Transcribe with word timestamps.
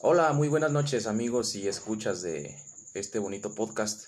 Hola, 0.00 0.32
muy 0.32 0.46
buenas 0.46 0.70
noches 0.70 1.08
amigos 1.08 1.56
y 1.56 1.66
escuchas 1.66 2.22
de 2.22 2.56
este 2.94 3.18
bonito 3.18 3.56
podcast. 3.56 4.06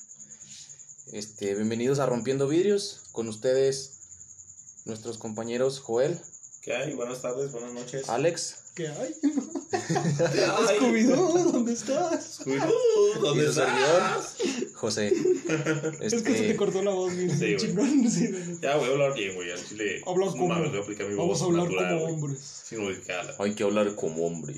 Este, 1.12 1.56
bienvenidos 1.56 1.98
a 1.98 2.06
Rompiendo 2.06 2.46
Vidrios, 2.46 3.02
con 3.11 3.27
ustedes 3.27 4.82
nuestros 4.84 5.18
compañeros 5.18 5.80
Joel, 5.80 6.21
¿Qué 6.62 6.76
hay? 6.76 6.95
Buenas 6.95 7.22
tardes, 7.22 7.50
buenas 7.50 7.72
noches. 7.72 8.08
Alex 8.08 8.61
¿Qué 8.74 8.87
hay? 8.87 9.14
¿Qué 9.72 10.45
hay? 10.45 10.79
Scooby-Doo, 10.79 11.53
¿dónde 11.53 11.72
estás? 11.72 12.41
Scooby-Doo, 12.41 13.20
¿Dónde 13.20 13.45
y 13.45 13.46
su 13.46 13.52
servidor 13.54 14.22
José. 14.80 15.08
Es 16.00 16.14
que 16.14 16.18
se 16.20 16.22
te 16.22 16.32
Este, 16.32 16.56
cortó 16.56 16.82
la 16.82 16.90
voz 16.92 17.14
bien 17.14 17.30
Sí, 17.30 17.36
güey. 17.54 17.56
chingón. 17.56 18.10
sí, 18.10 18.29
güey. 18.29 18.60
Ya 18.62 18.76
voy 18.76 18.88
a 18.88 18.92
hablar 18.92 19.14
bien, 19.14 19.34
güey. 19.34 19.50
Al 19.50 19.62
chile. 19.64 20.00
Habla 20.06 20.26
no 20.26 20.32
como- 20.32 20.48
mames, 20.48 20.70
voy 20.70 20.79
a 20.79 20.82
aplicar 20.82 21.06
mi 21.08 21.14
Vamos 21.14 21.29
voz 21.38 21.42
a 21.42 21.44
hablar 21.44 21.64
natural, 21.64 21.88
como 21.88 22.00
güey, 22.02 22.14
hombres. 22.14 22.62
Sin 22.64 22.79
modificarla. 22.82 23.34
hay 23.38 23.54
que 23.54 23.62
hablar 23.64 23.94
como 23.94 24.26
hombre. 24.26 24.54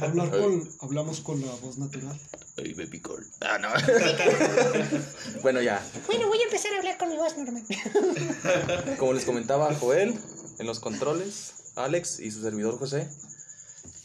Hablar 0.00 0.30
con, 0.30 0.68
hablamos 0.80 1.20
con 1.20 1.40
la 1.44 1.54
voz 1.56 1.76
natural. 1.78 2.18
Ay, 2.56 2.72
baby 2.72 3.02
girl. 3.04 3.26
Ah, 3.42 3.58
no. 3.58 3.68
bueno, 5.42 5.60
ya. 5.60 5.84
Bueno, 6.06 6.28
voy 6.28 6.38
a 6.40 6.44
empezar 6.44 6.72
a 6.74 6.78
hablar 6.78 6.96
con 6.98 7.08
mi 7.10 7.16
voz 7.16 7.36
normal. 7.36 7.64
Como 8.98 9.12
les 9.12 9.24
comentaba 9.24 9.74
Joel 9.74 10.14
en 10.58 10.66
los 10.66 10.80
controles, 10.80 11.52
Alex 11.74 12.20
y 12.20 12.30
su 12.30 12.40
servidor 12.42 12.78
José. 12.78 13.08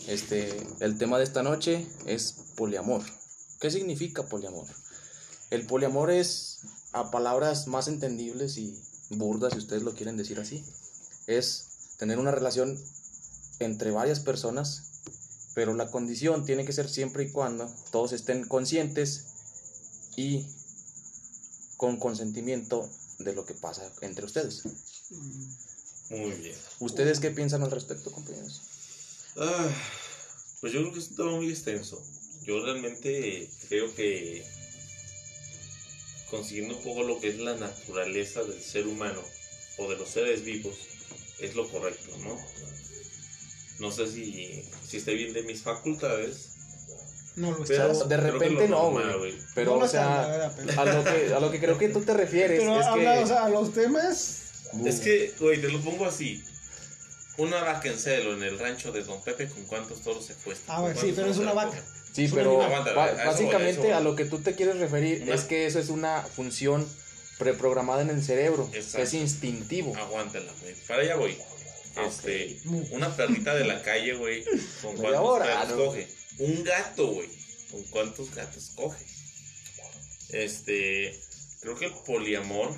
Este, 0.07 0.51
el 0.79 0.97
tema 0.97 1.17
de 1.19 1.23
esta 1.23 1.43
noche 1.43 1.85
es 2.05 2.35
poliamor. 2.55 3.03
¿Qué 3.61 3.69
significa 3.71 4.23
poliamor? 4.23 4.65
El 5.51 5.67
poliamor 5.67 6.11
es 6.11 6.61
a 6.93 7.11
palabras 7.11 7.67
más 7.67 7.89
entendibles 7.89 8.57
y 8.57 8.81
burdas, 9.09 9.53
si 9.53 9.59
ustedes 9.59 9.83
lo 9.83 9.93
quieren 9.93 10.15
decir 10.15 10.39
así. 10.39 10.63
Es 11.27 11.95
tener 11.97 12.19
una 12.19 12.31
relación 12.31 12.81
entre 13.59 13.91
varias 13.91 14.21
personas, 14.21 14.83
pero 15.53 15.73
la 15.73 15.91
condición 15.91 16.45
tiene 16.45 16.65
que 16.65 16.71
ser 16.71 16.89
siempre 16.89 17.25
y 17.25 17.31
cuando 17.31 17.69
todos 17.91 18.13
estén 18.13 18.47
conscientes 18.47 19.25
y 20.15 20.47
con 21.75 21.97
consentimiento 21.97 22.89
de 23.19 23.33
lo 23.33 23.45
que 23.45 23.53
pasa 23.53 23.91
entre 24.01 24.25
ustedes. 24.25 24.63
Muy 26.09 26.31
bien. 26.31 26.55
¿Ustedes 26.79 27.19
qué 27.19 27.31
piensan 27.31 27.61
al 27.63 27.71
respecto, 27.71 28.09
compañeros? 28.09 28.61
Ah, 29.35 29.69
pues 30.61 30.71
yo 30.71 30.79
creo 30.79 30.93
que 30.93 30.99
es 30.99 31.09
un 31.09 31.15
tema 31.17 31.31
muy 31.31 31.49
extenso. 31.49 32.01
Yo 32.43 32.63
realmente 32.63 33.49
creo 33.67 33.93
que 33.93 34.45
consiguiendo 36.31 36.77
un 36.77 36.83
poco 36.83 37.03
lo 37.03 37.19
que 37.19 37.27
es 37.29 37.37
la 37.39 37.55
naturaleza 37.55 38.41
del 38.43 38.59
ser 38.61 38.87
humano 38.87 39.21
o 39.77 39.87
de 39.89 39.97
los 39.97 40.09
seres 40.09 40.43
vivos 40.43 40.75
es 41.39 41.53
lo 41.55 41.69
correcto, 41.69 42.11
¿no? 42.19 42.37
No 43.79 43.91
sé 43.91 44.07
si, 44.07 44.63
si 44.87 44.97
esté 44.97 45.13
bien 45.13 45.33
de 45.33 45.43
mis 45.43 45.61
facultades, 45.61 46.49
No 47.35 47.51
lo 47.51 47.63
pero 47.65 47.91
estás. 47.91 48.07
de 48.09 48.17
repente 48.17 48.67
lo 48.67 48.91
no, 48.91 49.17
güey. 49.19 49.33
Pero, 49.55 49.71
No 49.73 49.79
lo 49.79 49.85
o 49.85 49.87
sea, 49.87 50.27
verdad, 50.27 50.53
pero- 50.55 50.81
a 50.81 50.85
lo, 50.85 51.03
que, 51.03 51.33
a 51.33 51.39
lo 51.39 51.51
que 51.51 51.59
creo 51.59 51.77
que 51.77 51.89
tú 51.89 52.01
te 52.01 52.13
refieres 52.13 52.59
Pero 52.59 52.79
es 52.79 52.85
habla, 52.85 53.17
que... 53.17 53.23
o 53.23 53.27
sea, 53.27 53.49
los 53.49 53.73
temas. 53.73 54.37
Es 54.85 54.99
que, 55.01 55.33
güey, 55.39 55.59
te 55.59 55.67
lo 55.69 55.81
pongo 55.81 56.05
así. 56.05 56.43
Una 57.37 57.61
vaca 57.63 57.89
en 57.89 57.97
celo 57.97 58.33
en 58.35 58.43
el 58.43 58.59
rancho 58.59 58.91
de 58.91 59.03
Don 59.03 59.21
Pepe, 59.23 59.47
¿con 59.47 59.65
cuántos 59.65 60.01
toros 60.01 60.25
se 60.25 60.33
cuesta? 60.35 60.75
Ah, 60.77 60.81
güey, 60.81 60.95
sí, 60.95 61.11
pero 61.15 61.27
es 61.31 61.37
una 61.37 61.53
vaca. 61.53 61.81
Sí, 62.13 62.29
pero 62.33 62.57
básicamente 62.95 63.87
eso 63.87 63.95
a 63.95 63.99
lo 64.01 64.15
que 64.15 64.25
tú 64.25 64.39
te 64.39 64.55
quieres 64.55 64.77
referir 64.77 65.21
Una- 65.23 65.35
es 65.35 65.43
que 65.45 65.65
eso 65.65 65.79
es 65.79 65.89
una 65.89 66.21
función 66.23 66.87
preprogramada 67.37 68.01
en 68.01 68.09
el 68.09 68.23
cerebro, 68.23 68.69
es 68.73 69.13
instintivo. 69.13 69.95
Aguántala, 69.95 70.51
güey. 70.61 70.75
Para 70.87 71.01
allá 71.03 71.15
voy. 71.15 71.37
Ah, 71.95 72.05
Este, 72.07 72.57
una 72.91 73.15
perrita 73.15 73.53
de 73.55 73.65
la 73.65 73.81
calle, 73.81 74.13
güey, 74.13 74.43
¿con 74.81 74.95
cuántos 74.95 75.21
hora, 75.25 75.45
gatos 75.45 75.77
¿no? 75.77 75.85
coge? 75.85 76.07
Un 76.39 76.63
gato, 76.63 77.07
güey. 77.07 77.29
¿Con 77.71 77.83
cuántos 77.85 78.33
gatos 78.35 78.71
coge? 78.75 79.03
Este, 80.29 81.19
creo 81.59 81.75
que 81.75 81.85
el 81.85 81.93
poliamor 82.05 82.73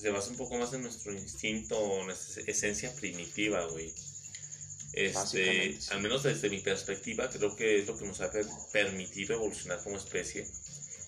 se 0.00 0.10
basa 0.10 0.30
un 0.30 0.36
poco 0.36 0.56
más 0.56 0.72
en 0.72 0.82
nuestro 0.82 1.12
instinto, 1.12 2.00
en 2.00 2.06
nuestra 2.06 2.42
esencia 2.46 2.92
primitiva, 2.94 3.64
güey. 3.66 3.92
Este, 4.96 5.78
sí. 5.80 5.88
al 5.92 6.00
menos 6.02 6.22
desde 6.24 6.50
mi 6.50 6.60
perspectiva, 6.60 7.28
creo 7.30 7.54
que 7.54 7.78
es 7.80 7.86
lo 7.86 7.96
que 7.98 8.06
nos 8.06 8.20
ha 8.22 8.30
per- 8.32 8.46
permitido 8.72 9.34
evolucionar 9.36 9.82
como 9.84 9.96
especie. 9.98 10.46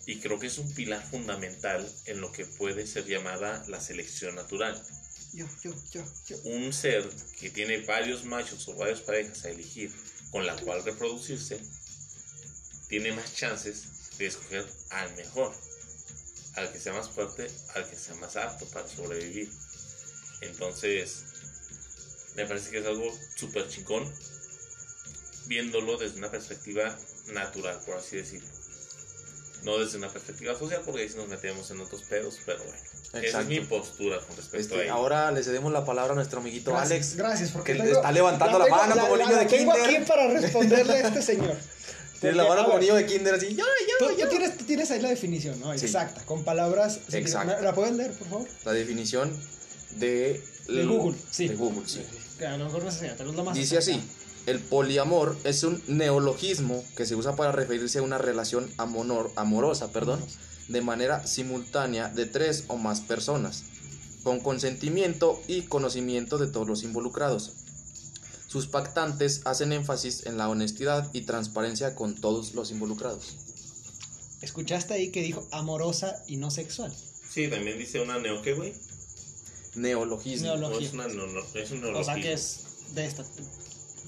Y 0.07 0.21
creo 0.21 0.39
que 0.39 0.47
es 0.49 0.59
un 0.59 0.73
pilar 0.75 1.03
fundamental 1.11 1.91
en 2.07 2.21
lo 2.21 2.33
que 2.33 2.47
puede 2.47 2.87
ser 2.87 3.07
llamada 3.07 3.65
la 3.69 3.81
selección 3.81 4.35
natural 4.37 4.83
Yo, 5.33 5.47
yo, 5.63 5.75
yo, 5.93 6.05
yo. 6.27 6.37
un 6.45 6.73
ser 6.73 7.09
que 7.41 7.51
tiene 7.51 7.79
varios 7.83 8.25
machos 8.25 8.69
o 8.69 8.75
varias 8.77 9.01
parejas 9.01 9.45
a 9.45 9.51
elegir 9.51 9.91
con 10.31 10.47
la 10.47 10.57
cual 10.57 10.85
reproducirse, 10.85 11.61
tiene 12.89 13.13
más 13.13 13.35
chances 13.35 14.17
de 14.19 14.27
escoger 14.27 14.67
al 14.91 15.15
mejor, 15.17 15.55
al 16.55 16.73
que 16.73 16.81
sea 16.81 16.93
más 16.95 17.09
fuerte, 17.11 17.47
al 17.75 17.89
que 17.89 17.97
sea 17.97 18.15
más 18.17 18.37
apto 18.37 18.67
para 18.71 18.89
sobrevivir. 18.89 19.51
Entonces, 20.41 21.25
me 22.39 22.47
parece 22.47 22.71
que 22.71 22.79
es 22.79 22.87
algo 22.87 23.05
súper 23.37 23.69
chingón, 23.69 24.11
viéndolo 25.47 25.97
desde 25.97 26.19
una 26.19 26.31
perspectiva 26.31 26.97
natural, 27.33 27.79
por 27.85 27.97
así 27.97 28.17
decirlo. 28.17 28.49
No 29.65 29.77
desde 29.79 29.99
una 29.99 30.09
perspectiva 30.09 30.57
social, 30.57 30.83
porque 30.85 31.03
ahí 31.03 31.09
sí 31.09 31.17
nos 31.17 31.27
metemos 31.29 31.69
en 31.73 31.81
otros 31.81 32.03
pedos, 32.03 32.39
pero 32.47 32.59
bueno. 32.63 32.79
Esa 33.09 33.19
es 33.19 33.25
Exacto. 33.25 33.49
mi 33.49 33.61
postura 33.61 34.19
con 34.21 34.37
respecto 34.37 34.59
Este, 34.59 34.75
a 34.77 34.83
ello. 34.85 34.93
ahora 34.93 35.33
le 35.33 35.43
cedemos 35.43 35.73
la 35.73 35.85
palabra 35.85 36.13
a 36.13 36.15
nuestro 36.15 36.41
amiguito 36.41 36.71
Gracias, 36.71 36.91
Alex. 36.93 37.17
Gracias, 37.17 37.51
porque 37.51 37.73
que 37.73 37.79
tengo- 37.83 37.97
está 37.97 38.13
levantando 38.13 38.59
la 38.59 38.65
tengo- 38.67 38.77
mano 38.77 39.01
como 39.01 39.17
niño 39.17 39.37
de 39.37 39.47
tengo 39.47 39.73
kinder. 39.75 39.97
aquí 39.97 40.05
para 40.07 40.29
responderle 40.29 40.93
a 40.93 41.09
este 41.09 41.23
señor. 41.23 41.57
Tiene 42.21 42.37
la 42.37 42.45
mano 42.49 42.61
a 42.61 42.65
como 42.67 42.79
niño 42.79 42.95
de 42.97 43.07
kinder 43.07 43.35
así. 43.35 43.55
¡Yo, 43.55 43.65
Tú, 43.99 44.05
yo, 44.07 44.09
tú 44.15 44.21
yo! 44.21 44.29
tienes, 44.29 44.57
tú 44.59 44.65
tienes 44.65 44.91
ahí 44.91 45.01
la 45.01 45.09
definición, 45.09 45.59
¿no? 45.61 45.77
Sí. 45.79 45.87
Exacta, 45.87 46.25
con 46.25 46.45
palabras. 46.45 47.01
Exacto. 47.13 47.53
¿La, 47.53 47.61
la 47.61 47.75
pueden 47.75 47.97
leer, 47.97 48.13
por 48.13 48.29
favor? 48.29 48.49
La 48.65 48.73
definición 48.73 49.37
de... 49.97 50.41
De 50.69 50.85
Google, 50.85 51.17
sí. 51.31 51.49
De 51.49 51.55
Google, 51.57 51.89
sí. 51.89 52.05
A 52.47 52.57
lo 52.57 52.67
mejor 52.67 52.85
no 52.85 52.91
sé, 52.91 53.13
pero 53.17 53.31
es 53.31 53.37
lo 53.37 53.45
más. 53.45 53.55
Dice 53.57 53.79
así, 53.79 54.01
el 54.47 54.61
poliamor 54.61 55.37
es 55.45 55.63
un 55.65 55.83
neologismo 55.89 56.83
que 56.97 57.07
se 57.07 57.15
usa 57.15 57.37
para 57.37 57.53
referirse 57.53 57.99
a 57.99 58.03
una 58.03 58.19
relación 58.19 58.71
amonor- 58.77 59.31
amorosa, 59.37 59.93
perdón, 59.93 60.25
de 60.69 60.81
manera 60.81 61.27
simultánea 61.27 62.09
de 62.09 62.27
tres 62.27 62.65
o 62.69 62.77
más 62.77 63.01
personas, 63.01 63.65
con 64.23 64.41
consentimiento 64.41 65.41
y 65.49 65.63
conocimiento 65.63 66.39
de 66.39 66.47
todos 66.49 66.67
los 66.69 66.83
involucrados. 66.83 67.53
Sus 68.47 68.67
pactantes 68.67 69.43
hacen 69.45 69.73
énfasis 69.73 70.25
en 70.25 70.39
la 70.39 70.49
honestidad 70.49 71.11
y 71.13 71.23
transparencia 71.23 71.95
con 71.95 72.15
todos 72.15 72.55
los 72.55 72.71
involucrados. 72.71 73.37
Escuchaste 74.41 74.95
ahí 74.95 75.11
que 75.11 75.23
dijo 75.23 75.47
amorosa 75.51 76.23
y 76.27 76.37
no 76.37 76.51
sexual. 76.51 76.95
Sí, 77.29 77.49
también 77.49 77.79
dice 77.79 78.01
una 78.01 78.19
neo 78.19 78.41
güey. 78.57 78.73
Neologismo. 79.75 80.49
Neolo- 80.49 80.71
No 80.71 80.79
es, 80.79 80.93
una, 80.93 81.09
no, 81.09 81.27
no, 81.27 81.41
es 81.55 81.71
un 81.71 81.79
O 81.79 81.83
neologismo. 81.83 82.05
sea 82.15 82.23
que 82.23 82.33
es 82.33 82.61
de 82.95 83.05
esta. 83.07 83.25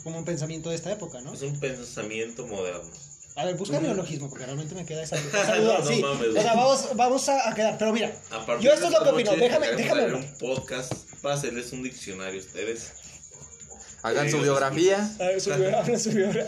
Como 0.02 0.18
un 0.18 0.24
pensamiento 0.24 0.70
de 0.70 0.76
esta 0.76 0.90
época, 0.92 1.20
¿no? 1.20 1.34
Es 1.34 1.42
un 1.42 1.58
pensamiento 1.60 2.46
moderno. 2.46 2.90
A 3.36 3.44
ver, 3.44 3.54
busca 3.56 3.78
neologismo, 3.80 4.28
porque 4.28 4.44
realmente 4.44 4.74
me 4.74 4.84
queda 4.84 5.02
esa, 5.02 5.16
No, 5.20 5.28
esa 5.42 5.56
duda. 5.56 5.78
no 5.78 5.86
sí. 5.86 6.00
mames, 6.02 6.28
o 6.28 6.32
sea, 6.32 6.54
vamos, 6.54 6.88
vamos 6.96 7.28
a, 7.28 7.48
a 7.50 7.54
quedar. 7.54 7.78
Pero 7.78 7.92
mira, 7.92 8.12
Yo 8.60 8.72
esto 8.72 8.86
es 8.86 8.92
lo 8.92 9.02
que 9.04 9.10
opino, 9.10 9.32
déjame- 9.32 9.70
déjame 9.76 10.02
hacer 10.02 10.14
un 10.14 10.26
podcast 10.38 10.92
para 11.22 11.34
hacerles 11.36 11.72
un 11.72 11.82
diccionario 11.82 12.40
ustedes. 12.40 12.92
Hagan 14.02 14.30
su 14.30 14.38
biografía. 14.40 15.14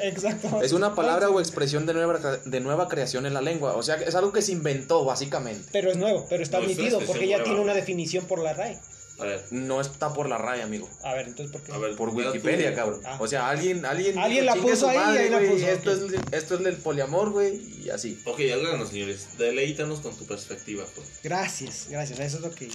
exacto. 0.02 0.62
Es 0.62 0.72
una 0.72 0.94
palabra 0.94 1.28
o 1.28 1.38
expresión 1.40 1.84
de 1.86 1.92
nueva, 1.94 2.18
de 2.44 2.60
nueva 2.60 2.88
creación 2.88 3.26
en 3.26 3.34
la 3.34 3.40
lengua. 3.42 3.74
O 3.76 3.82
sea, 3.82 3.96
es 3.96 4.14
algo 4.14 4.32
que 4.32 4.42
se 4.42 4.52
inventó, 4.52 5.04
básicamente. 5.04 5.68
Pero 5.72 5.90
es 5.90 5.96
nuevo, 5.98 6.26
pero 6.28 6.42
está 6.42 6.58
No, 6.58 6.64
es 6.64 6.72
admitido, 6.72 6.98
expresión 6.98 7.06
porque 7.14 7.28
ya 7.28 7.36
nueva. 7.36 7.44
tiene 7.44 7.60
una 7.60 7.74
definición 7.74 8.24
por 8.24 8.38
la 8.40 8.54
RAE. 8.54 8.78
A 9.22 9.26
ver, 9.26 9.44
No 9.50 9.80
está 9.80 10.12
por 10.12 10.28
la 10.28 10.36
raya, 10.38 10.64
amigo. 10.64 10.88
A 11.02 11.14
ver, 11.14 11.28
entonces, 11.28 11.52
¿por 11.52 11.62
qué? 11.62 11.72
a 11.72 11.78
ver. 11.78 11.96
Por 11.96 12.10
tú. 12.10 12.16
Wikipedia, 12.16 12.74
cabrón. 12.74 13.00
Ah. 13.04 13.16
O 13.20 13.26
sea, 13.26 13.48
alguien, 13.48 13.84
alguien, 13.86 14.18
Alguien 14.18 14.44
la 14.46 14.54
"Chingue 14.54 14.70
puso 14.70 14.88
ahí 14.88 14.98
y 15.14 15.18
ahí 15.18 15.30
la 15.30 15.38
puso, 15.38 15.66
Esto, 15.66 15.92
es, 15.92 16.00
esto 16.32 16.54
es 16.58 16.66
el 16.66 16.76
poliamor, 16.76 17.30
güey, 17.30 17.60
y 17.84 17.90
así. 17.90 18.20
Ok, 18.24 18.40
háganos, 18.52 18.88
señores. 18.90 19.28
Deleítanos 19.38 20.00
con 20.00 20.16
tu 20.16 20.26
perspectiva, 20.26 20.84
pues. 20.94 21.06
Gracias, 21.22 21.86
gracias. 21.88 22.18
Eso 22.20 22.36
es 22.38 22.42
lo 22.42 22.50
que. 22.54 22.68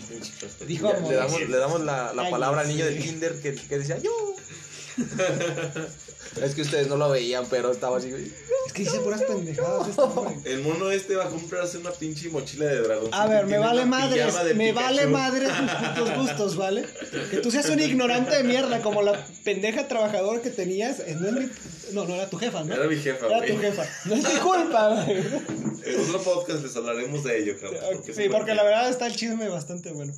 Dijo 0.65 0.89
Ya, 0.91 0.97
amor. 0.97 1.09
le 1.11 1.15
damos, 1.17 1.41
le 1.49 1.57
damos 1.57 1.81
la, 1.81 2.13
la 2.13 2.23
Ay, 2.23 2.31
palabra 2.31 2.61
al 2.61 2.67
sí. 2.67 2.73
niño 2.73 2.85
de 2.85 2.97
kinder 2.97 3.41
que, 3.41 3.53
que 3.55 3.77
decía 3.79 3.97
yo. 3.99 4.11
es 6.43 6.55
que 6.55 6.61
ustedes 6.61 6.87
no 6.87 6.97
lo 6.97 7.09
veían, 7.09 7.45
pero 7.49 7.71
estaba 7.71 7.97
así. 7.97 8.09
güey. 8.11 8.31
Es 8.67 8.73
que 8.73 8.83
dice 8.83 8.99
puras 8.99 9.21
pendejadas 9.23 9.87
este. 9.87 10.01
El 10.51 10.61
mono 10.61 10.91
este 10.91 11.15
va 11.15 11.25
a 11.25 11.29
comprarse 11.29 11.77
una 11.77 11.91
pinche 11.91 12.29
mochila 12.29 12.65
de 12.65 12.81
dragón. 12.81 13.09
A 13.13 13.27
ver, 13.27 13.45
me 13.45 13.57
vale 13.57 13.85
madres, 13.85 14.33
de 14.43 14.53
me 14.53 14.69
Pikachu. 14.69 14.85
vale 14.85 15.07
madres 15.07 15.49
tus 15.49 15.71
putos 15.71 16.15
gustos, 16.17 16.55
¿vale? 16.57 16.85
Que 17.31 17.37
tú 17.37 17.51
seas 17.51 17.69
un 17.69 17.79
ignorante 17.79 18.35
de 18.35 18.43
mierda, 18.43 18.81
como 18.81 19.01
la 19.01 19.25
pendeja 19.43 19.87
trabajadora 19.87 20.41
que 20.41 20.49
tenías, 20.49 20.99
eh, 20.99 21.15
no 21.19 21.27
es 21.29 21.33
mi... 21.33 21.49
No, 21.93 22.05
no, 22.05 22.15
era 22.15 22.29
tu 22.29 22.37
jefa, 22.37 22.63
¿no? 22.65 22.73
Era 22.75 22.85
mi 22.87 22.97
jefa, 22.97 23.27
Era 23.27 23.37
güey. 23.37 23.53
tu 23.55 23.61
jefa. 23.61 23.85
No 24.05 24.15
es 24.15 24.23
mi 24.33 24.39
culpa, 24.41 25.03
güey. 25.05 25.17
En 25.85 26.01
otro 26.01 26.21
podcast 26.21 26.63
les 26.63 26.75
hablaremos 26.75 27.23
de 27.23 27.39
ello, 27.39 27.55
cabrón. 27.61 28.01
Sí, 28.13 28.27
porque 28.29 28.53
la 28.53 28.63
verdad 28.63 28.89
está 28.89 29.07
el 29.07 29.15
chisme 29.15 29.47
bastante 29.47 29.91
bueno. 29.91 30.13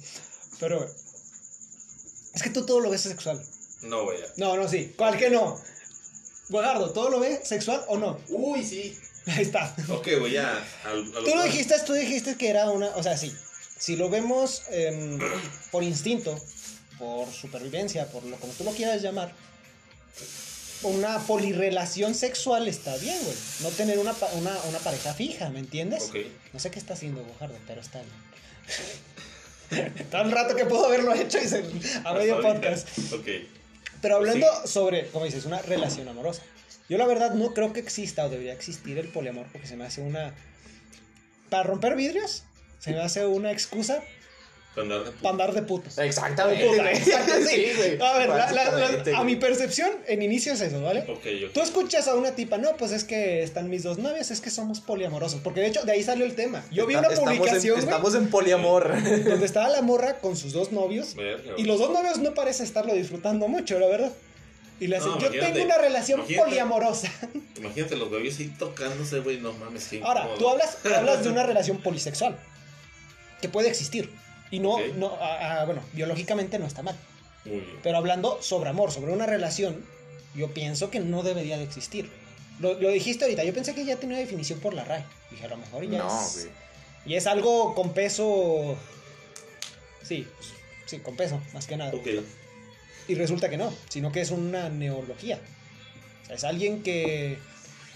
Pero, 0.60 0.78
güey, 0.80 0.90
es 2.34 2.42
que 2.42 2.50
tú 2.50 2.66
todo 2.66 2.80
lo 2.80 2.90
ves 2.90 3.02
sexual. 3.02 3.40
No, 3.84 4.04
güey. 4.06 4.18
No, 4.38 4.58
no, 4.58 4.68
sí. 4.68 4.94
¿Cuál 4.98 5.16
que 5.18 5.30
no? 5.30 5.60
Guajardo, 6.50 6.92
¿todo 6.92 7.10
lo 7.10 7.20
ve 7.20 7.42
sexual 7.44 7.84
o 7.88 7.98
no? 7.98 8.20
Uy, 8.30 8.64
sí. 8.64 8.98
Ahí 9.28 9.44
está. 9.44 9.76
Ok, 9.90 10.08
voy 10.20 10.38
a. 10.38 10.64
Tú 10.84 11.36
lo 11.36 11.44
dijiste, 11.44 11.76
tú 11.86 11.94
dijiste 11.94 12.36
que 12.36 12.50
era 12.50 12.70
una, 12.72 12.88
o 12.96 13.04
sea, 13.04 13.18
sí. 13.18 13.34
Si 13.78 13.96
lo 13.96 14.10
vemos 14.10 14.64
em, 14.70 15.20
por 15.72 15.84
instinto, 15.84 16.38
por 16.98 17.32
supervivencia, 17.32 18.08
por 18.08 18.24
lo 18.24 18.36
como 18.38 18.52
tú 18.54 18.64
lo 18.64 18.72
quieras 18.72 19.02
llamar, 19.02 19.32
una 20.82 21.20
polirrelación 21.20 22.16
sexual 22.16 22.68
está 22.68 22.98
bien, 22.98 23.18
güey. 23.24 23.36
No 23.62 23.70
tener 23.70 24.00
una, 24.00 24.16
una, 24.34 24.58
una 24.64 24.80
pareja 24.80 25.14
fija, 25.14 25.50
¿me 25.50 25.60
entiendes? 25.60 26.10
Ok. 26.10 26.16
No 26.54 26.60
sé 26.60 26.72
qué 26.72 26.80
está 26.80 26.94
haciendo 26.94 27.24
Guajardo, 27.24 27.58
pero 27.68 27.82
está 27.82 28.02
bien. 28.02 29.90
Tan 30.12 30.32
rato 30.32 30.56
que 30.56 30.66
puedo 30.66 30.88
haberlo 30.88 31.14
hecho 31.14 31.38
y 31.38 31.48
se, 31.48 31.64
a 32.04 32.14
medio 32.14 32.42
podcast. 32.42 32.88
Ok. 33.14 33.28
Pero 34.02 34.16
hablando 34.18 34.46
Sí. 34.64 34.68
sobre, 34.72 35.08
como 35.10 35.26
dices, 35.26 35.46
una 35.46 35.62
relación 35.62 36.08
amorosa. 36.08 36.42
Yo 36.88 36.98
la 36.98 37.06
verdad 37.06 37.34
no 37.34 37.54
creo 37.54 37.72
que 37.74 37.80
exista 37.80 38.26
o 38.26 38.30
debería 38.30 38.54
existir 38.54 38.98
el 38.98 39.10
poliamor 39.10 39.46
porque 39.52 39.68
se 39.68 39.76
me 39.76 39.86
hace 39.86 40.02
una... 40.02 40.34
Para 41.50 41.64
romper 41.64 41.96
vidrios, 41.96 42.44
se 42.80 42.92
me 42.92 43.00
hace 43.00 43.26
una 43.26 43.52
excusa 43.52 44.04
Para 44.76 44.84
andar 44.84 45.04
de 45.14 45.28
andar 45.28 45.54
de 45.54 45.62
putos. 45.64 45.98
Exactamente, 45.98 46.66
Puta, 46.68 46.84
güey. 46.84 46.96
exacto, 46.96 47.34
sí. 47.42 47.48
Sí, 47.56 47.72
güey. 47.76 48.02
A 48.02 48.18
ver, 48.20 48.30
la- 48.30 48.36
la- 48.38 48.52
la- 48.52 48.70
Básicamente, 48.72 49.16
a 49.16 49.24
mi 49.24 49.36
percepción, 49.36 49.90
en 50.08 50.22
inicio 50.22 50.54
es 50.54 50.62
eso, 50.62 50.82
¿vale? 50.82 51.06
Tú 51.54 51.62
escuchas 51.62 52.08
a 52.08 52.16
una 52.16 52.36
tipa, 52.36 52.58
no, 52.60 52.78
pues 52.78 52.92
es 52.92 53.04
que 53.04 53.42
están 53.44 53.70
mis 53.70 53.84
dos 53.84 53.98
novios, 53.98 54.30
es 54.32 54.42
que 54.42 54.52
somos 54.52 54.80
poliamorosos. 54.80 55.42
Porque 55.42 55.62
de 55.62 55.68
hecho, 55.68 55.82
de 55.84 55.92
ahí 55.94 56.04
salió 56.04 56.24
el 56.26 56.36
tema. 56.36 56.64
Yo 56.72 56.86
vi 56.86 56.94
Está- 56.94 57.08
una 57.08 57.14
estamos 57.16 57.38
publicación, 57.38 57.80
Estamos 57.80 58.16
en 58.16 58.30
poliamor. 58.30 58.94
donde 59.26 59.46
estaba 59.46 59.70
la 59.70 59.82
morra 59.82 60.20
con 60.20 60.38
sus 60.38 60.54
dos 60.54 60.72
novios. 60.72 61.16
Verga, 61.16 61.54
Y 61.58 61.64
los 61.64 61.80
dos 61.80 61.92
novios 61.92 62.20
no 62.20 62.34
parecen 62.36 62.66
estarlo 62.66 62.94
disfrutando 62.94 63.48
mucho, 63.48 63.80
la 63.80 63.88
verdad. 63.88 64.12
Y 64.80 64.88
le 64.88 64.96
hacen, 64.98 65.12
No, 65.12 65.20
yo 65.20 65.30
tengo 65.32 65.62
una 65.66 65.78
relación 65.78 66.20
imagínate. 66.22 66.46
poliamorosa. 66.48 67.12
Imagínate 67.58 67.98
los 67.98 68.10
bebés 68.10 68.40
ahí 68.40 68.48
tocándose, 68.58 69.20
güey. 69.20 69.38
No 69.40 69.52
mames, 69.52 69.90
Ahora, 70.04 70.30
tú 70.38 70.48
hablas, 70.48 70.78
hablas 70.96 71.22
de 71.24 71.30
una 71.30 71.44
relación 71.48 71.82
polisexual. 71.82 72.38
Que 73.42 73.50
puede 73.50 73.68
existir. 73.68 74.10
Y 74.52 74.60
no, 74.60 74.78
no 74.96 75.18
ah, 75.20 75.62
ah, 75.62 75.66
bueno, 75.66 75.82
biológicamente 75.94 76.60
no 76.60 76.66
está 76.66 76.82
mal. 76.82 76.96
Muy 77.46 77.60
bien. 77.60 77.80
Pero 77.84 77.98
hablando 77.98 78.42
sobre 78.42 78.70
amor, 78.70 78.92
sobre 78.92 79.14
una 79.14 79.26
relación, 79.26 79.86
yo 80.36 80.54
pienso 80.54 80.90
que 80.90 81.00
no 81.00 81.24
debería 81.24 81.58
de 81.58 81.64
existir. 81.64 82.10
Lo, 82.60 82.74
lo 82.74 82.90
dijiste 82.90 83.26
ahorita, 83.26 83.44
yo 83.44 83.54
pensé 83.54 83.74
que 83.74 83.86
ya 83.86 83.96
tenía 83.96 84.18
definición 84.18 84.60
por 84.60 84.74
la 84.74 84.84
RAE. 84.84 85.06
Dije, 85.32 85.46
a 85.46 85.50
lo 85.50 85.58
mejor 85.58 85.88
ya 85.88 86.00
No, 86.00 86.22
es... 86.22 86.50
Y 87.06 87.16
es 87.16 87.28
algo 87.28 87.76
con 87.76 87.94
peso... 87.94 88.78
Sí, 90.04 90.28
sí, 90.86 91.00
con 91.00 91.16
peso, 91.16 91.42
más 91.54 91.66
que 91.66 91.78
nada. 91.78 91.92
Ok. 91.94 92.08
Y 93.08 93.16
resulta 93.16 93.50
que 93.50 93.58
no, 93.58 93.74
sino 93.90 94.12
que 94.12 94.22
es 94.22 94.32
una 94.32 94.70
neología. 94.70 95.40
O 96.24 96.26
sea, 96.28 96.36
es 96.36 96.44
alguien 96.44 96.84
que 96.84 97.38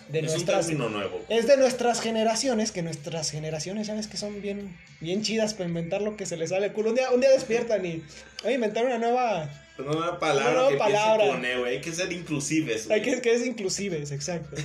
de 0.09 0.19
es 0.19 0.31
nuestras 0.31 0.69
nuevo. 0.69 1.21
es 1.29 1.47
de 1.47 1.57
nuestras 1.57 2.01
generaciones, 2.01 2.71
que 2.71 2.81
nuestras 2.81 3.31
generaciones, 3.31 3.87
sabes 3.87 4.07
que 4.07 4.17
son 4.17 4.41
bien 4.41 4.75
bien 4.99 5.21
chidas 5.21 5.53
para 5.53 5.67
inventar 5.67 6.01
lo 6.01 6.15
que 6.15 6.25
se 6.25 6.37
les 6.37 6.49
sale 6.49 6.67
el 6.67 6.73
culo. 6.73 6.89
Un 6.89 6.95
día, 6.95 7.11
un 7.11 7.21
día 7.21 7.29
despiertan 7.29 7.85
y 7.85 8.03
voy 8.43 8.53
a 8.53 8.55
inventar 8.55 8.85
una 8.85 8.97
nueva 8.97 9.49
Una 9.79 9.91
nueva 9.91 10.19
palabra 10.19 10.51
Una 10.51 10.53
nueva 10.53 10.69
que 10.71 10.77
palabra. 10.77 11.27
con 11.27 11.45
E, 11.45 11.57
güey. 11.57 11.75
Hay 11.75 11.81
que 11.81 11.91
ser 11.93 12.11
inclusives, 12.11 12.89
Hay 12.91 12.99
güey. 13.01 13.15
que, 13.15 13.21
que 13.21 13.33
es 13.33 13.45
inclusive, 13.45 14.01
es 14.01 14.11
exacto. 14.11 14.55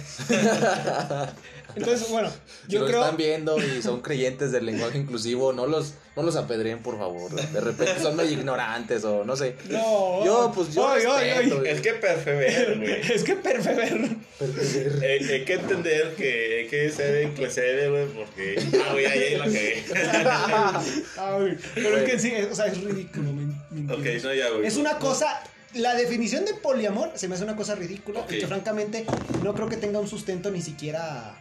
Entonces, 1.77 2.09
bueno, 2.11 2.31
Si 2.67 2.73
yo 2.73 2.81
nos 2.81 2.89
creo 2.89 3.01
están 3.03 3.17
viendo 3.17 3.57
y 3.63 3.83
son 3.83 4.01
creyentes 4.01 4.51
del 4.53 4.67
lenguaje 4.67 4.99
inclusivo, 4.99 5.53
no 5.53 5.67
los, 5.67 5.95
no 6.17 6.23
los 6.23 6.35
apedreen, 6.37 6.83
por 6.83 6.99
favor. 6.99 7.31
De 7.31 7.61
repente 7.61 8.01
son 8.03 8.17
medio 8.17 8.33
ignorantes 8.33 9.05
o 9.05 9.25
no 9.25 9.37
sé. 9.37 9.55
No. 9.69 10.25
Yo, 10.25 10.51
pues, 10.55 10.75
yo 10.75 10.93
respeto, 10.93 11.15
ay. 11.15 11.51
güey. 11.51 11.69
Es 11.71 11.81
que 11.81 11.93
perseverar, 11.95 12.79
güey. 12.79 13.01
Es 13.15 13.23
que 13.23 13.35
perfever. 13.37 14.09
Eh, 14.41 15.29
hay 15.33 15.45
que 15.45 15.53
entender 15.55 16.15
que 16.17 16.59
hay 16.63 16.67
que 16.69 16.91
ser 16.91 17.23
inclusive, 17.25 17.89
güey, 17.91 18.07
porque. 18.09 18.61
Ah, 18.85 18.93
güey, 18.93 19.07
ahí 19.07 19.37
la 19.37 19.45
cagué. 19.45 19.85
Pero 21.75 21.97
es 21.99 22.11
que 22.11 22.19
sí, 22.19 22.33
o 22.51 22.55
sea, 22.55 22.67
es 22.67 22.83
ridículo. 22.83 23.33
me- 23.33 23.48
ok, 23.95 24.23
no, 24.25 24.35
ya, 24.35 24.51
güey. 24.51 24.67
Es 24.67 24.77
una 24.77 24.99
cosa. 24.99 25.43
La 25.75 25.95
definición 25.95 26.45
de 26.47 26.55
poliamor 26.55 27.13
se 27.15 27.29
me 27.29 27.35
hace 27.35 27.45
una 27.45 27.55
cosa 27.57 27.75
ridícula 27.75 28.21
Ok. 28.21 28.33
y 28.33 28.39
que 28.41 28.47
francamente 28.47 29.05
no 29.43 29.55
creo 29.55 29.69
que 29.69 29.77
tenga 29.77 29.99
un 29.99 30.09
sustento 30.09 30.51
ni 30.51 30.63
siquiera. 30.63 31.35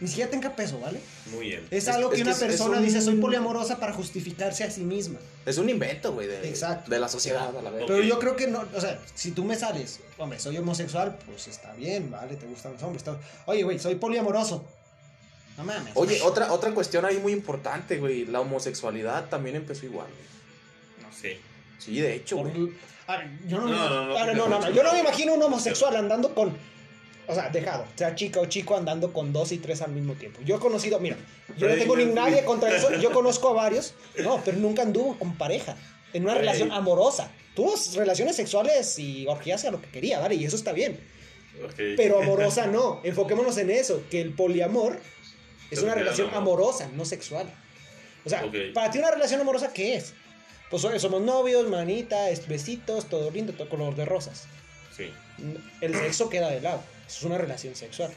Ni 0.00 0.06
siquiera 0.06 0.30
tenga 0.30 0.54
peso, 0.54 0.78
¿vale? 0.78 1.00
Muy 1.32 1.46
bien. 1.46 1.66
Es, 1.72 1.88
Es- 1.88 1.94
algo 1.94 2.10
que 2.10 2.16
es 2.16 2.22
una 2.22 2.34
persona 2.36 2.78
un- 2.78 2.84
dice 2.84 3.00
soy 3.00 3.16
poliamorosa 3.16 3.80
para 3.80 3.92
justificarse 3.92 4.62
a 4.62 4.70
sí 4.70 4.82
misma. 4.82 5.18
Es 5.44 5.58
un 5.58 5.68
invento, 5.68 6.12
güey, 6.12 6.28
de, 6.28 6.48
Exacto. 6.48 6.88
de 6.88 7.00
la 7.00 7.08
sociedad, 7.08 7.48
a 7.56 7.62
la 7.62 7.70
vez. 7.70 7.84
Pero 7.86 8.02
yo 8.04 8.18
creo 8.20 8.36
que 8.36 8.46
no, 8.46 8.64
o 8.74 8.80
sea, 8.80 9.00
si 9.16 9.32
tú 9.32 9.42
me 9.44 9.56
sales, 9.56 9.98
hombre, 10.18 10.38
soy 10.38 10.56
homosexual, 10.58 11.18
pues 11.26 11.48
está 11.48 11.72
bien, 11.72 12.10
¿vale? 12.12 12.36
Te 12.36 12.46
gustan 12.46 12.74
los 12.74 12.82
hombres. 12.84 13.02
Oye, 13.46 13.64
güey, 13.64 13.78
soy 13.80 13.96
poliamoroso. 13.96 14.64
No 15.56 15.64
mames. 15.64 15.92
Oye, 15.96 16.20
otra, 16.22 16.52
otra 16.52 16.72
cuestión 16.72 17.04
ahí 17.04 17.18
muy 17.18 17.32
importante, 17.32 17.96
güey. 17.98 18.24
La 18.26 18.40
homosexualidad 18.40 19.28
también 19.28 19.56
empezó 19.56 19.86
igual, 19.86 20.06
güey. 20.06 21.08
No 21.10 21.16
sé. 21.16 21.40
Sí, 21.78 22.00
de 22.00 22.16
hecho, 22.16 22.36
Por- 22.38 22.52
yo 23.46 23.58
no, 23.58 23.66
No, 23.66 23.66
me, 23.66 23.72
no, 23.72 24.06
no, 24.06 24.18
a 24.18 24.26
ver, 24.26 24.36
no, 24.36 24.48
no, 24.48 24.48
no, 24.48 24.60
no, 24.60 24.68
no, 24.68 24.74
yo 24.74 24.82
no 24.82 24.90
me 24.92 24.98
no. 24.98 25.04
imagino 25.08 25.34
un 25.34 25.42
homosexual 25.42 25.96
andando 25.96 26.34
con, 26.34 26.54
o 27.26 27.34
sea, 27.34 27.48
dejado, 27.48 27.86
sea 27.94 28.14
chica 28.14 28.40
o 28.40 28.46
chico 28.46 28.76
andando 28.76 29.12
con 29.12 29.32
dos 29.32 29.52
y 29.52 29.58
tres 29.58 29.80
al 29.80 29.92
mismo 29.92 30.14
tiempo. 30.14 30.40
Yo 30.44 30.56
he 30.56 30.58
conocido, 30.58 30.98
mira, 31.00 31.16
yo 31.56 31.68
no 31.68 31.74
tengo 31.76 31.96
ni 31.96 32.04
nadie 32.06 32.44
contra 32.44 32.74
eso, 32.76 32.92
yo 33.00 33.10
conozco 33.12 33.48
a 33.48 33.52
varios, 33.54 33.94
no, 34.22 34.42
pero 34.44 34.58
nunca 34.58 34.82
anduvo 34.82 35.18
con 35.18 35.36
pareja, 35.38 35.76
en 36.12 36.24
una 36.24 36.34
relación 36.34 36.70
amorosa. 36.72 37.30
Tuvo 37.54 37.74
relaciones 37.96 38.36
sexuales 38.36 38.98
y 38.98 39.26
orgías 39.26 39.64
a 39.64 39.70
lo 39.70 39.80
que 39.80 39.88
quería, 39.90 40.20
¿vale? 40.20 40.34
Y 40.36 40.44
eso 40.44 40.54
está 40.56 40.72
bien. 40.72 41.00
Pero 41.76 42.22
amorosa 42.22 42.66
no. 42.68 43.00
Enfoquémonos 43.02 43.58
en 43.58 43.70
eso, 43.70 44.02
que 44.10 44.20
el 44.20 44.32
poliamor 44.32 45.00
es 45.70 45.82
una 45.82 45.94
relación 45.94 46.30
amorosa, 46.34 46.88
no 46.94 47.04
sexual. 47.04 47.52
O 48.24 48.28
sea, 48.28 48.44
para 48.74 48.90
ti 48.90 48.98
una 48.98 49.10
relación 49.10 49.40
amorosa, 49.40 49.72
¿qué 49.72 49.96
es? 49.96 50.12
Pues 50.70 50.82
so- 50.82 50.98
somos 50.98 51.22
novios, 51.22 51.68
manita, 51.68 52.30
es- 52.30 52.46
besitos, 52.46 53.06
todo 53.08 53.30
lindo, 53.30 53.52
todo 53.52 53.68
color 53.68 53.94
de 53.96 54.04
rosas. 54.04 54.44
Sí. 54.96 55.12
El 55.80 55.94
sexo 55.94 56.28
queda 56.28 56.50
de 56.50 56.60
lado. 56.60 56.82
Eso 57.06 57.18
es 57.18 57.22
una 57.24 57.38
relación 57.38 57.74
sexual. 57.74 58.12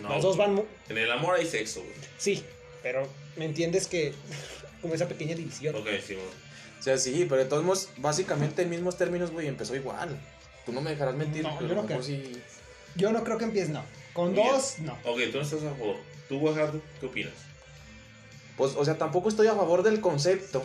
No, 0.00 0.08
Las 0.08 0.22
dos 0.22 0.36
van... 0.36 0.54
mu- 0.54 0.64
En 0.88 0.98
el 0.98 1.10
amor 1.10 1.36
hay 1.36 1.46
sexo, 1.46 1.80
güey. 1.80 1.92
Sí, 2.18 2.44
pero 2.82 3.08
¿me 3.36 3.44
entiendes 3.44 3.86
que... 3.86 4.12
como 4.82 4.94
esa 4.94 5.08
pequeña 5.08 5.34
división. 5.34 5.74
Ok, 5.74 5.88
sí, 6.06 6.14
güey. 6.14 6.26
O 6.78 6.82
sea, 6.82 6.96
sí, 6.98 7.26
pero 7.28 7.42
de 7.42 7.48
todos 7.48 7.64
modos, 7.64 7.88
básicamente 7.96 8.62
en 8.62 8.70
mismos 8.70 8.96
términos, 8.96 9.30
güey, 9.32 9.48
empezó 9.48 9.74
igual. 9.74 10.16
Tú 10.64 10.72
no 10.72 10.80
me 10.80 10.90
dejarás 10.90 11.14
mentir, 11.16 11.42
No, 11.42 11.60
yo 11.60 11.74
no 11.74 11.84
creo. 11.86 12.02
sí. 12.02 12.40
Yo 12.94 13.10
no 13.12 13.24
creo 13.24 13.36
que 13.38 13.44
empieces, 13.44 13.70
no. 13.70 13.84
Con 14.12 14.32
bien. 14.32 14.46
dos, 14.46 14.78
no. 14.80 14.92
Ok, 15.04 15.18
tú 15.32 15.38
no 15.38 15.42
estás 15.42 15.62
a 15.62 15.70
favor. 15.70 15.96
¿Tú, 16.28 16.38
Guajardo, 16.38 16.80
qué 17.00 17.06
opinas? 17.06 17.32
Pues, 18.56 18.74
o 18.76 18.84
sea, 18.84 18.96
tampoco 18.98 19.28
estoy 19.28 19.46
a 19.48 19.54
favor 19.54 19.82
del 19.82 20.00
concepto, 20.00 20.62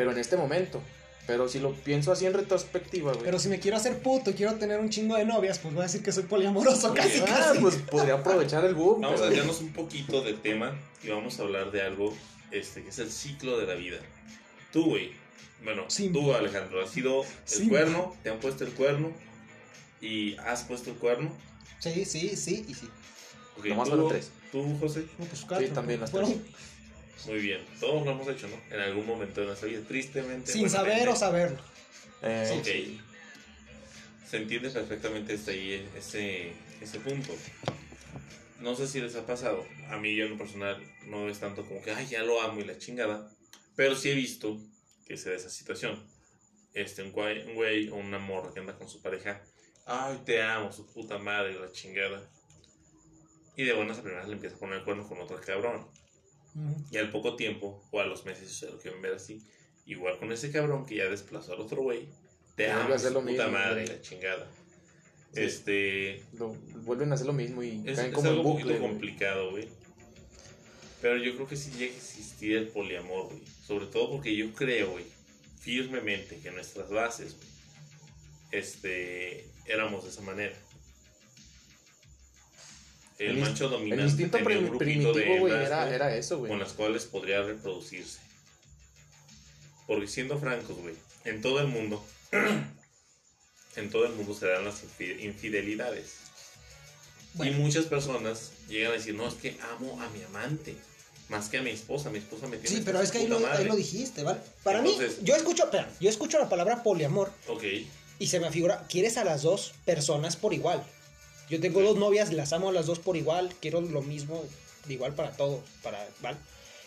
pero 0.00 0.12
en 0.12 0.18
este 0.18 0.34
momento. 0.38 0.80
Pero 1.26 1.46
si 1.46 1.58
lo 1.60 1.74
pienso 1.74 2.10
así 2.10 2.24
en 2.24 2.32
retrospectiva, 2.32 3.12
güey. 3.12 3.22
Pero 3.22 3.38
si 3.38 3.50
me 3.50 3.60
quiero 3.60 3.76
hacer 3.76 3.98
puto 3.98 4.30
y 4.30 4.32
quiero 4.32 4.54
tener 4.54 4.80
un 4.80 4.88
chingo 4.88 5.16
de 5.16 5.26
novias, 5.26 5.58
pues 5.58 5.74
voy 5.74 5.82
a 5.82 5.86
decir 5.86 6.02
que 6.02 6.10
soy 6.10 6.22
poliamoroso 6.24 6.94
casi, 6.94 7.20
Ah, 7.20 7.24
casi. 7.26 7.58
pues 7.60 7.74
podría 7.76 8.14
aprovechar 8.14 8.64
el 8.64 8.74
boom. 8.74 9.02
Vamos 9.02 9.20
a 9.20 9.26
desviarnos 9.26 9.60
un 9.60 9.74
poquito 9.74 10.22
de 10.22 10.32
tema 10.32 10.74
y 11.04 11.08
vamos 11.10 11.38
a 11.38 11.42
hablar 11.42 11.70
de 11.70 11.82
algo 11.82 12.14
este, 12.50 12.82
que 12.82 12.88
es 12.88 12.98
el 12.98 13.10
ciclo 13.12 13.58
de 13.58 13.66
la 13.66 13.74
vida. 13.74 13.98
Tú, 14.72 14.86
güey. 14.86 15.12
Bueno, 15.62 15.84
Sí. 15.88 16.08
tú, 16.08 16.32
Alejandro, 16.34 16.82
has 16.82 16.90
sido 16.90 17.22
el 17.22 17.28
Sí. 17.44 17.68
cuerno, 17.68 18.16
te 18.22 18.30
han 18.30 18.40
puesto 18.40 18.64
el 18.64 18.70
cuerno 18.72 19.12
y 20.00 20.34
has 20.38 20.62
puesto 20.64 20.90
el 20.90 20.96
cuerno. 20.96 21.30
Sí, 21.80 22.06
sí, 22.06 22.34
sí 22.34 22.64
y 22.66 22.74
sí. 22.74 22.88
Ok, 23.58 23.66
Nomás 23.66 23.84
tú, 23.84 23.90
fueron 23.90 24.08
tres. 24.08 24.30
Tú, 24.50 24.78
José. 24.80 25.04
No, 25.18 25.26
pues, 25.26 25.42
cuatro. 25.46 25.68
también 25.68 26.00
las 26.00 26.10
Fueron 26.10 26.42
Muy 27.26 27.38
bien. 27.40 27.60
Todos 27.78 28.04
lo 28.04 28.12
hemos 28.12 28.28
hecho, 28.28 28.48
¿no? 28.48 28.56
En 28.74 28.80
algún 28.80 29.06
momento 29.06 29.40
de 29.40 29.48
nuestra 29.48 29.68
vida, 29.68 29.80
tristemente. 29.86 30.52
sin 30.52 30.68
saber 30.70 31.08
o 31.08 31.16
saberlo. 31.16 31.58
Eh, 32.22 32.58
Ok. 32.58 33.06
Se 34.28 34.36
entiende 34.36 34.70
perfectamente 34.70 35.34
hasta 35.34 35.50
ahí 35.50 35.88
ese, 35.96 36.52
ese 36.80 37.00
punto. 37.00 37.32
No 38.60 38.76
sé 38.76 38.86
si 38.86 39.00
les 39.00 39.16
ha 39.16 39.26
pasado. 39.26 39.66
A 39.88 39.96
mí, 39.96 40.14
yo 40.14 40.24
en 40.26 40.32
lo 40.32 40.38
personal, 40.38 40.80
no 41.06 41.28
es 41.28 41.40
tanto 41.40 41.66
como 41.66 41.82
que, 41.82 41.90
ay, 41.90 42.06
ya 42.06 42.22
lo 42.22 42.40
amo 42.40 42.60
y 42.60 42.64
la 42.64 42.78
chingada. 42.78 43.28
Pero 43.74 43.96
sí 43.96 44.10
he 44.10 44.14
visto 44.14 44.60
que 45.06 45.16
se 45.16 45.30
da 45.30 45.36
esa 45.36 45.50
situación. 45.50 46.06
Este, 46.74 47.02
un 47.02 47.10
güey, 47.10 47.44
un 47.48 47.54
güey 47.54 47.88
o 47.88 47.96
una 47.96 48.18
morra 48.18 48.52
que 48.54 48.60
anda 48.60 48.76
con 48.78 48.88
su 48.88 49.02
pareja. 49.02 49.42
Ay, 49.86 50.20
te 50.24 50.40
amo, 50.42 50.70
su 50.70 50.86
puta 50.86 51.18
madre, 51.18 51.58
la 51.58 51.72
chingada. 51.72 52.30
Y 53.56 53.64
de 53.64 53.72
buenas 53.72 53.98
a 53.98 54.02
primeras 54.02 54.28
le 54.28 54.34
empieza 54.34 54.54
a 54.54 54.58
poner 54.60 54.78
el 54.78 54.84
cuerno 54.84 55.08
con 55.08 55.20
otro 55.20 55.40
cabrón. 55.40 55.88
Y 56.90 56.96
al 56.96 57.10
poco 57.10 57.36
tiempo, 57.36 57.82
o 57.90 58.00
a 58.00 58.06
los 58.06 58.24
meses, 58.24 58.50
se 58.52 58.66
lo 58.66 58.78
quieren 58.78 59.00
ver 59.02 59.14
así, 59.14 59.40
igual 59.86 60.18
con 60.18 60.32
ese 60.32 60.50
cabrón 60.50 60.84
que 60.86 60.96
ya 60.96 61.04
desplazó 61.08 61.52
al 61.54 61.60
otro 61.60 61.82
güey, 61.82 62.08
te 62.56 62.70
amo, 62.70 62.92
a 62.92 62.96
hacer 62.96 63.08
su 63.08 63.14
lo 63.14 63.20
puta 63.20 63.30
mismo, 63.46 63.50
madre, 63.52 63.86
la 63.86 64.00
chingada. 64.02 64.46
Sí. 65.32 65.40
Este, 65.42 66.24
lo- 66.32 66.54
vuelven 66.84 67.12
a 67.12 67.14
hacer 67.14 67.26
lo 67.26 67.32
mismo 67.32 67.62
y 67.62 67.82
es, 67.86 67.96
caen 67.96 68.08
es 68.10 68.14
como 68.14 68.28
algo 68.30 68.42
un 68.42 68.46
bucle. 68.52 68.64
poquito 68.74 68.80
complicado, 68.88 69.50
güey. 69.52 69.68
Pero 71.00 71.16
yo 71.16 71.34
creo 71.36 71.46
que 71.46 71.56
sí 71.56 71.70
llega 71.78 71.94
a 71.94 71.96
existir 71.96 72.56
el 72.56 72.66
poliamor, 72.68 73.26
güey. 73.28 73.40
Sobre 73.66 73.86
todo 73.86 74.10
porque 74.10 74.34
yo 74.36 74.52
creo, 74.52 74.90
güey, 74.90 75.04
firmemente 75.60 76.36
que 76.40 76.50
nuestras 76.50 76.90
bases, 76.90 77.36
güey, 77.36 77.48
este, 78.50 79.48
éramos 79.66 80.04
de 80.04 80.10
esa 80.10 80.22
manera. 80.22 80.54
El, 83.20 83.36
macho 83.38 83.68
dominante 83.68 84.02
El 84.02 84.08
instinto 84.10 84.38
tenía 84.38 84.58
prim- 84.58 84.78
primitivo, 84.78 85.38
güey, 85.38 85.52
era, 85.52 86.16
eso, 86.16 86.38
güey. 86.38 86.50
con 86.50 86.58
las 86.58 86.72
cuales 86.72 87.04
podría 87.04 87.42
reproducirse. 87.42 88.18
Porque 89.86 90.06
siendo 90.06 90.38
francos, 90.38 90.76
güey, 90.78 90.94
en 91.24 91.40
todo 91.42 91.60
el 91.60 91.66
mundo, 91.68 92.04
en 93.76 93.90
todo 93.90 94.06
el 94.06 94.12
mundo 94.12 94.34
se 94.34 94.46
dan 94.46 94.64
las 94.64 94.82
infi- 94.84 95.20
infidelidades. 95.22 96.14
Bueno. 97.34 97.52
Y 97.52 97.54
muchas 97.56 97.84
personas 97.86 98.52
llegan 98.68 98.92
a 98.92 98.94
decir, 98.94 99.14
no, 99.14 99.26
es 99.28 99.34
que 99.34 99.56
amo 99.76 100.00
a 100.02 100.08
mi 100.10 100.22
amante, 100.22 100.74
más 101.28 101.48
que 101.48 101.58
a 101.58 101.62
mi 101.62 101.70
esposa, 101.70 102.10
mi 102.10 102.18
esposa 102.18 102.48
me 102.48 102.56
tiene 102.56 102.76
Sí, 102.76 102.82
pero 102.84 103.00
es 103.00 103.12
que 103.12 103.18
ahí 103.18 103.28
lo, 103.28 103.36
ahí 103.36 103.42
madre". 103.44 103.64
lo 103.66 103.76
dijiste, 103.76 104.22
¿vale? 104.24 104.40
Para 104.64 104.78
Entonces- 104.80 105.18
mí, 105.18 105.24
yo 105.24 105.36
escucho, 105.36 105.64
espera, 105.64 105.88
yo 106.00 106.08
escucho 106.10 106.38
la 106.38 106.48
palabra 106.48 106.82
poliamor 106.82 107.32
Ok, 107.48 107.62
y 108.18 108.26
se 108.26 108.40
me 108.40 108.50
figura, 108.50 108.84
quieres 108.88 109.16
a 109.16 109.24
las 109.24 109.42
dos 109.42 109.72
personas 109.84 110.36
por 110.36 110.54
igual. 110.54 110.84
Yo 111.50 111.60
tengo 111.60 111.82
dos 111.82 111.96
novias, 111.96 112.32
las 112.32 112.52
amo 112.52 112.68
a 112.68 112.72
las 112.72 112.86
dos 112.86 113.00
por 113.00 113.16
igual, 113.16 113.52
quiero 113.60 113.80
lo 113.80 114.02
mismo, 114.02 114.44
de 114.86 114.94
igual 114.94 115.14
para 115.14 115.32
todos, 115.32 115.60
para, 115.82 116.06
¿vale? 116.20 116.38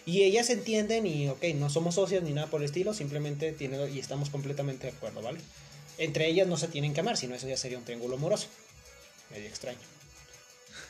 Y 0.06 0.24
ellas 0.24 0.50
entienden 0.50 1.06
y, 1.06 1.28
ok, 1.28 1.44
no 1.56 1.70
somos 1.70 1.96
socias 1.96 2.24
ni 2.24 2.32
nada 2.32 2.48
por 2.48 2.62
el 2.62 2.66
estilo, 2.66 2.94
simplemente 2.94 3.52
tiene, 3.52 3.90
y 3.90 4.00
estamos 4.00 4.30
completamente 4.30 4.88
de 4.88 4.94
acuerdo, 4.94 5.22
¿vale? 5.22 5.40
Entre 5.98 6.28
ellas 6.28 6.48
no 6.48 6.56
se 6.56 6.70
tienen 6.70 6.94
que 6.94 7.02
amar, 7.02 7.18
sino 7.18 7.36
eso 7.36 7.48
ya 7.48 7.58
sería 7.58 7.78
un 7.78 7.84
triángulo 7.84 8.16
amoroso. 8.16 8.48
Medio 9.32 9.48
extraño. 9.48 9.80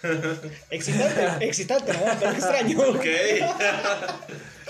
excitante, 0.70 1.46
excitante, 1.46 1.94
¿no? 1.94 2.00
Pero 2.20 2.32
extraño. 2.38 2.80
ok. 2.80 3.06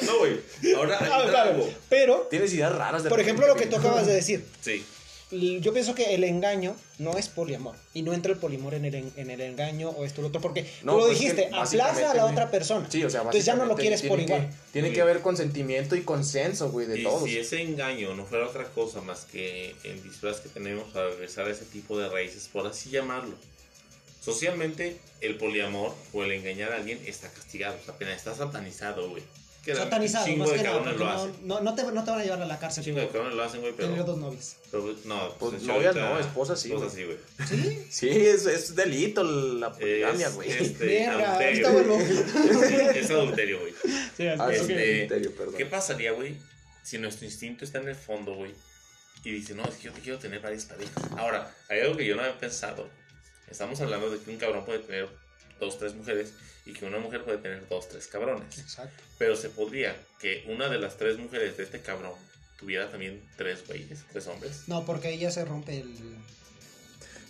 no, 0.02 0.18
güey, 0.20 0.40
ahora 0.76 0.98
hay 1.00 1.10
Ah, 1.12 1.26
claro, 1.30 1.52
algo. 1.52 1.70
Pero, 1.90 2.28
Tienes 2.30 2.54
ideas 2.54 2.74
raras 2.74 3.04
de 3.04 3.10
por 3.10 3.20
ejemplo, 3.20 3.48
lo 3.48 3.56
que 3.56 3.66
tú 3.66 3.76
acabas 3.76 4.06
de 4.06 4.14
decir, 4.14 4.46
Sí, 4.62 4.86
Y 5.34 5.60
Yo 5.62 5.74
pienso 5.74 5.96
que 5.96 6.14
el 6.14 6.24
engaño 6.24 6.76
no 7.00 7.18
es 7.18 7.28
poliamor. 7.28 7.76
Y 7.94 8.02
no 8.04 8.14
entra 8.14 8.32
el 8.34 8.38
poliamor 8.40 8.74
en 8.76 8.86
el, 8.86 8.96
en, 8.96 9.12
en 9.16 9.30
el 9.32 9.42
engaño 9.42 9.90
o 9.90 10.06
esto 10.06 10.22
o 10.22 10.24
lo 10.24 10.28
otro. 10.30 10.40
Porque 10.42 10.70
No, 10.84 10.94
tú 10.94 10.98
lo 11.00 11.06
pues 11.08 11.14
es 11.14 11.18
que 11.20 11.24
dijiste, 11.42 11.56
aplaza 11.56 12.12
a 12.12 12.14
la 12.14 12.26
otra 12.26 12.52
persona. 12.52 12.88
Sí, 12.90 13.04
o 13.04 13.10
sea, 13.10 13.22
Entonces 13.22 13.46
ya 13.46 13.56
no 13.56 13.66
lo 13.66 13.76
quieres 13.76 14.02
por 14.04 14.18
tiene 14.18 14.26
que- 14.26 14.34
igual. 14.38 14.56
Tiene 14.72 14.88
Sí. 14.90 14.94
que 14.96 15.02
haber 15.02 15.22
consentimiento 15.22 15.96
y 15.96 16.02
consenso, 16.04 16.70
güey, 16.72 16.86
de 16.88 17.00
y 17.00 17.04
todos. 17.04 17.24
si 17.24 17.38
ese 17.38 17.62
engaño 17.62 18.14
no 18.16 18.26
fuera 18.26 18.48
otra 18.48 18.66
cosa 18.66 19.02
más 19.02 19.26
que 19.26 19.76
el 19.84 20.02
disfraz 20.04 20.40
que 20.42 20.50
tenemos 20.50 20.92
para 20.94 21.10
regresar 21.10 21.48
a 21.48 21.52
ese 21.52 21.66
tipo 21.66 21.98
de 21.98 22.10
raíces, 22.10 22.50
por 22.52 22.68
así 22.68 22.90
llamarlo. 22.90 23.36
Socialmente, 24.22 24.98
el 25.22 25.36
poliamor 25.38 25.94
o 26.14 26.24
el 26.24 26.32
engañar 26.32 26.72
a 26.72 26.78
alguien 26.78 27.00
está 27.06 27.30
castigado, 27.30 27.76
o 27.82 27.86
sea, 27.86 27.94
apenas 27.96 28.18
está 28.18 28.34
satanizado, 28.36 29.10
güey. 29.10 29.24
Que 29.64 29.74
Satanizado, 29.74 30.28
más 30.36 30.52
que 30.52 30.62
nada. 30.62 30.82
No, 30.94 31.28
no, 31.44 31.62
no 31.62 31.74
te, 31.76 31.84
no 31.84 32.04
te 32.04 32.12
van 32.12 32.20
a 32.20 32.24
llevar 32.24 32.42
a 32.42 32.46
la 32.46 32.60
cárcel 32.60 32.84
chingo 32.84 33.00
de 33.00 33.08
cabrones 33.08 33.34
lo 33.36 33.44
hacen, 33.44 33.62
güey, 33.62 33.72
pero, 33.74 33.88
tener 33.90 34.04
dos 34.06 34.18
novias. 34.18 34.58
pero 34.70 34.94
no, 35.06 35.30
Pues 35.40 35.52
pues 35.54 35.64
novias 35.64 35.96
no, 35.96 36.20
esposas 36.20 36.60
sí, 36.60 36.68
Esposas 36.74 36.94
sí, 36.94 37.06
güey. 37.06 37.18
¿Sí? 37.48 37.88
Sí, 37.90 38.10
es, 38.10 38.46
es 38.46 38.76
delito 38.76 39.24
la 39.24 39.72
poligamia, 39.72 40.28
Es, 40.28 40.34
güey. 40.36 40.52
este, 40.52 40.86
Verga, 40.86 41.36
adulterio. 41.38 41.72
bueno. 41.72 41.98
Es 42.96 43.10
adulterio, 43.10 43.60
güey. 43.62 43.74
Sí, 44.18 44.28
Ah, 44.28 44.50
es 44.52 44.62
un 44.64 44.72
Este, 44.72 45.00
misterio, 45.00 45.36
perdón. 45.36 45.56
¿Qué 45.58 45.66
pasaría, 45.66 46.12
güey, 46.12 46.36
si 46.84 46.98
nuestro 46.98 47.26
instinto 47.26 47.64
está 47.64 47.80
en 47.80 47.88
el 47.88 47.96
fondo, 47.96 48.36
güey? 48.36 48.52
Y 49.24 49.32
dice, 49.32 49.54
no, 49.56 49.64
es 49.64 49.76
que 49.76 49.84
yo 49.84 49.94
te 49.94 50.02
quiero 50.02 50.20
tener 50.20 50.42
varias 50.42 50.66
parejas. 50.66 50.94
Ahora, 51.18 51.50
hay 51.70 51.80
algo 51.80 51.96
que 51.96 52.06
yo 52.06 52.18
no 52.18 52.22
había 52.24 52.38
pensado. 52.38 52.90
Estamos 53.50 53.80
hablando 53.80 54.10
de 54.10 54.20
que 54.20 54.30
un 54.30 54.36
cabrón 54.38 54.66
puede 54.66 54.80
tener 54.80 55.08
dos, 55.64 55.80
tres 55.80 55.96
mujeres 55.96 56.34
y 56.66 56.74
que 56.74 56.86
una 56.86 57.00
mujer 57.00 57.24
puede 57.24 57.38
tener 57.38 57.68
dos, 57.68 57.90
tres 57.90 58.08
cabrones. 58.08 58.58
Exacto. 58.60 59.04
Pero 59.18 59.36
se 59.36 59.50
podría 59.50 59.96
que 60.20 60.46
una 60.48 60.70
de 60.70 60.78
las 60.78 60.98
tres 60.98 61.18
mujeres 61.18 61.58
de 61.58 61.64
este 61.64 61.82
cabrón 61.82 62.14
tuviera 62.58 62.90
también 62.90 63.22
tres 63.38 63.66
güeyes, 63.68 64.04
tres 64.12 64.28
hombres. 64.28 64.64
No, 64.68 64.86
porque 64.86 65.10
ahí 65.10 65.20
ya 65.20 65.32
se 65.32 65.44
rompe 65.46 65.80
el. 65.80 65.96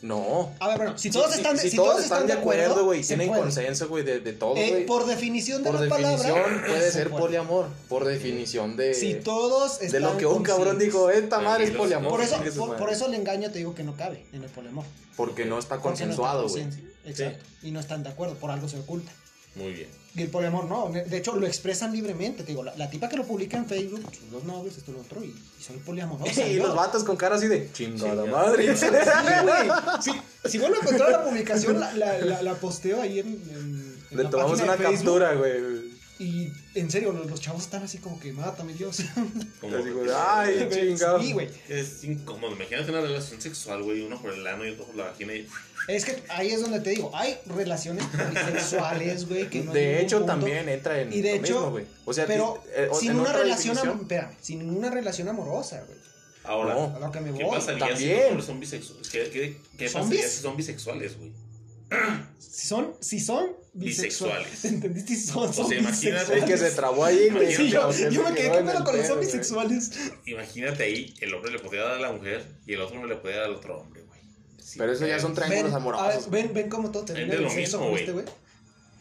No. 0.04 0.52
A 0.60 0.68
ver, 0.68 0.78
bueno, 0.78 0.98
si 0.98 1.10
todos 1.10 1.32
Si- 1.32 1.38
están, 1.38 1.58
si 1.58 1.70
si 1.70 1.78
todos 1.78 2.04
están 2.04 2.28
de 2.28 2.34
acuerdo, 2.34 2.84
güey, 2.84 3.02
tienen 3.04 3.30
puede. 3.30 3.42
consenso, 3.42 3.88
güey, 3.88 4.04
de, 4.04 4.20
de 4.20 4.34
todo, 4.34 4.58
Eh, 4.58 4.70
güey. 4.70 4.86
por 4.86 5.06
definición 5.06 5.64
de 5.64 5.72
Por 5.72 5.80
la 5.80 5.86
definición 5.86 6.34
palabra. 6.36 6.68
puede 6.68 6.82
se 6.82 6.92
ser 6.92 7.10
puede. 7.10 7.22
poliamor. 7.24 7.68
Por 7.88 8.04
definición 8.04 8.76
de, 8.76 8.94
Si 8.94 9.14
todos 9.16 9.80
de 9.80 9.86
están 9.86 10.02
lo 10.04 10.18
que 10.18 10.26
un 10.26 10.44
cabrón 10.44 10.78
dijo, 10.78 11.10
esta 11.10 11.40
madre 11.40 11.64
es 11.64 11.72
poliamor. 11.72 12.10
Por 12.12 12.22
eso, 12.22 12.38
por, 12.78 12.90
eso 12.92 13.06
el 13.08 13.14
engaño 13.14 13.50
te 13.50 13.60
digo 13.60 13.74
que 13.74 13.84
no 13.84 13.96
cabe 13.96 14.26
en 14.34 14.44
el 14.44 14.50
poliamor. 14.50 14.84
Porque 15.16 15.46
no 15.46 15.58
está 15.58 15.78
no 15.78 15.82
consensuado, 15.82 16.50
güey. 16.50 16.64
consciente. 16.64 16.94
Exacto. 17.06 17.46
Y 17.62 17.72
no 17.72 17.80
están 17.80 18.04
de 18.04 18.10
acuerdo, 18.10 18.36
por 18.36 18.52
algo 18.52 18.68
se 18.68 18.78
oculta. 18.80 19.12
Muy 19.56 19.72
bien. 19.72 20.03
Y 20.16 20.22
el 20.22 20.30
poliamor 20.30 20.66
no, 20.66 20.92
de 20.92 21.18
hecho 21.18 21.36
lo 21.36 21.48
expresan 21.48 21.92
libremente, 21.92 22.44
te 22.44 22.50
digo, 22.50 22.64
la, 22.64 22.76
la 22.76 22.88
tipa 22.88 23.10
que 23.10 23.18
lo 23.18 23.26
publica 23.26 23.58
en 23.58 23.66
Facebook, 23.66 24.02
sus 24.16 24.30
dos 24.32 24.44
novios, 24.44 24.78
esto 24.78 24.92
y 24.92 24.94
lo 24.94 25.02
otro, 25.02 25.24
y, 25.24 25.28
y 25.30 25.64
son 25.64 25.80
poliamorosos. 25.80 26.38
y 26.48 26.54
los 26.56 26.76
vatos 26.76 27.04
con 27.04 27.16
cara 27.18 27.36
así 27.36 27.48
de 27.48 27.72
chingada 27.74 28.24
madre. 28.26 28.78
Sí, 28.78 28.86
güey. 28.90 29.70
Sí, 30.02 30.12
si 30.46 30.60
vuelvo 30.60 30.76
a 30.76 30.80
encontrar 30.82 31.10
la 31.12 31.24
publicación, 31.24 31.80
la, 31.80 31.94
la, 31.94 32.20
la, 32.20 32.42
la 32.44 32.54
posteo 32.56 33.02
ahí 33.02 33.20
en, 33.20 33.28
en- 33.28 33.98
en 34.12 34.18
Le 34.18 34.24
la 34.26 34.30
tomamos 34.30 34.62
una 34.62 34.74
Facebook, 34.74 34.94
captura, 34.98 35.34
güey. 35.34 35.94
Y 36.20 36.52
en 36.76 36.90
serio, 36.92 37.12
los, 37.12 37.30
los 37.30 37.40
chavos 37.40 37.64
están 37.64 37.84
así 37.84 37.98
como 38.00 38.20
que, 38.20 38.34
mátame 38.34 38.74
Dios. 38.74 38.98
Como- 39.62 39.78
de, 39.78 40.14
ay, 40.16 40.68
chingado. 40.72 41.22
Sí, 41.22 41.34
güey. 41.34 41.50
Es 41.70 42.04
incómodo. 42.04 42.54
Imagínate 42.56 42.90
una 42.92 43.02
relación 43.02 43.40
sexual, 43.42 43.84
güey, 43.84 44.02
uno 44.02 44.22
por 44.22 44.34
el 44.34 44.46
ano 44.48 44.66
y 44.66 44.70
otro 44.72 44.86
por 44.86 44.96
la 44.96 45.06
vagina. 45.06 45.34
Y... 45.36 45.48
Es 45.88 46.06
que 46.06 46.24
ahí 46.30 46.50
es 46.52 46.62
donde 46.62 46.80
te 46.80 46.92
digo, 46.92 47.12
hay 47.14 47.38
relaciones 47.46 48.06
sexuales, 48.46 49.28
güey, 49.28 49.50
que 49.50 49.62
no 49.64 49.74
De 49.74 50.02
hecho, 50.02 50.18
punto. 50.20 50.34
también 50.34 50.70
entra 50.70 51.00
en 51.02 51.12
Y 51.14 51.22
de 51.22 51.32
lo 51.32 51.36
hecho, 51.44 51.54
mismo, 51.56 51.72
güey. 51.72 51.86
O 52.06 52.14
sea, 52.14 52.26
pero 52.26 52.64
eh, 52.76 52.90
sin 53.00 53.12
en 53.12 53.20
una 53.20 53.34
relación, 53.34 53.78
espérame, 54.02 54.32
sin 54.42 54.70
una 54.70 54.90
relación 54.90 55.28
amorosa, 55.30 55.84
güey. 55.86 55.98
Ahora, 56.46 56.74
No. 56.74 56.96
A 56.96 57.00
lo 57.00 57.12
que 57.12 57.22
me 57.22 57.38
¿qué 57.38 57.44
voy. 57.44 57.56
pasaría 57.56 57.86
si 57.86 57.92
También. 57.94 58.18
los 58.20 58.28
hombres 58.30 58.46
son 58.48 58.60
bisexuales? 58.60 59.10
¿Qué, 59.10 59.30
qué, 59.30 59.58
qué 59.78 59.90
pasaría 59.90 60.28
si 60.28 60.42
son 60.42 60.58
bisexuales, 60.58 61.18
güey? 61.18 61.32
Si 62.40 62.68
son, 62.68 62.94
si 63.00 63.20
son 63.20 63.48
bisexuales. 63.74 64.46
Bisexuales. 64.52 64.66
¿Entendiste? 64.74 65.16
Si 65.16 65.22
son, 65.28 65.50
O 65.50 65.54
son 65.54 65.68
sea, 65.70 65.80
imagínate 65.80 66.22
Es 66.22 66.28
bisexuales. 66.30 66.46
que 66.62 66.70
se 66.70 66.76
trabó 66.76 67.06
ahí, 67.06 67.30
güey. 67.30 67.56
Sí, 67.56 67.70
yo, 67.70 67.92
yo 67.92 68.24
me 68.24 68.34
quedé 68.36 68.50
quedó 68.50 68.60
en 68.60 68.66
¿qué 68.66 68.72
pedo 68.72 68.78
el 68.80 68.84
con 68.84 68.96
los 68.98 69.06
pedo, 69.06 69.08
zombies 69.14 69.32
güey. 69.32 69.44
sexuales. 69.44 69.92
Imagínate 70.26 70.84
ahí, 70.84 71.14
el 71.22 71.34
hombre 71.34 71.52
le 71.52 71.60
podría 71.60 71.84
dar 71.84 71.94
a 71.94 72.00
la 72.00 72.12
mujer 72.12 72.46
y 72.68 72.74
el 72.74 72.82
otro 72.82 72.96
hombre 72.98 73.16
le 73.16 73.20
podría 73.20 73.40
dar 73.42 73.50
al 73.50 73.56
otro 73.56 73.80
hombre, 73.80 74.02
güey. 74.04 74.20
Sí, 74.62 74.78
Pero 74.78 74.92
eso 74.94 75.06
ya 75.08 75.20
son 75.20 75.34
triángulos 75.34 75.64
Ven, 75.66 75.74
a 75.74 75.78
amorosos. 75.78 76.30
ver, 76.30 76.44
ven, 76.46 76.54
ven 76.54 76.70
cómo 76.70 76.92
todo 76.92 77.04
termina 77.06 77.28
de 77.32 77.36
en 77.38 77.44
lo 77.44 77.50
mismo, 77.54 77.98
este 77.98 78.12
güey. 78.12 78.24
güey. 78.26 78.36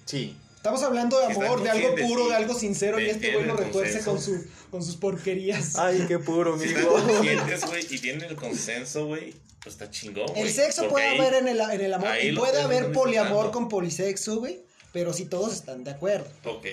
Sí. 0.07 0.37
Estamos 0.63 0.81
hablando 0.85 1.19
de 1.19 1.25
amor, 1.27 1.61
de 1.61 1.71
algo 1.71 1.89
puro, 1.97 2.23
sí. 2.23 2.29
de 2.31 2.37
algo 2.37 2.55
sincero, 2.55 3.01
y 3.01 3.11
este 3.11 3.33
güey 3.33 3.47
lo 3.47 3.57
retuerce 3.57 3.99
con, 4.05 4.21
su, 4.23 4.45
con 4.71 4.81
sus 4.85 4.95
porquerías. 4.95 5.75
Ay, 5.77 6.05
qué 6.07 6.21
puro, 6.21 6.57
Si 6.57 6.67
amigo. 6.73 6.97
están 6.99 7.09
conscientes, 7.17 7.67
güey, 7.67 7.87
y 7.91 7.99
tienen 7.99 8.23
el 8.31 8.37
consenso, 8.37 9.07
güey, 9.07 9.35
pues 9.61 9.75
está 9.75 9.91
chingón, 9.91 10.27
güey. 10.29 10.43
El 10.43 10.51
sexo 10.51 10.83
Porque 10.83 10.93
puede 10.93 11.09
ahí- 11.09 11.19
haber 11.19 11.35
en 11.35 11.49
el, 11.49 11.61
en 11.61 11.81
el 11.81 11.93
amor, 11.95 12.11
y 12.23 12.37
puede 12.37 12.63
haber 12.63 12.93
poliamor 12.93 13.51
con 13.51 13.69
polisexo, 13.69 14.37
güey, 14.39 14.61
pero 14.93 15.13
si 15.13 15.25
todos 15.25 15.53
están 15.53 15.83
de 15.83 15.91
acuerdo. 15.91 16.29
Ok. 16.45 16.67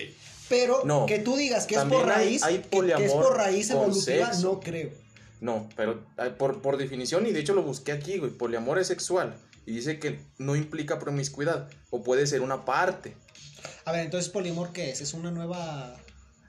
Pero 0.48 0.82
No. 0.84 1.06
que 1.06 1.18
tú 1.18 1.36
digas 1.36 1.66
que 1.66 1.74
es 1.74 1.82
por 1.82 2.08
hay- 2.08 2.38
raíz, 2.38 2.44
que- 2.44 2.62
que, 2.96 3.04
es 3.06 3.12
por 3.12 3.36
raíz 3.36 3.70
evolutiva, 3.70 4.26
sexo. 4.32 4.42
no 4.52 4.60
creo. 4.60 4.90
No, 5.40 5.68
pero 5.76 6.00
por, 6.38 6.62
por 6.62 6.76
definición, 6.76 7.26
y 7.26 7.32
de 7.32 7.40
hecho 7.40 7.54
lo 7.54 7.62
busqué 7.64 7.90
aquí, 7.90 8.18
güey. 8.18 8.30
Poliamor 8.30 8.78
es 8.78 8.86
sexual. 8.86 9.34
Y 9.66 9.72
dice 9.72 9.98
que 9.98 10.20
no 10.38 10.54
implica 10.56 10.98
promiscuidad. 11.00 11.68
O 11.90 12.02
puede 12.04 12.26
ser 12.28 12.40
una 12.40 12.64
parte. 12.64 13.14
A 13.84 13.92
ver, 13.92 14.04
entonces 14.04 14.30
poliamor, 14.30 14.72
¿qué 14.72 14.90
es? 14.90 15.00
¿Es 15.00 15.14
una 15.14 15.30
nueva...? 15.30 15.96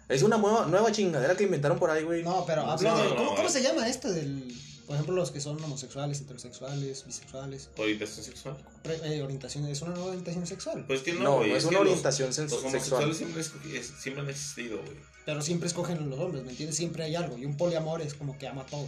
Es 0.09 0.23
una 0.23 0.37
nueva, 0.37 0.65
nueva 0.65 0.91
chingadera 0.91 1.35
que 1.37 1.43
inventaron 1.45 1.79
por 1.79 1.89
ahí, 1.89 2.03
güey. 2.03 2.21
No, 2.23 2.45
pero 2.45 2.63
hablo 2.65 2.95
de... 2.97 3.09
No, 3.09 3.15
¿cómo, 3.15 3.35
cómo 3.35 3.49
se 3.49 3.61
llama 3.63 3.87
esto 3.87 4.11
del... 4.11 4.53
Por 4.85 4.95
ejemplo, 4.95 5.15
los 5.15 5.31
que 5.31 5.39
son 5.39 5.63
homosexuales, 5.63 6.19
heterosexuales, 6.19 7.05
bisexuales, 7.05 7.69
¿Orientación 7.77 8.25
sexual? 8.25 8.57
pre- 8.83 8.99
eh, 9.05 9.23
orientación, 9.23 9.65
¿es 9.67 9.81
una 9.81 9.91
nueva 9.91 10.07
orientación 10.07 10.45
sexual? 10.45 10.83
Pues 10.85 11.01
que 11.01 11.13
no, 11.13 11.23
No, 11.23 11.35
güey. 11.37 11.51
no 11.51 11.55
es 11.55 11.63
una 11.63 11.77
los- 11.79 11.81
orientación 11.87 12.27
Los, 12.27 12.37
sen- 12.37 12.51
homosexuales 12.57 12.83
sexual. 12.83 13.15
siempre, 13.15 13.41
es- 13.41 13.53
es- 13.89 13.93
siempre 14.01 14.23
han 14.23 14.29
existido, 14.29 14.79
güey. 14.79 14.97
Pero 15.25 15.41
siempre 15.41 15.67
escogen 15.67 16.09
los 16.09 16.19
hombres, 16.19 16.43
¿me 16.43 16.49
entiendes? 16.51 16.75
Siempre 16.75 17.03
hay 17.05 17.15
algo. 17.15 17.37
Y 17.37 17.45
un 17.45 17.55
poliamor 17.55 18.01
es 18.01 18.15
como 18.15 18.37
que 18.37 18.47
ama 18.49 18.63
a 18.63 18.65
todo. 18.65 18.87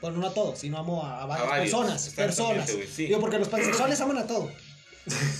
Bueno, 0.00 0.18
no 0.18 0.26
a 0.28 0.32
todo, 0.32 0.56
sino 0.56 0.78
amo 0.78 1.04
a, 1.04 1.22
a 1.22 1.26
varias 1.26 1.48
varios, 1.48 1.70
personas. 1.70 2.08
Personas. 2.14 2.70
sí. 2.94 3.06
Digo, 3.06 3.20
porque 3.20 3.38
los 3.38 3.48
pansexuales 3.48 4.00
aman 4.00 4.16
a 4.18 4.26
todo. 4.26 4.50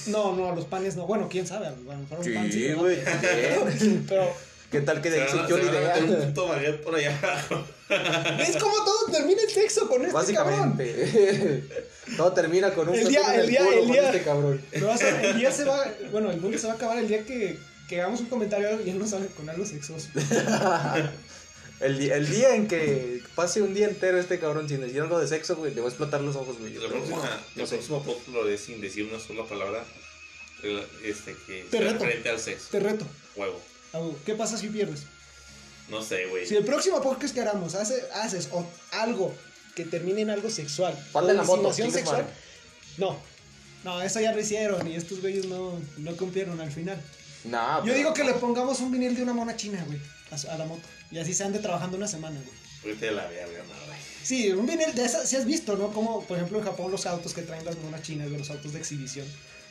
No, 0.07 0.35
no, 0.37 0.55
los 0.55 0.65
panes 0.67 0.95
no. 0.97 1.07
Bueno, 1.07 1.29
quién 1.31 1.47
sabe. 1.47 1.67
A 1.67 1.71
lo 1.71 1.77
mejor 1.77 2.19
un 2.21 2.35
pan 2.35 2.53
Sí, 2.53 2.63
¿verdad? 2.69 2.77
güey. 2.81 2.99
Pero, 4.09 4.33
¿Qué 4.71 4.81
tal 4.81 5.01
que 5.01 5.11
de 5.11 5.23
ahí 5.23 5.29
Se 5.29 5.37
van 5.37 5.45
a- 5.45 5.49
surgió 5.49 5.65
la 5.65 5.73
se 5.73 5.79
van 5.79 5.85
a 5.85 5.89
meter 5.95 6.03
un 6.05 6.11
idea? 6.11 6.27
puto 6.29 6.49
baguette 6.49 6.83
por 6.83 6.95
allá 6.97 7.19
abajo. 7.23 7.65
¿ves 8.39 8.57
cómo 8.61 8.75
todo 8.85 9.13
termina 9.13 9.43
el 9.43 9.49
sexo 9.51 9.89
con 9.89 10.05
este 10.05 10.35
cabrón? 10.35 10.77
Básicamente. 10.77 11.65
Todo 12.17 12.33
termina 12.33 12.71
con 12.73 12.89
un 12.89 12.95
El 12.95 13.09
día- 13.09 13.35
el 13.35 13.49
día- 13.49 13.61
el 13.69 13.79
con 13.81 13.93
día- 13.93 14.07
este 14.11 14.23
cabrón. 14.23 14.61
Pero 14.71 14.87
va 14.89 14.95
a 14.95 14.99
ser- 14.99 15.25
el 15.25 15.39
día 15.39 15.51
se 15.51 15.65
va. 15.65 15.85
Bueno, 16.13 16.31
el 16.31 16.41
mundo 16.41 16.57
se 16.59 16.67
va 16.69 16.75
a 16.75 16.77
acabar 16.77 16.99
el 16.99 17.09
día 17.09 17.25
que, 17.25 17.59
que 17.89 18.01
hagamos 18.01 18.21
un 18.21 18.27
comentario 18.27 18.81
y 18.85 18.91
él 18.91 18.99
nos 18.99 19.11
sale 19.11 19.27
con 19.29 19.49
algo 19.51 19.65
sexoso. 19.67 20.09
El, 21.81 22.01
el 22.11 22.31
día 22.31 22.55
en 22.55 22.69
que 22.69 23.23
pase 23.35 23.61
un 23.61 23.75
día 23.75 23.87
entero 23.87 24.19
este 24.19 24.39
cabrón 24.39 24.69
sin 24.69 24.81
decir 24.81 25.01
algo 25.03 25.19
de 25.19 25.29
sexo, 25.29 25.57
güey, 25.57 25.75
le 25.75 25.81
va 25.83 25.89
a 25.89 25.91
explotar 25.91 26.21
los 26.23 26.35
ojos, 26.37 26.59
güey. 26.59 26.73
La 26.75 26.89
próxima, 26.89 27.43
No 27.55 27.63
el 27.63 27.69
sé. 27.69 27.77
próximo 27.77 28.03
lo 28.33 28.43
haré 28.43 28.57
sin 28.57 28.81
decir 28.81 29.05
una 29.05 29.21
sola 29.21 29.45
palabra 29.45 29.85
este, 31.05 31.37
que 31.47 31.67
Te 31.71 31.81
reto. 31.81 31.93
referente 32.05 32.29
al 32.31 32.41
sexo. 32.41 32.69
Te 32.71 32.81
reto. 32.81 33.07
Huevo. 33.37 33.61
¿Qué 34.25 34.35
pasa 34.35 34.57
si 34.59 34.69
pierdes? 34.69 35.03
No 35.89 36.03
sé, 36.03 36.27
güey. 36.27 36.47
Si 36.47 36.57
el 36.57 36.65
próximo 36.65 37.01
podcast 37.03 37.33
que 37.35 37.41
hagamos 37.43 37.75
hace, 37.75 38.03
haces 38.15 38.49
o- 38.53 38.67
algo 38.93 39.35
que 39.75 39.85
termine 39.85 40.23
en 40.23 40.31
algo 40.31 40.51
sexual, 40.51 40.99
o 41.13 41.21
la 41.21 41.43
moto, 41.43 41.73
sexual, 41.73 42.05
madre. 42.23 42.27
no. 42.99 43.19
No, 43.85 44.03
eso 44.03 44.19
ya 44.21 44.33
lo 44.33 44.41
hicieron 44.41 44.85
y 44.91 44.97
estos 44.97 45.21
güeyes 45.21 45.45
no, 45.47 45.81
no 45.99 46.17
cumplieron 46.17 46.61
al 46.61 46.73
final. 46.73 47.01
Nah, 47.45 47.79
Yo 47.79 47.85
pero- 47.85 47.95
digo 47.97 48.15
que 48.15 48.25
le 48.25 48.33
pongamos 48.35 48.81
un 48.81 48.91
vinil 48.91 49.15
de 49.15 49.23
una 49.23 49.33
mona 49.33 49.55
china, 49.55 49.85
güey, 49.87 50.01
a, 50.31 50.39
su- 50.39 50.51
a 50.51 50.57
la 50.57 50.65
moto. 50.65 50.83
Y 51.11 51.19
así 51.19 51.35
se 51.35 51.45
ande 51.45 51.59
trabajando 51.59 51.97
una 51.97 52.09
semana, 52.09 52.41
güey. 52.41 52.95
Vete 52.95 53.09
a 53.09 53.13
la 53.13 53.27
verga, 53.27 53.63
no, 53.63 53.87
güey. 53.87 53.99
Sí, 54.23 54.51
un 54.53 54.67
vinil 54.67 54.95
de 54.95 55.05
esas, 55.05 55.29
si 55.29 55.37
has 55.37 55.45
visto, 55.45 55.77
¿no? 55.77 55.93
Como, 55.93 56.25
por 56.25 56.37
ejemplo, 56.37 56.59
en 56.59 56.65
Japón 56.65 56.91
los 56.91 57.07
autos 57.07 57.33
que 57.33 57.43
traen 57.43 57.65
las 57.65 57.77
monas 57.79 58.03
chinas, 58.03 58.29
los 58.31 58.51
autos 58.51 58.73
de 58.73 58.79
exhibición. 58.79 59.27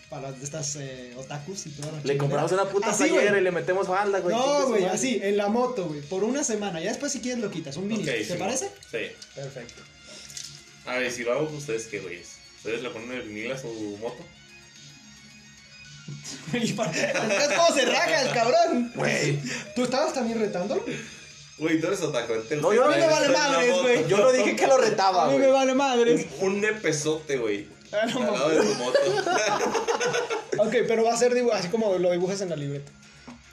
Para 0.09 0.31
de 0.31 0.43
estas 0.43 0.75
eh, 0.75 1.13
otakus 1.17 1.65
y 1.65 1.73
las 1.81 2.05
Le 2.05 2.15
compramos 2.15 2.51
una 2.51 2.65
puta 2.69 2.91
Así, 2.91 3.05
y 3.05 3.41
le 3.41 3.51
metemos 3.51 3.87
falda, 3.87 4.19
güey. 4.19 4.35
No, 4.35 4.67
güey, 4.67 4.85
así, 4.85 5.19
en 5.21 5.35
la 5.35 5.47
moto, 5.47 5.87
güey, 5.87 6.01
por 6.01 6.23
una 6.23 6.43
semana. 6.43 6.79
Ya 6.79 6.89
después 6.89 7.11
si 7.11 7.21
quieres 7.21 7.41
lo 7.41 7.49
quitas, 7.49 7.75
un 7.75 7.87
vinil. 7.87 8.05
¿Te 8.05 8.23
sí, 8.23 8.33
parece? 8.37 8.69
Sí. 8.91 9.07
Perfecto. 9.33 9.81
A 10.85 10.97
ver, 10.97 11.11
si 11.11 11.23
lo 11.23 11.33
hago, 11.33 11.49
¿ustedes 11.49 11.87
qué, 11.87 11.99
güeyes? 11.99 12.35
¿Ustedes 12.57 12.83
le 12.83 12.91
ponen 12.91 13.11
el 13.13 13.23
vinil 13.23 13.51
a 13.51 13.57
su 13.57 13.67
moto? 13.99 14.23
Y 16.53 16.73
para- 16.73 16.91
¿Ves 16.91 17.49
cómo 17.57 17.73
se 17.75 17.85
raja 17.85 18.21
el 18.21 18.33
cabrón? 18.33 18.91
Güey. 18.95 19.39
¿Tú 19.75 19.83
estabas 19.83 20.13
también 20.13 20.39
retándolo? 20.39 20.83
Güey, 21.57 21.79
tú 21.79 21.87
eres 21.87 22.01
otaku. 22.01 22.33
te- 22.47 22.57
No, 22.57 22.73
yo 22.73 22.83
A 22.85 22.89
mí 22.89 22.95
me 22.99 23.07
vale 23.07 23.29
madres, 23.29 23.81
güey. 23.81 24.07
Yo 24.07 24.17
no 24.17 24.31
dije 24.31 24.55
que 24.55 24.67
lo 24.67 24.77
retaba, 24.77 25.25
A 25.25 25.29
mí 25.31 25.37
me 25.37 25.47
vale 25.47 25.73
madres. 25.73 26.25
Un, 26.41 26.61
nepesote, 26.61 27.37
güey. 27.37 27.67
Ah, 27.91 28.05
no 28.13 28.19
al 28.19 28.33
lado 28.33 28.49
de 28.49 28.57
tu 28.57 28.73
moto. 28.75 28.99
Ok, 30.57 30.73
pero 30.87 31.03
va 31.03 31.13
a 31.13 31.17
ser 31.17 31.33
así 31.53 31.67
como 31.67 31.97
lo 31.97 32.11
dibujas 32.11 32.39
en 32.41 32.49
la 32.49 32.55
libreta. 32.55 32.91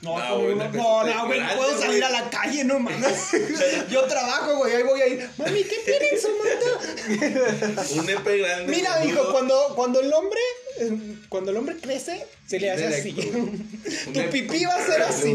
No, 0.03 0.19
No, 0.19 0.39
güey, 0.39 0.55
no, 0.55 0.63
no, 0.69 1.03
no, 1.05 1.25
güey, 1.27 1.39
no 1.39 1.45
grande, 1.45 1.55
puedo 1.55 1.79
salir 1.79 2.01
güey. 2.01 2.01
a 2.03 2.09
la 2.09 2.29
calle, 2.29 2.63
no 2.65 2.77
mames. 2.79 3.31
Yo 3.89 4.03
trabajo, 4.03 4.57
güey, 4.57 4.75
ahí 4.75 4.83
voy 4.83 5.01
a 5.01 5.07
ir. 5.07 5.29
Mami, 5.37 5.63
¿qué 5.63 5.77
tiene 5.85 6.09
en 6.09 6.19
su 6.21 6.27
moto? 6.29 7.99
un 7.99 8.05
nepe 8.05 8.37
grande. 8.37 8.71
Mira, 8.75 9.05
hijo, 9.05 9.31
cuando, 9.31 9.73
cuando 9.75 10.01
el 10.01 10.11
hombre 10.13 10.41
eh, 10.79 10.91
cuando 11.29 11.51
el 11.51 11.57
hombre 11.57 11.77
crece, 11.77 12.25
se 12.45 12.59
le 12.59 12.71
hace 12.71 12.87
así. 12.87 13.13
Tu 14.13 14.29
pipí 14.29 14.65
va 14.65 14.75
a 14.75 14.85
ser 14.85 15.01
así. 15.03 15.31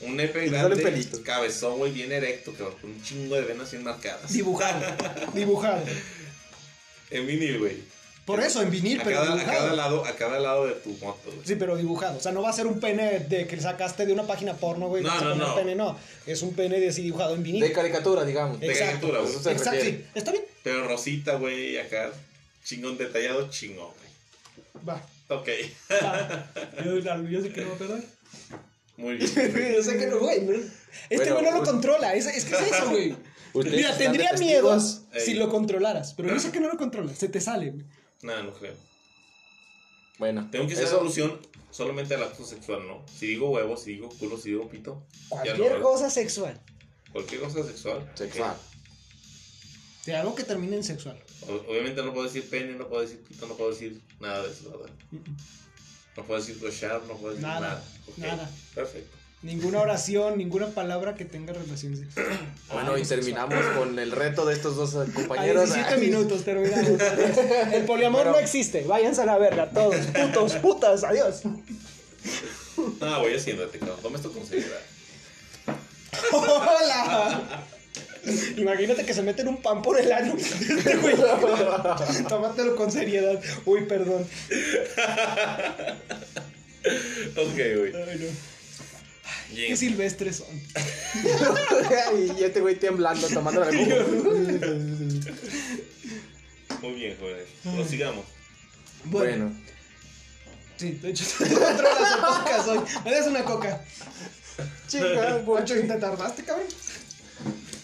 Un 0.00 0.16
nepe 0.16 0.46
sale 0.46 0.50
grande, 0.50 0.76
pelito. 0.82 1.22
cabezón, 1.22 1.78
güey, 1.78 1.92
bien 1.92 2.10
erecto, 2.12 2.52
cabrón, 2.52 2.74
con 2.80 2.90
un 2.90 3.02
chingo 3.02 3.36
de 3.36 3.42
venas 3.42 3.70
bien 3.70 3.84
marcadas. 3.84 4.32
Dibujado. 4.32 4.80
Dibujado. 5.32 5.82
En 7.10 7.26
vinil, 7.26 7.58
güey. 7.58 7.95
Por 8.26 8.40
eso, 8.40 8.60
en 8.60 8.70
vinil, 8.70 9.00
A 9.00 9.04
pero 9.04 9.16
cada, 9.20 9.32
a 9.32 9.36
dibujado. 9.36 9.58
cada 9.60 9.72
lado, 9.76 10.04
a 10.04 10.12
cada 10.16 10.38
lado 10.40 10.66
de 10.66 10.74
tu 10.74 10.90
moto, 10.94 11.20
güey. 11.26 11.38
Sí, 11.46 11.54
pero 11.54 11.76
dibujado. 11.76 12.18
O 12.18 12.20
sea, 12.20 12.32
no 12.32 12.42
va 12.42 12.50
a 12.50 12.52
ser 12.52 12.66
un 12.66 12.80
pene 12.80 13.20
de 13.20 13.46
que 13.46 13.60
sacaste 13.60 14.04
de 14.04 14.12
una 14.12 14.24
página 14.24 14.54
porno, 14.54 14.88
güey. 14.88 15.04
No, 15.04 15.14
no, 15.14 15.20
poner 15.20 15.36
no. 15.36 15.54
pene, 15.54 15.74
no. 15.76 15.96
Es 16.26 16.42
un 16.42 16.52
pene 16.52 16.80
de 16.80 16.88
así 16.88 17.02
dibujado 17.02 17.34
en 17.36 17.44
vinil. 17.44 17.60
De 17.62 17.70
caricatura, 17.72 18.24
digamos. 18.24 18.58
de 18.58 18.66
Exacto. 18.66 18.86
caricatura, 19.08 19.20
güey. 19.20 19.32
Eso 19.36 19.50
Exacto, 19.50 19.80
sí. 19.84 20.04
¿Está 20.14 20.32
bien? 20.32 20.44
Pero 20.64 20.88
rosita, 20.88 21.36
güey, 21.36 21.78
acá, 21.78 22.10
chingón 22.64 22.98
detallado, 22.98 23.48
chingón, 23.48 23.90
güey. 23.94 24.84
Va. 24.88 25.00
Ok, 25.28 25.48
va. 26.02 26.50
Yo, 26.84 26.98
yo 26.98 27.42
sé 27.42 27.50
que 27.52 27.60
no 27.62 27.68
va 27.70 27.74
a 27.74 27.78
perder. 27.78 28.04
muy 28.96 29.16
bien. 29.16 29.30
güey. 29.52 29.74
Yo 29.76 29.82
sé 29.84 29.98
que 29.98 30.06
no, 30.08 30.18
güey. 30.18 30.40
no- 30.40 30.52
Este 30.52 31.16
Bueno, 31.16 31.32
güey 31.34 31.44
no 31.52 31.58
lo 31.58 31.64
controla. 31.64 32.14
Es, 32.14 32.26
es 32.26 32.44
que 32.44 32.54
es 32.56 32.72
eso, 32.72 32.90
güey. 32.90 33.14
Mira, 33.54 33.96
tendría 33.96 34.32
de 34.32 34.38
miedo 34.38 34.74
testigos. 34.74 35.02
si 35.24 35.34
lo 35.34 35.48
controlaras. 35.48 36.12
Pero 36.14 36.28
yo 36.28 36.38
sé 36.38 36.50
que 36.50 36.60
no 36.60 36.68
lo 36.68 36.76
controlas. 36.76 37.16
Se 37.16 37.28
te 37.28 37.40
sale, 37.40 37.72
Nada, 38.22 38.42
no 38.42 38.52
creo. 38.54 38.74
Bueno, 40.18 40.48
Tengo 40.50 40.66
que 40.66 40.72
hacer 40.72 40.86
eso- 40.86 41.00
alusión 41.00 41.40
solamente 41.70 42.14
al 42.14 42.22
acto 42.22 42.44
sexual, 42.44 42.86
¿no? 42.86 43.04
Si 43.14 43.26
digo 43.26 43.50
huevo, 43.50 43.76
si 43.76 43.92
digo 43.92 44.08
culo, 44.08 44.38
si 44.38 44.50
digo 44.50 44.68
pito. 44.68 45.06
Cualquier 45.28 45.78
no, 45.78 45.82
cosa 45.82 46.08
sexual. 46.08 46.58
Cualquier 47.12 47.40
cosa 47.42 47.62
sexual. 47.64 48.10
Sexual. 48.14 48.56
De 50.06 50.16
algo 50.16 50.34
que 50.34 50.44
termine 50.44 50.76
en 50.76 50.84
sexual. 50.84 51.22
Obviamente 51.68 52.02
no 52.02 52.12
puedo 52.12 52.26
decir 52.26 52.48
pene, 52.48 52.72
no 52.74 52.88
puedo 52.88 53.02
decir 53.02 53.22
pito, 53.24 53.46
no 53.46 53.54
puedo 53.56 53.70
decir 53.70 54.00
nada 54.20 54.42
de 54.46 54.52
eso, 54.52 54.70
¿verdad? 54.70 54.94
No 56.16 56.24
puedo 56.24 56.40
decir 56.40 56.58
cochar, 56.58 57.02
no 57.02 57.14
puedo 57.16 57.34
decir 57.34 57.46
Nada, 57.46 57.60
nada. 58.16 58.36
Nada. 58.36 58.50
Perfecto. 58.74 59.16
Ninguna 59.46 59.80
oración, 59.80 60.38
ninguna 60.38 60.66
palabra 60.66 61.14
que 61.14 61.24
tenga 61.24 61.52
relación 61.52 61.96
sexual. 61.96 62.26
Bueno, 62.72 62.98
y 62.98 63.04
terminamos 63.04 63.64
con 63.78 63.96
el 64.00 64.10
reto 64.10 64.44
de 64.44 64.54
estos 64.54 64.74
dos 64.74 64.94
eh, 64.96 65.08
A 65.08 65.14
compañeros. 65.14 65.72
17 65.72 66.00
minutos 66.04 66.42
terminamos. 66.42 67.00
El 67.72 67.84
poliamor 67.84 68.22
Pero- 68.22 68.32
no 68.32 68.38
existe. 68.38 68.82
Váyanse 68.82 69.22
a 69.22 69.26
la 69.26 69.38
verga, 69.38 69.70
todos. 69.70 69.94
Putos, 70.06 70.54
putas, 70.54 71.04
adiós. 71.04 71.42
No, 73.00 73.20
voy 73.20 73.34
haciéndote, 73.36 73.78
cabrón. 73.78 73.98
Toma 74.02 74.16
esto 74.16 74.32
con 74.32 74.44
seriedad. 74.44 74.80
¡Hola! 76.32 77.64
Imagínate 78.56 79.06
que 79.06 79.14
se 79.14 79.22
meten 79.22 79.46
un 79.46 79.62
pan 79.62 79.80
por 79.80 80.00
el 80.00 80.10
ano. 80.10 80.34
Este 80.36 80.96
güey. 80.96 81.14
Tómatelo 82.28 82.74
con 82.74 82.90
seriedad. 82.90 83.40
Uy, 83.64 83.82
perdón. 83.84 84.26
Ok, 87.36 87.54
güey. 87.54 87.94
Ay, 87.94 88.18
no. 88.18 88.55
Qué 89.54 89.76
silvestres 89.76 90.36
son. 90.36 90.60
y 92.38 92.42
este 92.42 92.60
güey 92.60 92.78
temblando, 92.78 93.28
tomando 93.28 93.60
la 93.64 93.70
Muy 96.82 96.92
bien, 96.94 97.16
jóvenes. 97.18 97.46
Prosigamos. 97.62 98.24
Bueno, 99.04 99.44
Bueno, 99.46 99.56
sí, 100.76 100.92
de 100.92 101.10
hecho, 101.10 101.24
tú 101.38 101.44
controlas 101.44 102.12
el 102.14 102.20
podcast 102.20 102.68
hoy. 102.68 102.80
Me 103.04 103.10
das 103.12 103.26
una 103.28 103.44
coca. 103.44 103.84
chica, 104.88 105.42
Poncho, 105.44 105.74
¿te 105.74 105.82
tardaste, 105.86 106.42
cabrón? 106.44 106.66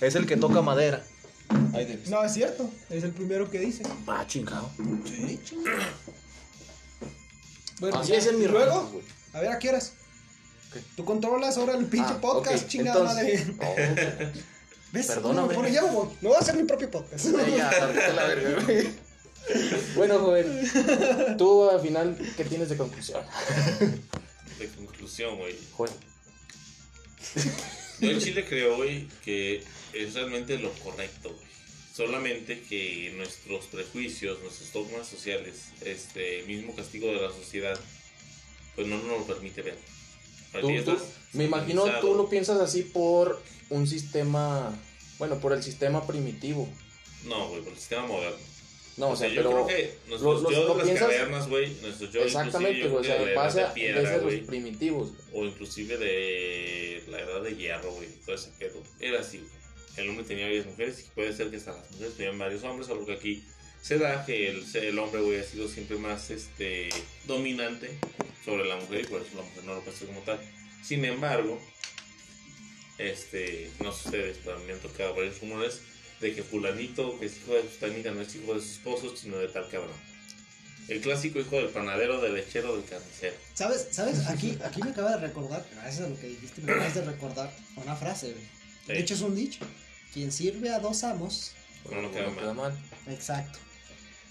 es 0.01 0.15
el 0.17 0.27
que 0.27 0.37
toca 0.37 0.63
madera. 0.63 1.05
Ahí. 1.75 2.03
No, 2.09 2.25
es 2.25 2.33
cierto. 2.33 2.71
Es 2.91 3.05
el 3.05 3.13
primero 3.13 3.49
que 3.51 3.61
dice. 3.61 3.83
Ah, 4.07 4.25
chingado. 4.27 4.71
Sí, 5.05 5.39
chingada. 5.45 5.89
Bueno, 7.79 7.99
Así 7.99 8.13
ya. 8.13 8.19
es 8.19 8.27
en 8.27 8.39
mi 8.39 8.47
güey. 8.47 9.05
A 9.33 9.41
ver, 9.41 9.51
¿a 9.53 9.59
qué 9.59 9.69
horas? 9.71 9.93
¿Qué? 10.73 10.81
Tú 10.97 11.05
controlas 11.05 11.57
ahora 11.59 11.77
el 11.77 11.87
pinche 11.87 12.13
Ah, 12.15 12.21
podcast, 12.21 12.67
chingada 12.69 13.01
entonces- 13.21 13.57
madre. 13.57 14.33
Oh, 14.35 14.39
¿Ves? 14.93 15.07
Perdóname. 15.07 15.49
No, 15.49 15.55
por 15.55 15.65
allá 15.65 15.83
voy. 15.85 16.09
Me 16.21 16.29
voy 16.29 16.37
a 16.37 16.41
hacer 16.41 16.55
mi 16.57 16.65
propio 16.65 16.91
podcast. 16.91 17.27
ya, 17.57 17.71
la 18.15 18.27
verga. 18.27 18.67
Bueno, 19.97 20.21
joven, 20.21 20.71
tú 21.39 21.69
al 21.69 21.81
final, 21.81 22.17
¿qué 22.37 22.45
tienes 22.45 22.69
de 22.69 22.77
conclusión? 22.77 23.21
De 24.57 24.69
conclusión, 24.69 25.37
güey. 25.37 25.57
Joven. 25.73 25.93
Yo 28.01 28.11
en 28.11 28.21
Chile 28.21 28.45
creo, 28.49 28.77
güey, 28.77 29.09
que 29.25 29.65
es 29.93 30.15
realmente 30.15 30.59
lo 30.59 30.73
correcto, 30.75 31.31
güey. 31.31 31.47
Solamente 31.95 32.61
que 32.63 33.13
nuestros 33.17 33.67
prejuicios, 33.67 34.41
nuestros 34.43 34.73
dogmas 34.73 35.09
sociales, 35.09 35.57
este 35.85 36.45
mismo 36.45 36.75
castigo 36.77 37.09
de 37.09 37.21
la 37.21 37.31
sociedad, 37.33 37.79
pues 38.77 38.87
no 38.87 38.97
nos 38.99 39.07
lo 39.19 39.27
permite 39.27 39.63
ver. 39.63 39.77
Tú- 40.61 40.69
tú- 40.85 40.99
me 41.33 41.45
imagino 41.45 41.85
tú 42.01 42.15
lo 42.15 42.29
piensas 42.29 42.61
así 42.61 42.83
por 42.83 43.43
un 43.71 43.87
sistema, 43.87 44.73
bueno, 45.19 45.39
por 45.39 45.53
el 45.53 45.63
sistema 45.63 46.07
primitivo. 46.07 46.69
No, 47.25 47.49
güey, 47.49 47.63
por 47.63 47.73
el 47.73 47.79
sistema 47.79 48.07
moderno. 48.07 48.37
No, 48.99 49.09
o 49.11 49.17
sea, 49.17 49.29
yo 49.29 49.37
pero 49.37 49.51
creo 49.53 49.67
que 49.69 49.95
nuestros 50.09 50.43
lo- 50.43 50.51
yo 50.51 50.65
lo 50.65 50.73
de 50.75 50.79
las 50.79 50.85
piensas- 50.87 51.09
cavernas, 51.09 51.49
güey, 51.49 51.75
nuestros 51.81 52.13
yo 52.13 52.23
exactamente, 52.23 52.89
güey, 52.89 53.01
o 53.01 53.05
sea, 53.05 53.23
de 53.25 53.33
edad 53.33 54.21
de 54.21 54.25
los 54.39 54.47
primitivos. 54.47 55.13
o 55.33 55.45
inclusive 55.47 55.97
de 55.97 57.03
la 57.09 57.21
edad 57.21 57.43
de 57.43 57.57
hierro, 57.57 57.91
güey, 57.93 58.09
todo 58.27 58.35
ese 58.35 58.51
pedo. 58.59 58.83
Era 59.01 59.21
así, 59.21 59.39
güey. 59.39 59.51
El 59.97 60.11
hombre 60.11 60.25
tenía 60.27 60.45
varias 60.47 60.67
mujeres 60.67 61.01
y 61.01 61.11
puede 61.15 61.33
ser 61.35 61.51
que 61.51 61.57
hasta 61.57 61.73
las 61.73 61.91
mujeres 61.91 62.13
tuvieran 62.15 62.39
varios 62.39 62.63
hombres, 62.65 62.87
solo 62.87 63.07
que 63.07 63.13
aquí 63.15 63.45
se 63.81 63.99
da 63.99 64.25
que 64.27 64.51
el, 64.51 64.65
el 64.77 64.99
hombre, 64.99 65.23
güey, 65.23 65.39
ha 65.41 65.45
sido 65.45 65.69
siempre 65.69 65.97
más 65.97 66.31
este 66.31 66.91
dominante 67.27 67.99
sobre 68.45 68.65
la 68.69 68.77
mujer 68.77 69.03
y 69.03 69.05
por 69.07 69.21
eso 69.23 69.37
la 69.37 69.43
mujer 69.43 69.65
no 69.65 69.75
lo 69.75 69.81
puede 69.83 69.97
ser 69.97 70.09
como 70.09 70.21
tal. 70.21 70.41
Sin 70.83 71.05
embargo, 71.05 71.61
este, 72.99 73.71
no 73.81 73.93
sé 73.93 74.07
ustedes, 74.09 74.39
pero 74.45 74.59
me 74.61 74.73
han 74.73 74.81
tocado 74.81 75.15
varios 75.15 75.41
rumores 75.41 75.81
de 76.21 76.35
que 76.35 76.43
fulanito, 76.43 77.19
que 77.19 77.27
es 77.27 77.37
hijo 77.39 77.55
de 77.55 77.63
sustanita, 77.63 78.11
no 78.13 78.21
es 78.21 78.35
hijo 78.35 78.55
de 78.55 78.61
su 78.61 78.67
esposo, 78.73 79.17
sino 79.17 79.39
de 79.39 79.49
tal 79.49 79.69
cabrón. 79.69 79.97
El 80.89 81.01
clásico 81.01 81.39
hijo 81.41 81.57
del 81.57 81.69
panadero, 81.69 82.21
del 82.21 82.35
lechero, 82.35 82.77
del 82.77 82.85
carnicero. 82.85 83.37
¿Sabes? 83.55 83.89
¿Sabes? 83.93 84.27
Aquí, 84.27 84.59
aquí 84.65 84.83
me 84.83 84.91
acaba 84.91 85.17
de 85.17 85.27
recordar, 85.29 85.65
gracias 85.75 86.05
a 86.05 86.09
lo 86.09 86.19
que 86.21 86.29
dijiste, 86.29 86.61
me 86.63 86.73
acabas 86.73 86.95
de 86.95 87.05
recordar 87.05 87.53
una 87.77 87.95
frase, 87.97 88.33
güey. 88.33 88.45
De 88.89 88.99
hecho, 89.01 89.15
es 89.15 89.21
un 89.21 89.35
dicho. 89.35 89.61
Quien 90.13 90.33
sirve 90.33 90.71
a 90.71 90.81
dos 90.81 91.05
amos. 91.05 91.53
No, 91.91 92.03
no 92.03 92.11
queda 92.11 92.27
No 92.29 92.37
queda 92.37 92.55
mal. 92.55 92.73
mal. 92.73 93.15
Exacto. 93.15 93.59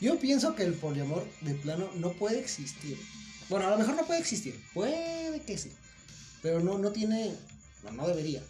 Yo 0.02 0.20
pienso 0.20 0.56
que 0.56 0.64
el 0.64 0.74
poliamor 0.74 1.26
de 1.42 1.54
plano 1.56 1.90
no 1.96 2.12
puede 2.14 2.40
existir. 2.40 2.98
Bueno, 3.52 3.68
a 3.68 3.72
lo 3.72 3.78
mejor 3.78 3.96
no 3.96 4.06
puede 4.08 4.22
existir. 4.22 4.58
Puede 4.74 5.42
que 5.42 5.58
sí. 5.58 5.74
Pero 6.42 6.62
no, 6.62 6.78
no 6.78 6.92
tiene. 6.92 7.36
No, 7.84 7.92
no 7.92 8.08
debería. 8.08 8.42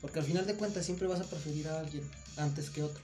Porque 0.00 0.18
al 0.18 0.24
final 0.24 0.46
de 0.46 0.54
cuentas 0.54 0.86
siempre 0.86 1.06
vas 1.06 1.20
a 1.20 1.24
preferir 1.24 1.68
a 1.68 1.80
alguien 1.80 2.02
antes 2.38 2.70
que 2.70 2.82
otro. 2.82 3.02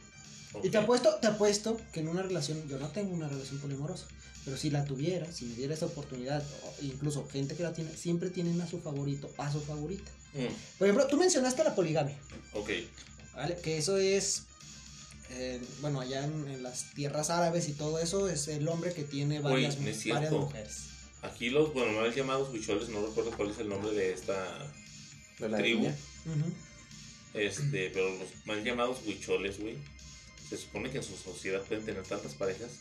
Y 0.62 0.71
te 0.71 0.79
apuesto, 0.79 1.15
te 1.21 1.27
apuesto 1.27 1.79
que 1.93 2.01
en 2.01 2.09
una 2.09 2.23
relación, 2.23 2.67
yo 2.69 2.79
no 2.79 2.88
tengo 2.88 3.15
una 3.15 3.29
relación 3.29 3.59
poliamorosa, 3.59 4.07
pero 4.47 4.57
si 4.57 4.71
la 4.71 4.85
tuviera, 4.85 5.31
si 5.31 5.45
me 5.45 5.55
diera 5.55 5.75
esa 5.75 5.87
oportunidad, 5.87 6.43
o 6.65 6.85
incluso 6.85 7.29
gente 7.29 7.55
que 7.55 7.62
la 7.62 7.73
tiene, 7.73 7.95
siempre 7.97 8.31
tienen 8.31 8.61
a 8.61 8.67
su 8.67 8.81
favorito, 8.81 9.31
a 9.37 9.53
su 9.53 9.61
favorita. 9.61 10.11
Mm, 10.35 10.79
Por 10.79 10.88
ejemplo, 10.88 11.07
tú 11.07 11.17
mencionaste 11.19 11.65
la 11.65 11.75
poligamia, 11.75 12.17
ok. 12.55 12.71
¿vale? 13.35 13.57
Que 13.62 13.79
eso 13.79 13.97
es 13.99 14.43
eh, 15.31 15.61
bueno, 15.81 16.01
allá 16.01 16.25
en, 16.25 16.49
en 16.49 16.62
las 16.62 16.93
tierras 16.95 17.31
árabes 17.31 17.69
y 17.69 17.73
todo 17.73 17.99
eso, 17.99 18.29
es 18.29 18.49
el 18.49 18.69
hombre 18.69 18.93
que 18.93 19.05
tiene 19.05 19.41
varias, 19.41 19.79
varias 19.79 20.33
mujeres. 20.33 20.91
Aquí 21.22 21.50
los, 21.50 21.72
bueno, 21.72 21.92
mal 22.00 22.12
llamados 22.12 22.50
huicholes, 22.50 22.88
no 22.88 23.06
recuerdo 23.06 23.30
cuál 23.32 23.50
es 23.50 23.58
el 23.58 23.68
nombre 23.68 23.92
de 23.92 24.12
esta 24.12 24.35
De 25.38 25.48
la 25.48 25.58
tribu. 25.58 25.90
Este, 27.35 27.90
pero 27.90 28.11
los 28.11 28.28
mal 28.44 28.62
llamados 28.62 28.98
huicholes, 29.06 29.61
güey, 29.61 29.76
se 30.48 30.58
supone 30.58 30.90
que 30.90 30.98
en 30.98 31.04
su 31.04 31.16
sociedad 31.16 31.62
pueden 31.62 31.85
tener 31.85 32.02
tantas 32.02 32.35
parejas 32.35 32.80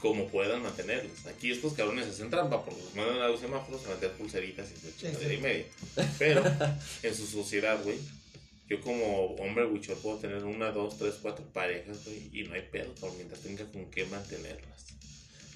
como 0.00 0.28
puedan 0.28 0.62
mantenerlas. 0.62 1.26
Aquí 1.26 1.50
estos 1.50 1.72
cabrones 1.72 2.06
hacen 2.06 2.30
trampa 2.30 2.64
porque 2.64 2.82
los 2.82 2.94
mandan 2.94 3.20
a 3.22 3.28
los 3.28 3.40
semáforos 3.40 3.84
a 3.86 3.90
meter 3.90 4.12
pulseritas 4.12 4.68
y 4.70 4.86
de 4.86 4.96
chingadera 4.96 5.34
y 5.34 5.38
media. 5.38 5.64
Pero 6.18 6.42
en 7.02 7.14
su 7.14 7.26
sociedad, 7.26 7.82
güey, 7.82 7.98
yo 8.68 8.80
como 8.80 9.34
hombre 9.36 9.66
huichol 9.66 9.96
puedo 9.98 10.18
tener 10.18 10.44
una, 10.44 10.70
dos, 10.70 10.98
tres, 10.98 11.14
cuatro 11.22 11.44
parejas, 11.52 12.04
güey, 12.04 12.28
y 12.32 12.44
no 12.44 12.54
hay 12.54 12.62
pedo 12.62 12.94
por 12.96 13.12
mientras 13.14 13.40
tenga 13.40 13.64
con 13.72 13.90
qué 13.90 14.04
mantenerlas. 14.04 14.86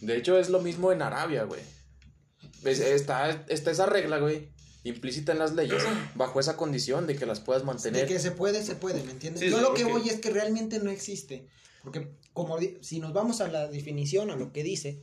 De 0.01 0.17
hecho, 0.17 0.39
es 0.39 0.49
lo 0.49 0.61
mismo 0.61 0.91
en 0.91 1.03
Arabia, 1.03 1.45
güey. 1.45 1.61
Ves, 2.63 2.81
Está, 2.81 3.45
está 3.49 3.71
esa 3.71 3.87
regla, 3.87 4.19
güey, 4.19 4.49
implícita 4.85 5.33
en 5.33 5.39
las 5.39 5.55
leyes, 5.55 5.83
bajo 6.15 6.41
esa 6.41 6.57
condición 6.57 7.07
de 7.07 7.17
que 7.17 7.27
las 7.27 7.41
puedas 7.41 7.63
De 7.63 7.67
mantener. 7.67 8.07
que 8.07 8.19
se 8.19 8.31
puede, 8.31 8.63
se 8.65 8.75
puede, 8.75 9.03
¿me 9.05 9.13
entiendes? 9.13 9.41
Sí, 9.43 9.51
Yo 9.51 9.59
sí, 9.59 9.63
lo 9.63 9.75
que 9.75 9.85
voy 9.85 10.09
es 10.09 10.21
que 10.21 10.31
realmente 10.31 10.79
no 10.79 10.91
existe. 10.91 11.47
Porque 11.83 12.09
como 12.33 12.59
si 12.81 13.01
nos 13.01 13.13
vamos 13.13 13.41
a 13.41 13.49
la 13.49 13.69
definición, 13.69 14.31
a 14.31 14.37
lo 14.37 14.53
que 14.53 14.63
dice, 14.63 15.03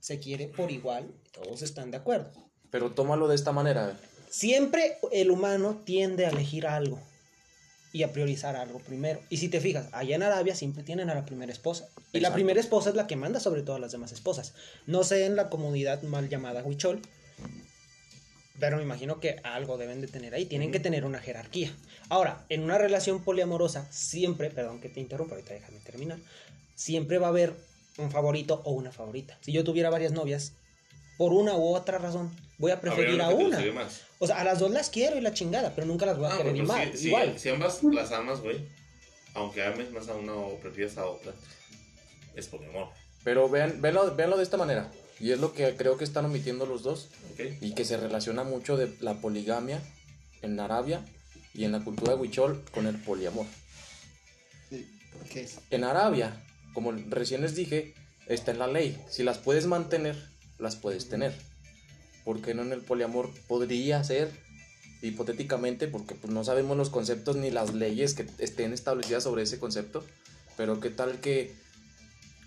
se 0.00 0.18
quiere 0.18 0.48
por 0.48 0.70
igual, 0.70 1.14
todos 1.32 1.62
están 1.62 1.90
de 1.90 1.96
acuerdo. 1.96 2.30
Pero 2.70 2.90
tómalo 2.92 3.26
de 3.26 3.34
esta 3.34 3.52
manera. 3.52 3.98
Siempre 4.28 4.98
el 5.12 5.30
humano 5.30 5.82
tiende 5.84 6.26
a 6.26 6.30
elegir 6.30 6.66
algo 6.66 7.00
y 7.92 8.02
a 8.02 8.12
priorizar 8.12 8.56
algo 8.56 8.78
primero. 8.78 9.20
Y 9.30 9.38
si 9.38 9.48
te 9.48 9.60
fijas, 9.60 9.88
allá 9.92 10.16
en 10.16 10.22
Arabia 10.22 10.54
siempre 10.54 10.82
tienen 10.82 11.10
a 11.10 11.14
la 11.14 11.24
primera 11.24 11.52
esposa. 11.52 11.88
Y 12.12 12.20
la 12.20 12.32
primera 12.32 12.60
esposa 12.60 12.90
es 12.90 12.96
la 12.96 13.06
que 13.06 13.16
manda 13.16 13.40
sobre 13.40 13.62
todas 13.62 13.80
las 13.80 13.92
demás 13.92 14.12
esposas. 14.12 14.54
No 14.86 15.04
sé 15.04 15.26
en 15.26 15.36
la 15.36 15.50
comunidad 15.50 16.02
mal 16.02 16.28
llamada 16.28 16.62
Huichol, 16.62 17.00
pero 18.58 18.76
me 18.76 18.82
imagino 18.82 19.20
que 19.20 19.40
algo 19.42 19.78
deben 19.78 20.00
de 20.00 20.06
tener 20.06 20.34
ahí. 20.34 20.44
Tienen 20.44 20.70
que 20.70 20.80
tener 20.80 21.04
una 21.04 21.18
jerarquía. 21.18 21.74
Ahora, 22.08 22.44
en 22.48 22.62
una 22.62 22.78
relación 22.78 23.24
poliamorosa, 23.24 23.90
siempre, 23.90 24.50
perdón 24.50 24.80
que 24.80 24.88
te 24.88 25.00
interrumpa, 25.00 25.34
ahorita 25.34 25.54
déjame 25.54 25.80
terminar, 25.80 26.18
siempre 26.74 27.18
va 27.18 27.28
a 27.28 27.30
haber 27.30 27.54
un 27.98 28.10
favorito 28.10 28.62
o 28.64 28.72
una 28.72 28.92
favorita. 28.92 29.36
Si 29.40 29.52
yo 29.52 29.64
tuviera 29.64 29.90
varias 29.90 30.12
novias, 30.12 30.52
por 31.20 31.34
una 31.34 31.52
u 31.54 31.74
otra 31.76 31.98
razón, 31.98 32.34
voy 32.56 32.70
a 32.70 32.80
preferir 32.80 33.20
a 33.20 33.28
una. 33.28 33.62
O 34.20 34.26
sea, 34.26 34.40
a 34.40 34.44
las 34.44 34.58
dos 34.58 34.70
las 34.70 34.88
quiero 34.88 35.18
y 35.18 35.20
la 35.20 35.34
chingada, 35.34 35.74
pero 35.74 35.86
nunca 35.86 36.06
las 36.06 36.16
voy 36.16 36.24
a 36.24 36.32
Ah, 36.32 36.38
querer 36.38 36.52
pero 36.52 36.64
igual. 36.64 36.96
si, 36.96 37.08
igual. 37.08 37.38
si 37.38 37.50
ambas 37.50 37.82
las 37.84 38.10
amas, 38.12 38.40
güey, 38.40 38.56
aunque 39.34 39.62
ames 39.62 39.90
más 39.92 40.08
a 40.08 40.14
una 40.14 40.32
o 40.32 40.56
prefieras 40.60 40.96
a 40.96 41.04
otra, 41.04 41.32
es 42.34 42.46
poliamor, 42.46 42.88
Pero 43.22 43.50
vean, 43.50 43.82
véanlo, 43.82 44.16
véanlo 44.16 44.38
de 44.38 44.44
esta 44.44 44.56
manera. 44.56 44.90
Y 45.18 45.32
es 45.32 45.38
lo 45.38 45.52
que 45.52 45.76
creo 45.76 45.98
que 45.98 46.04
están 46.04 46.24
omitiendo 46.24 46.64
los 46.64 46.82
dos. 46.82 47.10
¿ok? 47.34 47.40
Y 47.60 47.74
que 47.74 47.84
se 47.84 47.98
relaciona 47.98 48.42
mucho 48.42 48.78
de 48.78 48.90
la 49.00 49.12
poligamia 49.20 49.82
en 50.40 50.58
Arabia 50.58 51.04
y 51.52 51.64
en 51.64 51.72
la 51.72 51.80
cultura 51.84 52.14
huichol 52.14 52.64
con 52.72 52.86
el 52.86 52.96
poliamor. 52.96 53.44
¿Qué 55.30 55.42
es? 55.42 55.58
En 55.70 55.84
Arabia, 55.84 56.42
como 56.72 56.92
recién 56.92 57.42
les 57.42 57.54
dije, 57.54 57.92
está 58.26 58.52
en 58.52 58.58
la 58.58 58.68
ley. 58.68 58.98
Si 59.10 59.22
las 59.22 59.36
puedes 59.36 59.66
mantener, 59.66 60.29
las 60.60 60.76
puedes 60.76 61.08
tener. 61.08 61.34
¿Por 62.24 62.42
qué 62.42 62.54
no 62.54 62.62
en 62.62 62.72
el 62.72 62.80
poliamor 62.82 63.30
podría 63.48 64.02
ser? 64.04 64.30
Hipotéticamente, 65.02 65.88
porque 65.88 66.14
pues, 66.14 66.32
no 66.32 66.44
sabemos 66.44 66.76
los 66.76 66.90
conceptos 66.90 67.36
ni 67.36 67.50
las 67.50 67.72
leyes 67.74 68.14
que 68.14 68.26
estén 68.38 68.72
establecidas 68.72 69.24
sobre 69.24 69.42
ese 69.42 69.58
concepto. 69.58 70.04
Pero 70.56 70.78
qué 70.80 70.90
tal 70.90 71.20
que, 71.20 71.54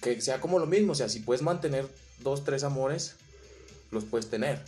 que 0.02 0.21
sea 0.21 0.39
como 0.39 0.60
lo 0.60 0.67
mismo. 0.67 0.91
O 0.91 0.95
sea, 0.95 1.10
si 1.10 1.19
puedes 1.21 1.41
mantener 1.41 1.88
dos, 2.19 2.43
tres 2.43 2.63
amores, 2.63 3.15
los 3.91 4.04
puedes 4.06 4.30
tener. 4.30 4.62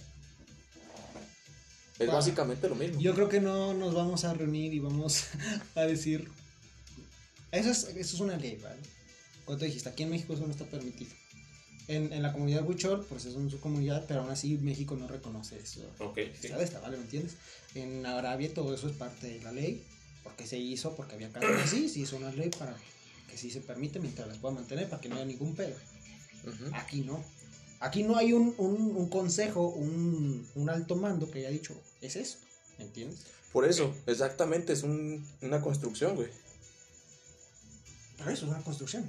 Es 2.00 2.08
Wow. 2.08 2.16
básicamente 2.16 2.68
lo 2.68 2.76
mismo. 2.76 3.00
Yo 3.00 3.14
creo 3.16 3.30
que 3.30 3.40
no 3.40 3.74
nos 3.74 3.94
vamos 3.94 4.26
a 4.26 4.34
reunir 4.34 4.74
y 4.74 4.80
vamos 4.80 5.26
a 5.76 5.82
decir. 5.82 6.30
Eso 7.52 7.70
es, 7.70 7.84
eso 7.96 8.16
es 8.16 8.20
una 8.20 8.36
ley, 8.36 8.58
¿vale? 8.62 8.82
Tú 9.46 9.56
dijiste, 9.58 9.88
aquí 9.88 10.04
en 10.04 10.10
México 10.10 10.34
eso 10.34 10.46
no 10.46 10.52
está 10.52 10.66
permitido. 10.66 11.12
En, 11.88 12.12
en 12.12 12.22
la 12.24 12.34
comunidad 12.34 12.68
Huichol, 12.68 13.06
pues 13.06 13.26
es 13.26 13.36
en 13.36 13.50
su 13.52 13.60
comunidad, 13.60 14.06
pero 14.08 14.22
aún 14.22 14.32
así 14.32 14.58
México 14.58 14.96
no 14.96 15.08
reconoce 15.08 15.60
eso. 15.60 15.82
Ok, 16.00 16.18
sí. 16.42 16.48
Está 16.60 16.80
¿vale? 16.80 16.98
¿Me 16.98 17.04
entiendes? 17.04 17.36
En 17.76 18.06
Arabia 18.06 18.52
todo 18.54 18.74
eso 18.74 18.88
es 18.90 18.96
parte 18.96 19.28
de 19.28 19.42
la 19.44 19.52
ley, 19.52 19.84
porque 20.24 20.48
se 20.48 20.58
hizo, 20.58 20.96
porque 20.96 21.14
había 21.16 21.30
casos 21.32 21.52
así, 21.64 21.88
se 21.90 22.00
hizo 22.00 22.18
una 22.18 22.32
ley 22.32 22.50
para 22.50 22.76
que 23.30 23.38
sí 23.38 23.52
se 23.52 23.62
permite 23.62 24.00
mientras 24.00 24.28
las 24.28 24.38
pueda 24.38 24.56
mantener, 24.56 24.90
para 24.90 25.00
que 25.02 25.10
no 25.10 25.16
haya 25.16 25.26
ningún 25.26 25.54
pedo. 25.56 25.76
Ujú. 26.44 26.74
Aquí 26.74 27.02
no. 27.02 27.24
Aquí 27.82 28.02
no 28.04 28.16
hay 28.18 28.34
un, 28.34 28.56
un, 28.58 28.96
un 28.96 29.10
consejo, 29.10 29.68
un, 29.68 30.48
un 30.56 30.70
alto 30.70 30.96
mando 30.96 31.30
que 31.30 31.40
haya 31.40 31.50
dicho, 31.50 31.80
es 32.02 32.16
eso, 32.16 32.38
¿me 32.80 32.86
entiendes? 32.86 33.20
Por 33.52 33.66
eso, 33.66 33.94
exactamente, 34.08 34.74
es 34.74 34.82
un- 34.84 35.24
una 35.42 35.62
construcción, 35.62 36.16
güey. 36.16 36.30
Pero 38.18 38.32
eso 38.32 38.46
es 38.46 38.52
una 38.52 38.62
construcción. 38.64 39.08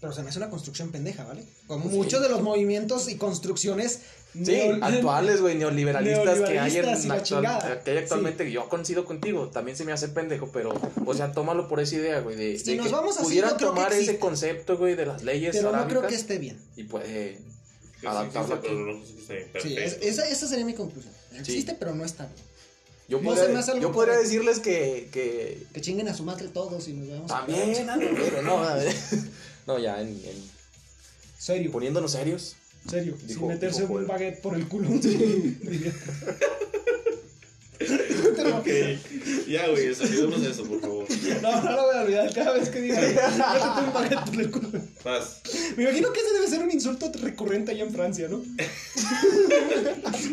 Pero 0.00 0.12
se 0.12 0.22
me 0.22 0.28
hace 0.28 0.38
una 0.38 0.50
construcción 0.50 0.90
pendeja, 0.92 1.24
¿vale? 1.24 1.42
Como 1.66 1.84
Pues 1.84 1.94
muchos 1.94 2.20
sí. 2.20 2.22
de 2.24 2.28
los 2.28 2.42
movimientos 2.42 3.08
y 3.08 3.16
construcciones 3.16 4.00
Sí, 4.44 4.60
actuales, 4.82 5.40
güey, 5.40 5.56
neoliberalistas, 5.56 6.40
que 6.40 6.58
hay, 6.58 6.76
en 6.76 6.84
actual- 7.10 7.82
que 7.82 7.90
hay 7.92 7.96
actualmente. 7.96 8.50
Yo 8.52 8.68
coincido 8.68 9.06
contigo, 9.06 9.48
también 9.48 9.78
se 9.78 9.84
me 9.86 9.92
hace 9.92 10.08
pendejo, 10.08 10.50
pero, 10.52 10.74
o 11.06 11.14
sea, 11.14 11.32
tómalo 11.32 11.66
por 11.68 11.80
esa 11.80 11.94
idea, 11.94 12.20
güey, 12.20 12.36
de, 12.36 12.58
Si 12.58 12.72
de 12.72 12.76
nos 12.76 12.86
que 12.88 12.92
vamos 12.92 13.16
así, 13.16 13.24
pudieran 13.24 13.52
no 13.52 13.56
tomar 13.56 13.94
ese 13.94 14.18
concepto, 14.18 14.76
güey, 14.76 14.94
de 14.94 15.06
las 15.06 15.22
leyes 15.22 15.56
Pero 15.56 15.72
no 15.72 15.88
creo 15.88 16.06
que 16.06 16.14
esté 16.14 16.36
bien. 16.36 16.60
y 16.76 16.84
puede 16.84 17.38
sí 17.98 18.06
adaptarlo 18.06 18.56
aquí. 18.56 18.66
pero 18.68 18.78
no 18.92 19.00
sé 19.00 19.06
si 19.06 19.32
está 19.32 19.58
bien 19.60 19.62
Sí, 19.62 19.76
es- 19.78 19.98
esa, 20.02 20.28
esa 20.28 20.46
sería 20.46 20.66
mi 20.66 20.74
conclusión. 20.74 21.14
Existe, 21.34 21.74
pero 21.78 21.94
no 21.94 22.04
está 22.04 22.24
bien. 22.26 22.36
Yo 23.08 23.18
No 23.18 23.24
podría, 23.24 23.46
se 23.46 23.52
me 23.52 23.58
hace 23.60 23.70
algo 23.70 23.82
yo 23.84 23.92
podría 23.92 24.18
decirles 24.18 24.58
que, 24.58 25.08
que 25.12 25.64
Que 25.72 25.80
chinguen 25.80 26.08
a 26.08 26.14
su 26.14 26.24
madre 26.24 26.48
todos 26.48 26.88
y 26.88 26.92
nos 26.92 27.08
vemos. 27.08 27.26
también, 27.28 27.86
pero 28.18 28.42
no, 28.42 28.58
a 28.58 28.74
ver. 28.74 28.94
no, 29.66 29.78
ya, 29.78 30.00
en, 30.00 30.08
en- 30.08 30.56
Serio, 31.38 31.70
poniéndonos 31.70 32.12
serios. 32.12 32.56
serio. 32.90 33.14
Dijo- 33.24 33.40
sin 33.40 33.48
meterse 33.48 33.82
dijo 33.82 33.94
un 33.94 34.06
baguette 34.06 34.40
por 34.40 34.54
el 34.56 34.66
culo. 34.68 34.88
Ya, 39.46 39.68
güey, 39.68 39.88
olvidemos 39.92 40.42
eso, 40.42 40.64
por 40.64 40.80
favor. 40.80 41.06
No, 41.42 41.62
no 41.62 41.72
lo 41.72 41.82
voy 41.86 41.96
a 41.96 42.00
olvidar 42.02 42.32
cada 42.34 42.52
vez 42.54 42.68
que 42.70 42.80
diga 42.80 43.00
métete 43.00 43.84
un 43.86 43.92
baguette 43.92 44.24
por 44.30 44.40
el 44.40 44.50
culo. 44.50 44.70
Vas. 45.04 45.40
Me 45.76 45.82
imagino 45.84 46.12
que 46.12 46.20
ese 46.20 46.32
debe 46.32 46.48
ser 46.48 46.62
un 46.62 46.70
insulto 46.70 47.10
recurrente 47.20 47.70
allá 47.72 47.84
en 47.84 47.92
Francia, 47.92 48.28
¿no? 48.28 48.38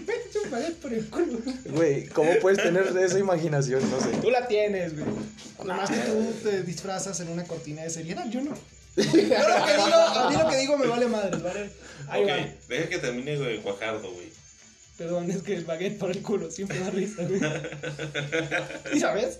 Métete 0.05 0.39
un 0.45 0.51
baguette 0.51 0.77
por 0.77 0.93
el 0.93 1.05
culo. 1.09 1.37
Güey, 1.65 2.07
¿cómo 2.07 2.31
puedes 2.41 2.61
tener 2.63 2.95
esa 2.97 3.19
imaginación? 3.19 3.81
No 3.91 3.99
sé. 3.99 4.09
Tú 4.21 4.31
la 4.31 4.47
tienes, 4.47 4.93
güey. 4.97 5.05
Nada 5.65 5.81
más 5.81 5.89
que 5.91 5.97
tú 5.97 6.33
te 6.43 6.63
disfrazas 6.63 7.19
en 7.19 7.27
una 7.29 7.43
cortina 7.43 7.83
de 7.83 7.89
seriedad, 7.89 8.27
yo 8.29 8.41
no. 8.41 8.53
Yo 8.95 9.03
lo 9.05 9.11
que 9.65 9.73
digo, 9.73 9.95
a 9.95 10.29
mí 10.29 10.35
lo 10.37 10.49
que 10.49 10.57
digo 10.57 10.77
me 10.77 10.87
vale 10.87 11.07
madre, 11.07 11.37
¿vale? 11.37 11.69
Ahí 12.07 12.23
ok, 12.23 12.29
va. 12.29 12.47
deja 12.67 12.89
que 12.89 12.97
termine, 12.99 13.37
güey, 13.37 13.57
Guajardo, 13.57 14.11
güey. 14.11 14.31
Perdón, 14.97 15.31
es 15.31 15.41
que 15.41 15.55
el 15.55 15.65
baguette 15.65 15.97
por 15.97 16.11
el 16.11 16.21
culo 16.21 16.51
siempre 16.51 16.79
da 16.79 16.89
risa, 16.91 17.23
güey. 17.23 17.41
¿Y 18.93 18.99
sabes? 18.99 19.39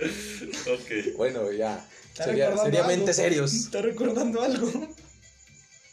Ok. 0.00 1.16
Bueno, 1.16 1.52
ya. 1.52 1.86
Recordando 2.18 2.64
seriamente 2.64 3.02
algo. 3.02 3.12
serios. 3.12 3.54
Está 3.54 3.82
recordando 3.82 4.42
algo. 4.42 4.70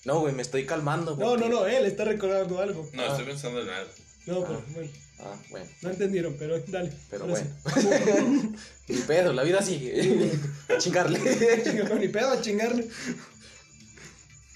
No, 0.05 0.19
güey, 0.21 0.33
me 0.33 0.41
estoy 0.41 0.65
calmando. 0.65 1.15
No, 1.15 1.29
porque- 1.31 1.47
no, 1.47 1.59
no, 1.61 1.65
él 1.67 1.85
está 1.85 2.05
recordando 2.05 2.59
algo. 2.59 2.89
No, 2.93 3.05
estoy 3.05 3.25
pensando 3.25 3.61
en 3.61 3.69
algo. 3.69 3.91
No, 4.27 4.43
pero, 4.45 4.63
güey, 4.75 4.89
Ah, 5.23 5.35
bueno. 5.51 5.65
no 5.83 5.89
entendieron, 5.91 6.35
pero 6.39 6.59
dale. 6.67 6.91
Pero 7.09 7.25
bueno. 7.27 7.47
Ni 8.87 8.97
pedo, 9.01 9.33
la 9.33 9.43
vida 9.43 9.61
sigue. 9.61 10.31
A 10.69 10.77
chingarle. 10.79 11.19
ni 11.99 12.07
pedo 12.07 12.31
a 12.31 12.41
chingarle. 12.41 12.87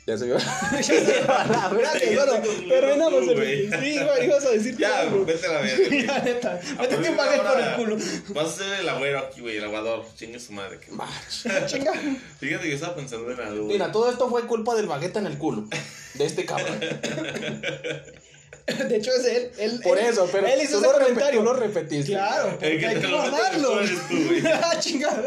ya 0.08 0.17
se 0.17 0.25
vio. 0.25 0.38
Espérate, 0.80 2.15
bueno, 2.15 2.34
terminamos 2.67 3.28
el. 3.28 3.69
Sí, 3.80 3.99
güey, 4.04 4.25
ibas 4.25 4.45
a 4.45 4.49
decir 4.49 4.75
Ya, 4.78 5.01
algo. 5.01 5.23
vete 5.25 5.45
a 5.45 5.51
la 5.54 5.62
verga. 5.62 5.88
Ya, 5.89 6.19
neta. 6.23 6.51
A 6.51 6.56
Métete 6.56 6.78
partir 6.78 6.97
un 6.97 7.04
de 7.04 7.12
baguette 7.15 7.43
por 7.43 7.60
el 7.60 7.75
culo. 7.75 7.97
Vas 8.30 8.47
a 8.47 8.51
ser 8.58 8.80
el 8.80 8.89
agüero 8.89 9.19
aquí, 9.19 9.41
güey, 9.41 9.58
el 9.58 9.63
aguador. 9.65 10.06
Chingue 10.15 10.39
su 10.39 10.51
madre. 10.54 10.80
que-. 10.80 10.89
Chinga. 11.67 11.93
Fíjate 12.39 12.63
que 12.67 12.73
estaba 12.73 12.95
pensando 12.95 13.32
en 13.32 13.39
algo. 13.39 13.67
Mira, 13.67 13.91
todo 13.91 14.10
esto 14.12 14.30
fue 14.30 14.47
culpa 14.47 14.73
del 14.75 14.88
bagueta 14.88 15.19
en 15.19 15.28
el 15.28 15.38
culo. 15.38 15.67
De 16.15 16.25
este 16.25 16.43
cabrón. 16.45 16.80
De 18.89 18.95
hecho, 18.97 19.12
es 19.12 19.25
él. 19.25 19.51
él 19.60 19.80
Por 19.84 19.99
él- 19.99 20.06
eso, 20.08 20.28
pero 20.32 20.47
Él 20.47 20.60
hizo 20.63 20.80
tú 20.82 20.86
ese 20.86 20.93
comentario. 20.99 21.39
tú 21.39 21.45
lo 21.45 21.54
repetiste. 21.54 22.12
Claro, 22.13 22.47
El 22.49 22.56
porque 22.56 22.78
que 22.80 22.86
hay 22.88 22.95
te 22.95 23.01
que 23.01 23.08
guardarlo. 23.13 23.80
Ah, 24.63 24.80
chingada. 24.80 25.23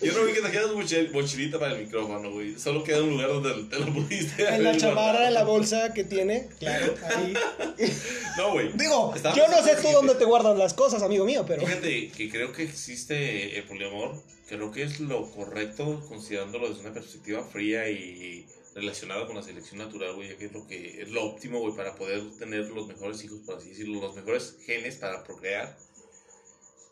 Yo 0.00 0.12
no 0.14 0.24
vi 0.24 0.32
que 0.32 0.40
trajeras 0.40 0.70
mochil- 0.70 1.10
mochilita 1.12 1.58
para 1.60 1.74
el 1.74 1.84
micrófono, 1.84 2.30
güey. 2.32 2.58
Solo 2.58 2.82
queda 2.82 3.02
un 3.02 3.10
lugar 3.10 3.28
donde 3.28 3.64
te 3.64 3.78
lo 3.84 3.92
pudiste. 3.92 4.46
En 4.48 4.64
la 4.64 4.76
chamarra, 4.76 5.28
en 5.28 5.34
la 5.34 5.44
bolsa 5.44 5.92
que 5.92 6.04
tiene, 6.04 6.48
claro, 6.58 6.94
ahí. 7.16 7.34
No, 8.36 8.52
güey. 8.52 8.72
Digo, 8.74 9.12
Estaba 9.14 9.34
yo 9.36 9.46
no 9.48 9.62
sé 9.62 9.76
tú 9.76 9.88
dónde 9.92 10.14
te 10.14 10.24
guardan 10.24 10.58
las 10.58 10.74
cosas, 10.74 11.02
amigo 11.02 11.24
mío, 11.24 11.44
pero. 11.46 11.64
Fíjate 11.66 12.08
que 12.10 12.28
creo 12.30 12.52
que 12.52 12.62
existe 12.64 13.56
el 13.58 13.64
poliamor. 13.64 14.14
Creo 14.48 14.70
que 14.70 14.82
es 14.82 15.00
lo 15.00 15.30
correcto 15.30 16.04
considerándolo 16.08 16.68
desde 16.68 16.80
una 16.82 16.92
perspectiva 16.92 17.42
fría 17.44 17.88
y 17.88 18.44
relacionada 18.74 19.26
con 19.26 19.36
la 19.36 19.42
selección 19.42 19.78
natural, 19.78 20.14
güey. 20.14 20.28
ya 20.30 20.36
Que 20.36 20.46
es 20.46 20.52
lo 20.52 20.66
que 20.66 21.02
es 21.02 21.08
lo 21.10 21.24
óptimo, 21.26 21.60
güey, 21.60 21.74
para 21.76 21.94
poder 21.94 22.22
tener 22.38 22.68
los 22.70 22.86
mejores 22.86 23.22
hijos, 23.24 23.40
por 23.44 23.56
así 23.58 23.70
decirlo, 23.70 24.00
los 24.00 24.14
mejores 24.14 24.56
genes 24.64 24.96
para 24.96 25.22
procrear. 25.24 25.76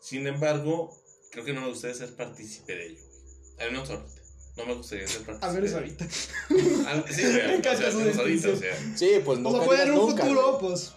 Sin 0.01 0.25
embargo, 0.27 0.97
creo 1.31 1.45
que 1.45 1.53
no 1.53 1.61
me 1.61 1.69
gustaría 1.69 1.95
ser 1.95 2.15
partícipe 2.15 2.75
de 2.75 2.85
ello. 2.87 2.99
güey. 3.01 3.67
Al 3.67 3.71
menos 3.73 3.89
ahorita. 3.89 4.21
No 4.57 4.65
me 4.65 4.73
gustaría 4.73 5.07
ser 5.07 5.21
partícipe. 5.21 5.45
A 5.45 5.51
ver, 5.53 5.63
es 5.63 5.71
de- 5.71 5.77
ahorita. 5.77 6.07
Ah, 6.87 7.03
sí, 7.09 7.21
güey. 7.21 7.33
Me 7.47 7.55
encanta 7.55 7.87
o 7.87 7.91
sea, 7.91 7.99
menos 7.99 8.17
ahorita, 8.17 8.49
o 8.49 8.55
sea. 8.57 8.93
Sí, 8.97 9.09
pues 9.23 9.37
O 9.37 9.41
nunca 9.41 9.57
sea, 9.59 9.65
puede 9.67 9.83
en 9.83 9.91
un 9.91 9.95
nunca. 9.97 10.23
futuro, 10.23 10.57
güey. 10.57 10.69
pues. 10.71 10.91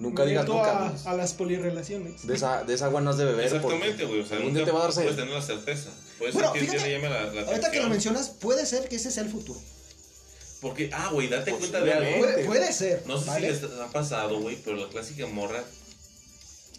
Nunca 0.00 0.24
digas 0.24 0.46
nunca. 0.48 0.88
a, 0.88 1.10
a 1.10 1.14
las 1.14 1.34
polirrelaciones. 1.34 2.26
De 2.26 2.34
esa, 2.34 2.64
de 2.64 2.72
esa 2.74 2.86
agua 2.86 3.02
no 3.02 3.10
has 3.10 3.18
de 3.18 3.26
beber. 3.26 3.44
Exactamente, 3.44 4.04
güey. 4.06 4.20
O 4.20 4.26
sea, 4.26 4.38
nunca 4.38 4.64
te 4.64 4.70
va 4.70 4.78
a 4.80 4.82
dar 4.84 4.92
sed. 4.92 5.02
puedes 5.02 5.16
tener 5.18 5.34
la 5.34 5.42
certeza. 5.42 5.90
Puede 6.18 6.32
Bueno, 6.32 6.52
que 6.54 6.60
día 6.60 6.70
fíjate, 6.70 6.88
le 6.88 6.94
llame 6.96 7.10
la, 7.10 7.32
la 7.32 7.42
Ahorita 7.42 7.70
que 7.70 7.80
lo 7.80 7.88
mencionas, 7.90 8.30
puede 8.30 8.64
ser 8.64 8.88
que 8.88 8.96
ese 8.96 9.10
sea 9.10 9.22
el 9.24 9.28
futuro. 9.30 9.60
Porque, 10.60 10.90
ah, 10.92 11.10
güey, 11.12 11.28
date 11.28 11.52
cuenta 11.52 11.80
de 11.80 11.92
algo. 11.92 12.18
Puede, 12.18 12.44
puede 12.44 12.72
ser. 12.72 13.02
No 13.06 13.18
sé 13.18 13.26
¿vale? 13.26 13.54
si 13.54 13.62
les 13.62 13.72
ha 13.72 13.90
pasado, 13.90 14.40
güey, 14.40 14.56
pero 14.62 14.76
la 14.76 14.88
clásica 14.88 15.26
morra. 15.26 15.64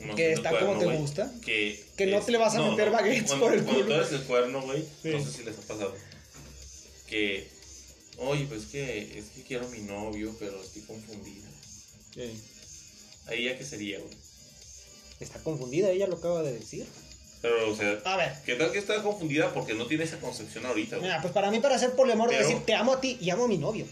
no 0.01 0.15
Que 0.15 0.33
está 0.33 0.57
como 0.59 0.77
te 0.77 0.85
gusta. 0.97 1.31
Que, 1.43 1.83
Que 1.97 2.05
no 2.07 2.21
te 2.21 2.31
le 2.31 2.37
vas 2.37 2.55
a 2.55 2.61
meter 2.69 2.91
baguettes 2.91 3.27
cuando, 3.27 3.45
por 3.45 3.53
el 3.55 3.63
Cuando 3.63 3.83
culo. 3.83 3.95
tú 3.95 4.01
eres 4.01 4.11
el 4.13 4.23
cuerno, 4.27 4.61
güey, 4.61 4.83
Sí. 5.01 5.09
no 5.09 5.23
sé 5.23 5.31
si 5.31 5.43
les 5.43 5.57
ha 5.57 5.61
pasado. 5.61 5.95
Que, 7.07 7.47
oye, 8.17 8.45
pues 8.47 8.65
que 8.67 9.17
es 9.19 9.25
que 9.35 9.41
quiero 9.43 9.65
a 9.65 9.69
mi 9.69 9.79
novio, 9.79 10.35
pero 10.39 10.61
estoy 10.61 10.83
confundida. 10.83 11.47
Ahí 13.27 13.45
ya 13.45 13.57
que 13.57 13.65
sería, 13.65 13.99
güey. 13.99 14.13
Está 15.19 15.39
confundida, 15.43 15.89
ella 15.89 16.07
lo 16.07 16.15
acaba 16.17 16.41
de 16.43 16.53
decir. 16.53 16.85
Pero, 17.41 17.71
o 17.71 17.75
sea, 17.75 17.97
A 18.05 18.17
ver. 18.17 18.33
¿qué 18.45 18.55
tal 18.55 18.71
que 18.71 18.77
está 18.77 19.01
confundida 19.01 19.51
porque 19.53 19.73
no 19.73 19.87
tiene 19.87 20.03
esa 20.03 20.17
concepción 20.19 20.65
ahorita, 20.65 20.97
güey? 20.97 21.07
Mira, 21.09 21.21
pues 21.21 21.33
para 21.33 21.49
mí, 21.49 21.59
para 21.59 21.79
ser 21.79 21.93
poliamor, 21.95 22.29
Pero- 22.29 22.41
decir 22.47 22.63
te 22.65 22.75
amo 22.75 22.93
a 22.93 23.01
ti 23.01 23.17
y 23.19 23.29
amo 23.31 23.45
a 23.45 23.47
mi 23.47 23.57
novio. 23.57 23.85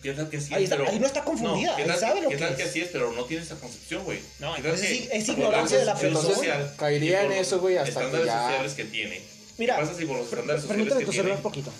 ¿Qué 0.00 0.12
tal 0.12 0.30
que 0.30 0.40
sí 0.40 0.54
Ahí 0.54 0.62
es, 0.62 0.70
está- 0.70 0.76
pero... 0.76 0.90
ahí 0.90 1.00
no 1.00 1.06
está 1.06 1.24
confundida, 1.24 1.74
¿qué 1.74 1.82
ahí 1.82 1.88
tal, 1.88 1.98
sabe 1.98 2.20
lo 2.22 2.28
¿qué 2.28 2.36
que 2.36 2.40
tal 2.42 2.52
es. 2.52 2.56
que 2.56 2.62
así 2.62 2.80
es, 2.82 2.88
pero 2.92 3.10
no 3.12 3.24
tiene 3.24 3.42
esa 3.42 3.56
concepción, 3.56 4.04
güey? 4.04 4.20
No, 4.38 4.52
¿Qué 4.54 4.60
entonces 4.60 4.86
que 4.88 4.94
sí- 4.94 5.08
es 5.10 5.24
por 5.24 5.34
ignorancia 5.38 5.78
de 5.78 5.84
la 5.86 5.94
persona. 5.96 6.34
social 6.34 6.74
Caería 6.78 7.22
en 7.24 7.32
eso, 7.32 7.58
güey, 7.58 7.78
hasta 7.78 7.88
estándares 7.90 8.20
que 8.20 8.26
ya- 8.26 8.42
sociales 8.42 8.74
que 8.74 8.84
tiene. 8.84 9.22
Mira, 9.58 9.74
¿Qué 9.74 9.82
pasa 9.82 9.94
si 9.98 10.04
por 10.06 10.16
los 10.18 10.26
estándares 10.28 10.62
sociales 10.62 10.84
Permítame 10.86 11.04
que 11.04 11.10
tiene... 11.20 11.32
un 11.36 11.42
poquito. 11.42 11.72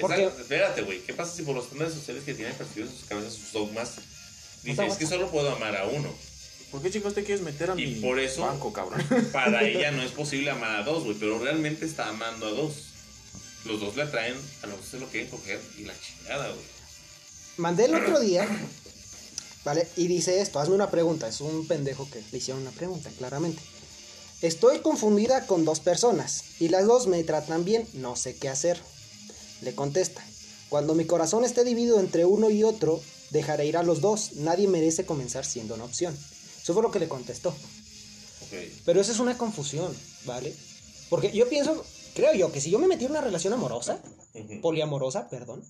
Porque- 0.00 0.24
Espérate, 0.26 0.82
güey. 0.82 1.00
¿Qué 1.00 1.14
pasa 1.14 1.34
si 1.34 1.42
por 1.42 1.56
los 1.56 1.64
estándares 1.64 1.94
sociales 1.94 2.22
que 2.22 2.34
tienen 2.34 2.54
percibidos 2.54 2.92
en 2.92 2.98
sus 3.00 3.08
cabezas, 3.08 3.32
sus 3.32 3.52
dogmas, 3.52 3.94
dice, 4.62 4.86
es 4.86 4.94
que 4.94 5.06
solo 5.06 5.28
puedo 5.28 5.50
amar 5.50 5.74
a 5.76 5.84
uno? 5.86 6.14
¿Por 6.70 6.82
qué 6.82 6.90
chicos 6.90 7.14
te 7.14 7.24
quieres 7.24 7.42
meter 7.42 7.70
a 7.70 7.80
Y 7.80 7.86
mi 7.86 8.00
por 8.00 8.18
eso- 8.18 8.42
banco, 8.42 8.72
cabrón? 8.72 9.02
Para 9.32 9.62
ella 9.68 9.90
no 9.92 10.02
es 10.02 10.10
posible 10.12 10.50
amar 10.50 10.76
a 10.76 10.82
dos, 10.82 11.04
güey, 11.04 11.16
pero 11.18 11.38
realmente 11.38 11.86
está 11.86 12.08
amando 12.08 12.46
a 12.46 12.50
dos. 12.50 12.72
Los 13.64 13.80
dos 13.80 13.96
le 13.96 14.02
atraen, 14.02 14.34
a 14.62 14.66
los 14.66 14.76
dos 14.78 14.86
se 14.88 14.98
lo 14.98 15.06
quieren 15.08 15.28
coger 15.30 15.60
y 15.78 15.84
la 15.84 15.94
chingada, 16.00 16.48
güey. 16.48 16.60
Mandé 17.56 17.86
el 17.86 17.94
otro 17.94 18.20
día, 18.20 18.46
¿vale? 19.64 19.88
Y 19.96 20.06
dice 20.08 20.40
esto, 20.40 20.60
hazme 20.60 20.74
una 20.74 20.90
pregunta. 20.90 21.26
Es 21.28 21.40
un 21.40 21.66
pendejo 21.66 22.08
que 22.10 22.22
le 22.30 22.38
hicieron 22.38 22.62
una 22.62 22.70
pregunta, 22.72 23.10
claramente. 23.18 23.62
Estoy 24.42 24.80
confundida 24.80 25.46
con 25.46 25.64
dos 25.64 25.80
personas 25.80 26.44
y 26.60 26.68
las 26.68 26.86
dos 26.86 27.06
me 27.06 27.24
tratan 27.24 27.64
bien, 27.64 27.88
no 27.94 28.16
sé 28.16 28.36
qué 28.36 28.48
hacer. 28.50 28.78
Le 29.62 29.74
contesta, 29.74 30.22
cuando 30.68 30.94
mi 30.94 31.06
corazón 31.06 31.44
esté 31.44 31.64
dividido 31.64 31.98
entre 32.00 32.26
uno 32.26 32.50
y 32.50 32.62
otro, 32.62 33.00
dejaré 33.30 33.64
ir 33.66 33.78
a 33.78 33.82
los 33.82 34.00
dos. 34.02 34.34
Nadie 34.34 34.68
merece 34.68 35.06
comenzar 35.06 35.46
siendo 35.46 35.74
una 35.74 35.84
opción. 35.84 36.16
Eso 36.66 36.74
fue 36.74 36.82
lo 36.82 36.90
que 36.90 36.98
le 36.98 37.06
contestó. 37.06 37.54
Pero 38.84 39.00
eso 39.00 39.12
es 39.12 39.20
una 39.20 39.38
confusión, 39.38 39.96
¿vale? 40.24 40.52
Porque 41.08 41.30
yo 41.30 41.48
pienso, 41.48 41.86
creo 42.12 42.34
yo, 42.34 42.50
que 42.50 42.60
si 42.60 42.72
yo 42.72 42.80
me 42.80 42.88
metiera 42.88 43.12
en 43.12 43.18
una 43.18 43.24
relación 43.24 43.52
amorosa, 43.52 44.02
poliamorosa, 44.62 45.28
perdón, 45.28 45.62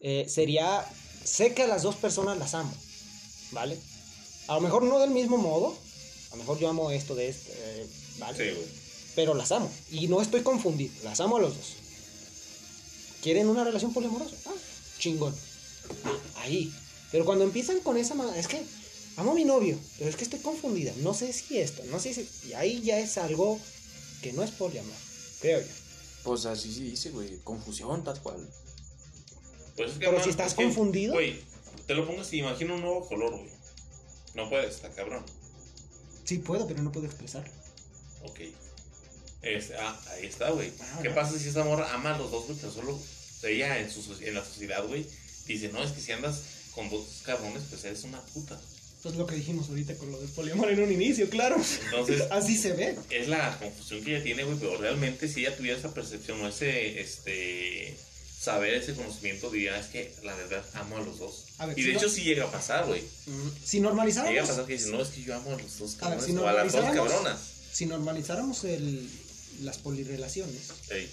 eh, 0.00 0.26
sería, 0.28 0.84
sé 1.22 1.54
que 1.54 1.62
a 1.62 1.68
las 1.68 1.84
dos 1.84 1.94
personas 1.94 2.38
las 2.38 2.54
amo, 2.54 2.74
¿vale? 3.52 3.78
A 4.48 4.56
lo 4.56 4.62
mejor 4.62 4.82
no 4.82 4.98
del 4.98 5.10
mismo 5.10 5.36
modo, 5.36 5.78
a 6.32 6.34
lo 6.34 6.38
mejor 6.38 6.58
yo 6.58 6.68
amo 6.68 6.90
esto 6.90 7.14
de 7.14 7.28
este, 7.28 7.52
eh, 7.54 7.86
¿vale? 8.18 8.36
Sí, 8.36 8.52
güey. 8.52 8.66
Pero 9.14 9.32
las 9.32 9.52
amo, 9.52 9.70
y 9.92 10.08
no 10.08 10.20
estoy 10.20 10.42
confundido, 10.42 10.92
las 11.04 11.20
amo 11.20 11.36
a 11.36 11.40
los 11.40 11.56
dos. 11.56 11.74
¿Quieren 13.22 13.48
una 13.48 13.62
relación 13.62 13.92
poliamorosa? 13.92 14.34
Ah, 14.46 14.54
chingón. 14.98 15.36
Ah, 16.04 16.40
ahí. 16.40 16.74
Pero 17.12 17.24
cuando 17.24 17.44
empiezan 17.44 17.78
con 17.78 17.96
esa, 17.96 18.16
es 18.36 18.48
que 18.48 18.66
amo 19.16 19.32
a 19.32 19.34
mi 19.34 19.44
novio, 19.44 19.78
pero 19.98 20.10
es 20.10 20.16
que 20.16 20.24
estoy 20.24 20.40
confundida, 20.40 20.92
no 20.98 21.14
sé 21.14 21.32
si 21.32 21.58
esto, 21.58 21.82
no 21.90 21.98
sé 21.98 22.14
si... 22.14 22.28
Y 22.48 22.52
ahí 22.54 22.82
ya 22.82 22.98
es 22.98 23.18
algo 23.18 23.58
que 24.22 24.32
no 24.32 24.42
es 24.42 24.50
poliamor, 24.50 24.96
creo 25.40 25.60
yo. 25.60 25.66
Pues 26.26 26.44
así 26.44 26.74
sí 26.74 26.82
dice, 26.82 27.10
güey. 27.10 27.38
Confusión, 27.44 28.02
tal 28.02 28.20
cual. 28.20 28.36
Pues 29.76 29.92
es 29.92 29.98
que, 29.98 30.06
Pero 30.06 30.12
man, 30.14 30.24
si 30.24 30.30
estás 30.30 30.48
es 30.48 30.54
que, 30.54 30.64
confundido. 30.64 31.14
Güey, 31.14 31.40
te 31.86 31.94
lo 31.94 32.04
pongas 32.04 32.32
y 32.32 32.38
imagina 32.38 32.74
un 32.74 32.80
nuevo 32.80 33.06
color, 33.06 33.30
güey. 33.30 33.50
No 34.34 34.50
puedes, 34.50 34.74
está 34.74 34.90
cabrón. 34.90 35.24
Sí 36.24 36.38
puedo, 36.38 36.66
pero 36.66 36.82
no 36.82 36.90
puedo 36.90 37.06
expresarlo. 37.06 37.52
Ok. 38.24 38.40
Ah, 39.78 40.00
ahí 40.10 40.26
está, 40.26 40.50
güey. 40.50 40.72
Ah, 40.80 40.98
¿Qué 41.00 41.10
no. 41.10 41.14
pasa 41.14 41.38
si 41.38 41.48
esa 41.48 41.62
morra 41.62 41.94
ama 41.94 42.16
a 42.16 42.18
los 42.18 42.32
dos, 42.32 42.46
güey? 42.46 42.58
Pero 42.58 42.72
solo 42.72 42.98
ella 43.44 43.78
en, 43.78 43.88
su, 43.88 44.00
en 44.20 44.34
la 44.34 44.44
sociedad, 44.44 44.84
güey, 44.88 45.06
dice, 45.46 45.68
no, 45.68 45.80
es 45.80 45.92
que 45.92 46.00
si 46.00 46.10
andas 46.10 46.42
con 46.74 46.90
dos 46.90 47.22
cabrones, 47.24 47.62
pues 47.70 47.84
eres 47.84 48.02
una 48.02 48.20
puta. 48.20 48.60
Eso 49.06 49.12
es 49.12 49.18
lo 49.20 49.26
que 49.28 49.36
dijimos 49.36 49.68
ahorita 49.68 49.94
con 49.98 50.10
lo 50.10 50.18
del 50.18 50.28
poliamor 50.30 50.68
en 50.68 50.80
un 50.82 50.90
inicio, 50.90 51.30
claro. 51.30 51.54
Entonces, 51.84 52.22
Así 52.32 52.56
se 52.58 52.72
ve. 52.72 52.98
es 53.10 53.28
la 53.28 53.56
confusión 53.56 54.02
que 54.02 54.16
ella 54.16 54.24
tiene, 54.24 54.42
güey, 54.42 54.58
pero 54.58 54.76
realmente 54.78 55.28
si 55.28 55.40
ella 55.46 55.56
tuviera 55.56 55.78
esa 55.78 55.94
percepción 55.94 56.40
o 56.40 56.48
ese, 56.48 57.00
este, 57.00 57.96
saber, 58.40 58.74
ese 58.74 58.94
conocimiento, 58.94 59.48
diría, 59.48 59.78
es 59.78 59.86
que 59.86 60.12
la 60.24 60.34
verdad 60.34 60.64
amo 60.74 60.96
a 60.96 61.02
los 61.02 61.20
dos. 61.20 61.44
A 61.58 61.66
ver, 61.66 61.78
y 61.78 61.82
si 61.82 61.86
de 61.86 61.94
no- 61.94 62.00
hecho 62.00 62.08
sí 62.08 62.22
llega 62.24 62.46
a 62.46 62.50
pasar, 62.50 62.84
güey. 62.86 63.00
Si 63.64 63.76
Llega 63.76 63.86
a 63.86 63.90
normalizáramos, 63.90 64.48
pasar 64.48 64.66
que 64.66 64.72
dice, 64.72 64.90
no, 64.90 65.00
es 65.00 65.08
que 65.10 65.22
yo 65.22 65.36
amo 65.36 65.52
a 65.54 65.62
los 65.62 65.78
dos 65.78 65.96
A 66.02 66.08
ver, 66.10 66.18
cabrones 66.18 66.24
si 66.26 66.32
o 66.36 66.48
a 66.48 66.52
las 66.52 66.72
dos 66.72 66.82
normalizáramos- 66.82 66.94
cabronas. 67.12 67.40
si 67.72 67.86
normalizáramos 67.86 68.64
el, 68.64 69.08
las 69.62 69.78
polirrelaciones, 69.78 70.62
Ey, 70.90 71.08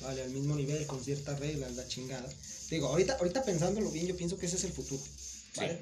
vale, 0.00 0.22
al 0.22 0.30
mismo 0.30 0.56
nivel, 0.56 0.84
con 0.86 1.04
ciertas 1.04 1.38
reglas, 1.38 1.76
la 1.76 1.86
chingada. 1.86 2.28
Digo, 2.70 2.88
ahorita, 2.88 3.14
ahorita 3.20 3.44
pensándolo 3.44 3.88
bien, 3.92 4.08
yo 4.08 4.16
pienso 4.16 4.36
que 4.36 4.46
ese 4.46 4.56
es 4.56 4.64
el 4.64 4.72
futuro. 4.72 5.00
¿vale? 5.54 5.78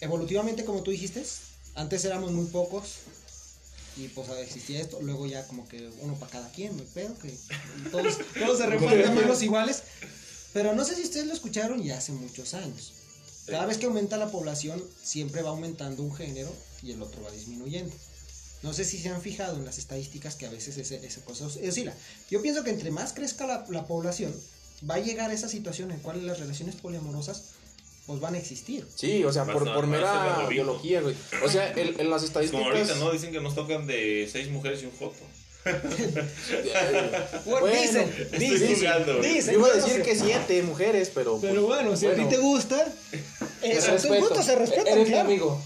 Evolutivamente, 0.00 0.64
como 0.64 0.82
tú 0.82 0.90
dijiste, 0.90 1.24
antes 1.74 2.04
éramos 2.04 2.32
muy 2.32 2.46
pocos 2.46 2.96
y 3.96 4.08
pues 4.08 4.28
existía 4.42 4.80
esto, 4.80 5.00
luego 5.00 5.26
ya 5.26 5.46
como 5.46 5.66
que 5.68 5.88
uno 6.00 6.14
para 6.18 6.30
cada 6.32 6.50
quien, 6.52 6.78
hay 6.78 6.86
pedo, 6.92 7.16
que 7.18 7.34
todos, 7.90 8.18
todos 8.38 8.58
se 8.58 8.66
reparten 8.66 9.14
menos 9.14 9.42
iguales. 9.42 9.82
Pero 10.52 10.74
no 10.74 10.84
sé 10.84 10.94
si 10.96 11.02
ustedes 11.02 11.26
lo 11.26 11.32
escucharon 11.32 11.82
ya 11.82 11.96
hace 11.98 12.12
muchos 12.12 12.54
años. 12.54 12.92
Cada 13.46 13.64
vez 13.66 13.78
que 13.78 13.86
aumenta 13.86 14.16
la 14.16 14.30
población, 14.30 14.82
siempre 15.02 15.40
va 15.42 15.50
aumentando 15.50 16.02
un 16.02 16.14
género 16.14 16.52
y 16.82 16.92
el 16.92 17.00
otro 17.02 17.22
va 17.22 17.30
disminuyendo. 17.30 17.94
No 18.62 18.72
sé 18.72 18.84
si 18.84 18.98
se 18.98 19.08
han 19.10 19.20
fijado 19.22 19.56
en 19.56 19.64
las 19.64 19.78
estadísticas 19.78 20.34
que 20.34 20.46
a 20.46 20.50
veces 20.50 20.76
ese, 20.78 21.04
ese 21.06 21.20
cosa 21.20 21.46
os- 21.46 21.56
oscila. 21.56 21.94
Yo 22.30 22.42
pienso 22.42 22.64
que 22.64 22.70
entre 22.70 22.90
más 22.90 23.12
crezca 23.12 23.46
la, 23.46 23.64
la 23.70 23.86
población, 23.86 24.34
va 24.90 24.96
a 24.96 24.98
llegar 24.98 25.30
esa 25.30 25.48
situación 25.48 25.90
en 25.92 26.00
cual 26.00 26.26
las 26.26 26.38
relaciones 26.40 26.74
poliamorosas 26.76 27.42
pues 28.06 28.20
van 28.20 28.34
a 28.34 28.38
existir. 28.38 28.86
Sí, 28.94 29.24
o 29.24 29.32
sea, 29.32 29.44
por, 29.44 29.68
a- 29.68 29.74
por 29.74 29.86
mera 29.86 30.46
biología, 30.48 31.00
güey. 31.00 31.14
O 31.44 31.48
sea, 31.48 31.70
el- 31.72 31.98
en 32.00 32.08
las 32.10 32.22
Es 32.22 32.28
estadísticas. 32.28 32.62
como 32.64 32.76
ahorita, 32.76 32.94
¿no? 32.96 33.10
Dicen 33.10 33.32
que 33.32 33.40
nos 33.40 33.54
tocan 33.54 33.86
de 33.86 34.28
seis 34.30 34.48
mujeres 34.50 34.82
y 34.82 34.86
un 34.86 34.92
joto. 34.96 35.16
Bueno, 37.44 37.66
dicen, 37.66 38.28
dicen, 38.38 38.76
jugando, 38.76 39.18
dicen, 39.20 39.54
Yo 39.54 39.58
iba 39.60 39.68
a 39.68 39.70
no 39.70 39.76
decir 39.76 39.94
sé. 39.96 40.02
que 40.02 40.16
siete 40.16 40.62
mujeres, 40.62 41.10
pero. 41.14 41.38
Pero 41.40 41.66
pues, 41.66 41.76
bueno, 41.78 41.96
si 41.96 42.06
a 42.06 42.14
ti 42.14 42.24
te 42.26 42.38
gusta, 42.38 42.84
tus 43.60 43.86
respeto. 43.86 44.14
gustos, 44.20 44.44
se 44.44 44.54
respetan, 44.56 44.86
Eres 44.88 45.04
mi 45.04 45.10
claro. 45.10 45.28
amigo. 45.28 45.62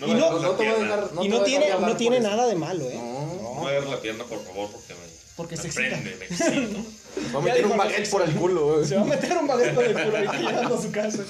No 0.00 0.06
Y 0.06 0.10
me 0.14 0.20
no- 0.20 0.38
No 0.40 0.50
te 0.52 0.64
voy 0.64 0.66
a 0.66 0.78
dejar. 0.84 1.10
y 1.22 1.28
no 1.28 1.36
voy 1.36 1.40
a 1.40 1.44
tiene, 1.44 1.70
no 1.80 1.96
tiene 1.96 2.18
eso. 2.18 2.28
nada 2.28 2.46
de 2.46 2.54
malo, 2.54 2.84
¿eh? 2.90 2.94
No. 2.96 3.54
No 3.54 3.64
me 3.64 3.70
agarres 3.70 3.90
la 3.90 4.00
pierna, 4.00 4.24
por 4.24 4.42
favor, 4.44 4.70
porque 4.70 4.94
me, 4.94 5.00
Porque 5.36 5.56
me 5.56 5.62
se 5.62 5.68
excita. 5.68 5.88
prende, 5.88 6.16
me 6.16 6.24
excito. 6.26 6.84
Va 7.34 7.38
a 7.38 7.42
meter 7.42 7.66
un 7.66 7.76
baguette 7.76 8.10
por 8.10 8.22
el 8.22 8.34
culo, 8.34 8.74
güey. 8.74 8.86
Se 8.86 8.96
va 8.96 9.02
a 9.02 9.04
meter 9.04 9.36
un 9.36 9.46
baguette 9.46 9.74
con 9.74 9.84
el 9.84 9.92
culo 9.92 10.16
ahorita 10.16 10.38
llegando 10.38 10.74
a 10.76 10.82
su 10.82 10.90
casa. 10.90 11.24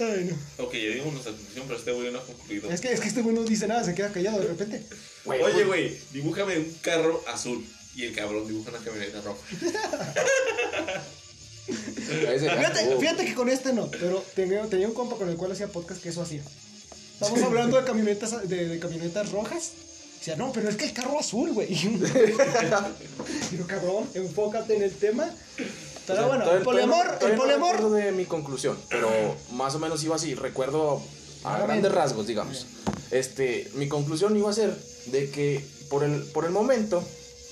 Ay, 0.00 0.30
no. 0.30 0.64
Ok, 0.64 0.74
ya 0.74 0.90
dimos 0.94 1.12
nuestra 1.12 1.32
conclusión, 1.32 1.64
pero 1.66 1.78
este 1.78 1.92
güey 1.92 2.12
no 2.12 2.18
ha 2.18 2.24
concluido. 2.24 2.70
Es 2.70 2.80
que, 2.80 2.92
es 2.92 3.00
que 3.00 3.08
este 3.08 3.22
güey 3.22 3.34
no 3.34 3.42
dice 3.44 3.66
nada, 3.66 3.84
se 3.84 3.94
queda 3.94 4.12
callado 4.12 4.40
de 4.40 4.48
repente. 4.48 4.82
Güey, 5.24 5.42
Oye, 5.42 5.64
güey, 5.64 5.98
dibújame 6.12 6.58
un 6.58 6.74
carro 6.80 7.22
azul. 7.28 7.64
Y 7.94 8.04
el 8.04 8.14
cabrón 8.14 8.46
dibuja 8.46 8.70
una 8.70 8.78
camioneta 8.78 9.20
roja. 9.22 9.40
Fíjate, 13.00 13.24
que 13.26 13.34
con 13.34 13.48
este 13.48 13.72
no, 13.72 13.90
pero 13.90 14.24
tenía, 14.34 14.62
tenía 14.66 14.86
un 14.88 14.94
compa 14.94 15.16
con 15.16 15.28
el 15.28 15.36
cual 15.36 15.52
hacía 15.52 15.68
podcast 15.68 16.02
que 16.02 16.10
eso 16.10 16.22
hacía. 16.22 16.42
Estamos 17.20 17.42
hablando 17.42 17.76
de 17.76 17.84
camionetas, 17.84 18.48
de, 18.48 18.68
de 18.68 18.78
camionetas 18.78 19.32
rojas 19.32 19.72
Decía, 20.18 20.36
no, 20.36 20.52
pero 20.52 20.68
es 20.68 20.76
que 20.76 20.84
el 20.86 20.92
carro 20.92 21.18
azul, 21.20 21.52
güey. 21.52 21.68
Pero 23.50 23.66
cabrón, 23.66 24.08
enfócate 24.14 24.76
en 24.76 24.82
el 24.82 24.92
tema. 24.92 25.28
Pero 26.06 26.12
O 26.12 26.16
sea, 26.16 26.26
bueno, 26.26 26.52
el 26.52 26.62
poliamor, 26.62 27.06
no- 27.20 27.26
el 27.26 27.32
no 27.36 27.38
poliamor. 27.42 27.72
recuerdo 27.76 27.94
de 27.94 28.12
mi 28.12 28.24
conclusión, 28.24 28.78
pero 28.88 29.10
más 29.52 29.74
o 29.74 29.78
menos 29.78 30.02
iba 30.04 30.16
así. 30.16 30.34
Recuerdo 30.34 31.02
a 31.44 31.50
Vagamente. 31.52 31.66
grandes 31.82 31.92
rasgos, 31.92 32.26
digamos. 32.26 32.66
Este, 33.10 33.70
mi 33.74 33.88
conclusión 33.88 34.36
iba 34.36 34.50
a 34.50 34.52
ser 34.52 34.74
de 35.06 35.30
que 35.30 35.64
por 35.90 36.02
el, 36.04 36.22
por 36.24 36.44
el 36.44 36.50
momento, 36.50 37.02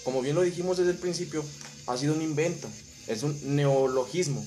como 0.05 0.20
bien 0.22 0.35
lo 0.35 0.42
dijimos 0.42 0.76
desde 0.79 0.90
el 0.92 0.98
principio, 0.98 1.44
ha 1.87 1.96
sido 1.96 2.14
un 2.14 2.22
invento. 2.22 2.68
Es 3.07 3.22
un 3.22 3.38
neologismo. 3.57 4.44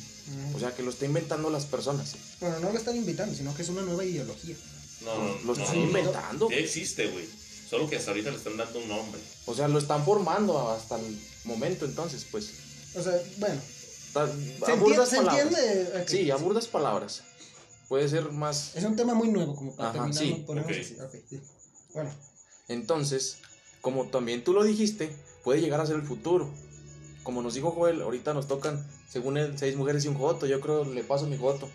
O 0.55 0.60
sea, 0.60 0.75
que 0.75 0.84
lo 0.84 0.91
está 0.91 1.05
inventando 1.05 1.49
las 1.49 1.65
personas. 1.65 2.13
Bueno, 2.39 2.60
no 2.60 2.71
lo 2.71 2.77
están 2.77 2.95
invitando, 2.95 3.34
sino 3.34 3.55
que 3.55 3.63
es 3.63 3.69
una 3.69 3.82
nueva 3.82 4.03
ideología. 4.05 4.55
No, 5.03 5.15
no, 5.17 5.23
Lo 5.43 5.43
no, 5.45 5.53
están 5.53 5.75
no, 5.75 5.82
no. 5.82 5.88
inventando. 5.88 6.49
Ya 6.51 6.58
existe, 6.58 7.08
güey. 7.08 7.25
Solo 7.69 7.88
que 7.89 7.97
hasta 7.97 8.12
ahorita 8.12 8.32
le 8.32 8.38
están 8.38 8.58
dando 8.58 8.79
un 8.79 8.88
nombre. 8.88 9.21
O 9.45 9.53
sea, 9.53 9.67
lo 9.67 9.77
están 9.79 10.03
formando 10.03 10.69
hasta 10.71 10.95
el 10.99 11.19
momento, 11.45 11.86
entonces, 11.86 12.25
pues. 12.32 12.49
O 12.95 13.01
sea, 13.03 13.13
bueno, 13.38 13.62
ta- 14.13 14.25
¿se 14.27 14.32
a 14.32 14.36
entiende? 14.73 14.75
burdas 14.84 15.10
¿Se 15.10 15.15
palabras. 15.17 15.45
entiende? 15.45 15.99
Ok. 16.01 16.08
Sí, 16.08 16.32
a 16.32 16.36
burdas 16.38 16.67
palabras. 16.67 17.23
Puede 17.88 18.08
ser 18.10 18.32
más. 18.32 18.75
Es 18.75 18.84
un 18.84 18.95
tema 18.95 19.13
muy 19.13 19.29
nuevo, 19.29 19.55
como 19.55 19.75
para 19.75 19.89
Ajá, 19.89 20.10
terminar. 20.12 20.23
sí, 20.23 20.45
así. 20.99 21.21
Sí. 21.29 21.39
Bueno, 21.93 22.10
Entonces, 22.67 23.38
como 23.82 24.05
también 24.08 24.43
tú 24.43 24.53
lo 24.53 24.63
dijiste, 24.63 25.12
puede 25.43 25.62
llegar 25.62 25.82
a 25.82 25.86
ser 25.86 25.95
el 25.95 26.03
futuro. 26.03 26.49
Como 27.23 27.41
nos 27.41 27.53
dijo 27.53 27.71
Joel, 27.71 28.01
ahorita 28.01 28.34
nos 28.34 28.47
tocan, 28.47 28.86
según 29.12 29.38
él, 29.38 29.53
seis 29.58 29.75
mujeres 29.75 30.05
y 30.05 30.08
un 30.08 30.15
joto. 30.17 30.45
Yo 30.47 30.60
creo 30.60 30.86
le 30.86 31.03
paso 31.03 31.27
mi 31.27 31.38
joto. 31.38 31.69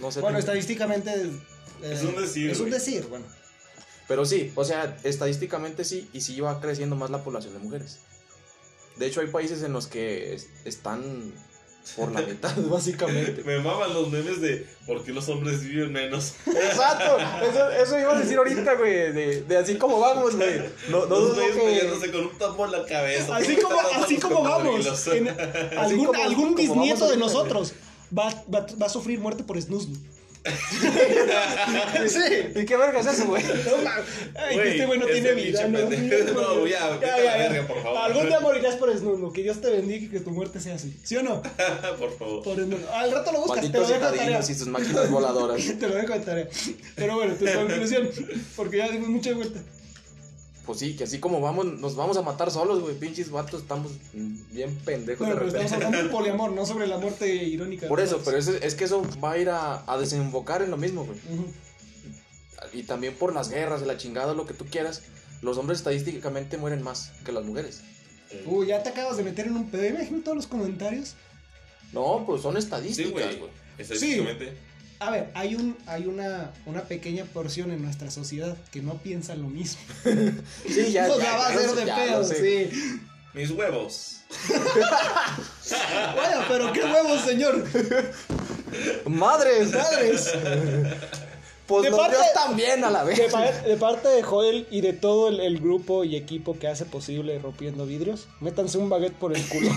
No 0.00 0.10
sé. 0.12 0.20
bueno 0.20 0.38
estadísticamente. 0.38 1.10
eh, 1.12 1.30
Es 1.82 2.02
un 2.02 2.14
decir, 2.16 2.50
Es 2.50 2.58
un 2.60 2.68
güey. 2.68 2.78
decir, 2.78 3.06
bueno. 3.08 3.24
Pero 4.10 4.24
sí, 4.26 4.50
o 4.56 4.64
sea, 4.64 4.96
estadísticamente 5.04 5.84
sí, 5.84 6.10
y 6.12 6.20
sí 6.20 6.40
va 6.40 6.60
creciendo 6.60 6.96
más 6.96 7.10
la 7.10 7.22
población 7.22 7.52
de 7.52 7.60
mujeres. 7.60 8.00
De 8.96 9.06
hecho, 9.06 9.20
hay 9.20 9.28
países 9.28 9.62
en 9.62 9.72
los 9.72 9.86
que 9.86 10.34
es- 10.34 10.48
están 10.64 11.32
por 11.94 12.10
la 12.10 12.20
mitad, 12.30 12.52
básicamente. 12.68 13.44
Me 13.44 13.60
maman 13.60 13.94
los 13.94 14.10
memes 14.10 14.40
de 14.40 14.66
por 14.84 15.04
qué 15.04 15.12
los 15.12 15.28
hombres 15.28 15.62
viven 15.62 15.92
menos. 15.92 16.34
Exacto, 16.44 17.18
eso, 17.48 17.70
eso 17.70 18.00
iba 18.00 18.16
a 18.16 18.18
decir 18.18 18.36
ahorita, 18.38 18.74
güey, 18.74 19.12
de, 19.12 19.42
de 19.42 19.56
así 19.56 19.76
como 19.76 20.00
vamos, 20.00 20.34
güey. 20.34 20.58
No, 20.88 21.06
no 21.06 21.20
los 21.20 21.20
dudo 21.20 21.34
güeyes 21.36 21.54
que... 21.54 21.60
peleándose 21.62 22.10
con 22.10 22.20
un 22.26 22.36
tambo 22.36 22.64
en 22.64 22.72
la 22.72 22.84
cabeza. 22.86 23.36
Así 23.36 23.46
¿Por 23.46 23.54
qué 23.54 23.62
como, 23.62 23.80
así 24.04 24.16
como 24.18 24.42
vamos. 24.42 25.06
en- 25.06 25.28
algún 25.78 26.06
como- 26.06 26.20
algún 26.24 26.44
como 26.54 26.56
bisnieto 26.56 27.00
vamos 27.04 27.10
de 27.10 27.16
nosotros 27.16 27.72
va, 28.18 28.28
va, 28.52 28.66
va 28.82 28.86
a 28.86 28.88
sufrir 28.90 29.20
muerte 29.20 29.44
por 29.44 29.62
snusnu. 29.62 29.96
sí. 32.08 32.52
¿Y 32.54 32.64
qué 32.64 32.76
verga 32.76 33.00
es 33.00 33.06
eso, 33.06 33.26
güey? 33.26 33.42
No 33.42 33.76
mames. 33.84 34.04
Ay, 34.34 34.48
que 34.48 34.54
Güey, 34.54 34.68
este 34.70 34.86
güey 34.86 34.98
no 34.98 35.06
tiene 35.06 35.32
vida. 35.34 35.68
No, 35.68 35.88
pendejo. 35.88 36.40
No, 36.40 36.66
ya, 36.66 36.88
vete 36.90 37.10
a 37.10 37.18
la 37.18 37.36
verga, 37.36 37.66
por 37.66 37.82
favor. 37.82 37.98
Algún 37.98 38.26
día 38.26 38.40
morirás 38.40 38.76
por 38.76 38.96
snusnu. 38.96 39.32
Que 39.32 39.42
Dios 39.42 39.60
te 39.60 39.70
bendiga 39.70 40.06
y 40.06 40.08
que 40.08 40.20
tu 40.20 40.30
muerte 40.30 40.60
sea 40.60 40.76
así. 40.76 40.98
¿Sí 41.02 41.16
o 41.16 41.22
no? 41.22 41.42
por 41.98 42.16
favor. 42.18 42.42
Por. 42.42 42.58
Al 42.58 43.12
rato 43.12 43.32
lo 43.32 43.40
buscas, 43.42 43.70
te 43.70 43.78
lo 43.78 43.86
dejo 43.86 44.10
de 44.10 44.18
tarea. 44.18 44.40
y 44.40 44.54
sus 44.54 44.68
máquinas 44.68 45.10
voladoras. 45.10 45.60
Te 45.80 45.88
lo 45.88 45.94
dejo 45.94 46.12
de 46.14 46.20
tarea. 46.20 46.48
Pero 46.96 47.16
bueno, 47.16 47.34
tu 47.34 47.44
conclusión. 47.44 48.08
Porque 48.56 48.78
ya 48.78 48.88
dimos 48.88 49.08
mucha 49.08 49.32
vuelta. 49.34 49.60
Pues 50.70 50.78
sí, 50.78 50.94
que 50.94 51.02
así 51.02 51.18
como 51.18 51.40
vamos, 51.40 51.66
nos 51.66 51.96
vamos 51.96 52.16
a 52.16 52.22
matar 52.22 52.48
solos, 52.52 52.78
güey. 52.80 52.94
Pinches 52.96 53.28
vatos, 53.32 53.62
estamos 53.62 53.90
bien 54.12 54.72
pendejos 54.84 55.26
Bueno, 55.26 55.34
de 55.34 55.40
pero 55.40 55.46
repente. 55.50 55.64
estamos 55.64 55.72
hablando 55.84 55.98
del 55.98 56.10
poliamor, 56.16 56.52
no 56.52 56.64
sobre 56.64 56.86
la 56.86 56.96
muerte 56.98 57.26
irónica. 57.34 57.88
Por 57.88 57.98
eso, 57.98 58.20
pero 58.24 58.36
es, 58.38 58.46
es 58.46 58.76
que 58.76 58.84
eso 58.84 59.02
va 59.22 59.32
a 59.32 59.38
ir 59.38 59.48
a, 59.50 59.82
a 59.92 59.98
desembocar 59.98 60.62
en 60.62 60.70
lo 60.70 60.76
mismo, 60.76 61.04
güey. 61.04 61.18
Y 62.72 62.84
también 62.84 63.14
por 63.16 63.34
las 63.34 63.48
guerras, 63.50 63.82
la 63.82 63.96
chingada, 63.96 64.32
lo 64.32 64.46
que 64.46 64.54
tú 64.54 64.64
quieras. 64.64 65.02
Los 65.42 65.58
hombres 65.58 65.80
estadísticamente 65.80 66.56
mueren 66.56 66.82
más 66.84 67.10
que 67.24 67.32
las 67.32 67.44
mujeres. 67.44 67.80
Uy, 68.46 68.68
ya 68.68 68.80
te 68.84 68.90
acabas 68.90 69.16
de 69.16 69.24
meter 69.24 69.48
en 69.48 69.56
un 69.56 69.70
pedo. 69.72 69.86
Imagino 69.88 70.20
todos 70.22 70.36
los 70.36 70.46
comentarios. 70.46 71.14
No, 71.92 72.22
pues 72.24 72.42
son 72.42 72.52
Sí, 72.52 72.58
estadísticas, 72.60 73.12
güey. 73.12 73.38
güey. 73.38 73.50
Estadísticamente. 73.76 74.52
A 75.00 75.10
ver, 75.10 75.30
hay 75.32 75.54
un 75.54 75.78
hay 75.86 76.06
una, 76.06 76.52
una 76.66 76.82
pequeña 76.82 77.24
porción 77.24 77.70
en 77.72 77.80
nuestra 77.82 78.10
sociedad 78.10 78.54
que 78.70 78.82
no 78.82 78.98
piensa 78.98 79.34
lo 79.34 79.48
mismo. 79.48 79.80
Sí, 80.68 80.92
ya, 80.92 81.10
o 81.10 81.18
ya, 81.18 81.24
sea, 81.24 81.36
va 81.36 81.48
a 81.48 81.58
sé, 81.58 81.74
de 81.74 81.92
pedo, 81.92 82.24
sí. 82.24 83.00
Mis 83.32 83.50
huevos. 83.50 84.20
Vaya, 86.16 86.44
pero 86.48 86.72
qué 86.72 86.84
huevos, 86.84 87.22
señor. 87.22 87.64
¡Madres! 89.06 89.72
Madres. 89.72 90.32
Pues 91.70 91.84
De 91.84 91.90
los 91.90 92.00
parte- 92.00 92.16
dios 92.16 92.26
también 92.34 92.82
a 92.84 92.90
la 92.90 93.04
vez. 93.04 93.16
De, 93.16 93.28
pa- 93.28 93.50
de 93.52 93.76
parte 93.76 94.08
de 94.08 94.22
Joel 94.24 94.66
y 94.72 94.80
de 94.80 94.92
todo 94.92 95.28
el, 95.28 95.38
el 95.38 95.60
grupo 95.60 96.02
y 96.02 96.16
equipo 96.16 96.58
que 96.58 96.66
hace 96.66 96.84
posible 96.84 97.38
rompiendo 97.38 97.86
vidrios, 97.86 98.26
métanse 98.40 98.76
un 98.78 98.88
baguette 98.90 99.14
por 99.14 99.32
el 99.36 99.42
culo. 99.46 99.70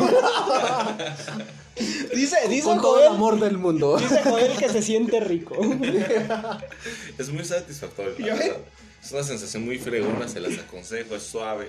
dice, 2.15 2.37
dice 2.49 2.63
Con 2.63 2.81
todo 2.81 2.99
el 3.01 3.07
amor 3.09 3.39
del 3.39 3.57
mundo. 3.57 3.97
dice 3.97 4.21
Joel 4.23 4.53
que 4.57 4.69
se 4.69 4.81
siente 4.81 5.19
rico. 5.19 5.55
Es 7.17 7.29
muy 7.29 7.45
satisfactorio. 7.45 8.13
la 8.17 8.25
¿Ya 8.27 8.33
verdad. 8.35 8.57
Es 9.03 9.11
una 9.11 9.23
sensación 9.23 9.65
muy 9.65 9.77
fregona, 9.77 10.27
se 10.27 10.39
las 10.39 10.57
aconsejo, 10.57 11.15
es 11.15 11.23
suave. 11.23 11.67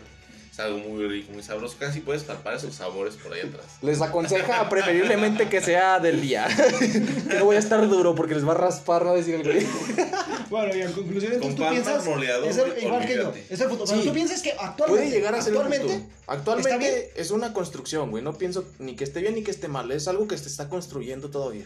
Es 0.54 0.60
algo 0.60 0.78
muy 0.78 1.04
rico, 1.08 1.32
muy 1.32 1.42
sabroso. 1.42 1.74
Casi 1.80 1.98
puedes 1.98 2.22
palpar 2.22 2.54
esos 2.54 2.76
sabores 2.76 3.16
por 3.16 3.32
ahí 3.32 3.40
atrás. 3.40 3.64
Les 3.82 4.00
aconseja 4.00 4.68
preferiblemente 4.68 5.48
que 5.48 5.60
sea 5.60 5.98
del 5.98 6.20
día. 6.20 6.46
que 7.28 7.38
no 7.40 7.46
voy 7.46 7.56
a 7.56 7.58
estar 7.58 7.84
duro 7.88 8.14
porque 8.14 8.36
les 8.36 8.46
va 8.46 8.52
a 8.52 8.56
raspar, 8.58 9.04
a 9.04 9.14
decir 9.14 9.34
el 9.34 9.42
güey. 9.42 9.66
Bueno, 10.50 10.72
y 10.76 10.82
en 10.82 10.92
conclusión, 10.92 11.32
entonces 11.32 11.56
Con 11.56 11.66
tú 11.66 11.72
piensas. 11.72 12.06
Es 12.46 12.56
el, 12.58 12.84
igual 12.84 13.04
que 13.04 13.16
yo, 13.16 13.32
es 13.50 13.60
el 13.60 13.68
futuro. 13.68 13.84
Pero 13.90 14.00
Sí. 14.02 14.06
tú 14.08 14.14
piensas 14.14 14.42
que 14.42 14.52
actualmente. 14.52 14.86
Puede 15.06 15.10
llegar 15.10 15.34
a 15.34 15.42
ser 15.42 15.54
un 15.56 15.62
actualmente. 15.62 16.06
Actualmente 16.28 17.12
es 17.16 17.30
una 17.32 17.52
construcción, 17.52 18.12
güey. 18.12 18.22
No 18.22 18.34
pienso 18.38 18.64
ni 18.78 18.94
que 18.94 19.02
esté 19.02 19.22
bien 19.22 19.34
ni 19.34 19.42
que 19.42 19.50
esté 19.50 19.66
mal. 19.66 19.90
Es 19.90 20.06
algo 20.06 20.28
que 20.28 20.38
se 20.38 20.48
está 20.48 20.68
construyendo 20.68 21.30
todavía. 21.30 21.64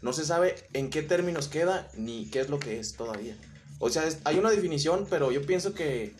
No 0.00 0.12
se 0.12 0.24
sabe 0.24 0.54
en 0.74 0.90
qué 0.90 1.02
términos 1.02 1.48
queda 1.48 1.88
ni 1.96 2.26
qué 2.30 2.38
es 2.38 2.48
lo 2.50 2.60
que 2.60 2.78
es 2.78 2.92
todavía. 2.94 3.36
O 3.80 3.90
sea, 3.90 4.06
es- 4.06 4.18
hay 4.22 4.38
una 4.38 4.50
definición, 4.50 5.08
pero 5.10 5.32
yo 5.32 5.42
pienso 5.42 5.74
que 5.74 6.12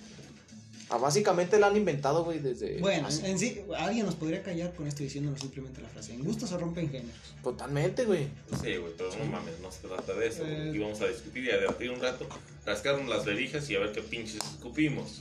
ah, 0.90 0.98
básicamente 0.98 1.58
la 1.58 1.68
han 1.68 1.76
inventado, 1.76 2.24
güey, 2.24 2.38
desde... 2.38 2.78
Bueno, 2.78 3.08
hace- 3.08 3.28
en 3.30 3.38
sí, 3.38 3.60
alguien 3.78 4.06
nos 4.06 4.14
podría 4.14 4.42
callar 4.42 4.74
con 4.74 4.86
esto 4.86 5.02
diciéndonos 5.02 5.40
simplemente 5.40 5.80
la 5.80 5.88
frase. 5.88 6.14
En 6.14 6.24
gusto 6.24 6.46
se 6.46 6.56
rompen 6.56 6.90
géneros. 6.90 7.14
Totalmente, 7.42 8.04
güey. 8.04 8.28
Sí, 8.62 8.76
güey, 8.76 8.92
pero 8.96 9.10
no 9.18 9.24
mames, 9.26 9.58
no 9.60 9.70
se 9.70 9.86
trata 9.86 10.14
de 10.14 10.26
eso. 10.28 10.42
Eh. 10.46 10.68
Aquí 10.70 10.78
vamos 10.78 11.00
a 11.00 11.08
discutir 11.08 11.44
y 11.44 11.50
a 11.50 11.58
debatir 11.58 11.90
un 11.90 12.00
rato, 12.00 12.26
rascarnos 12.66 13.08
las 13.08 13.24
verijas 13.24 13.68
y 13.70 13.76
a 13.76 13.80
ver 13.80 13.92
qué 13.92 14.02
pinches 14.02 14.36
escupimos. 14.54 15.20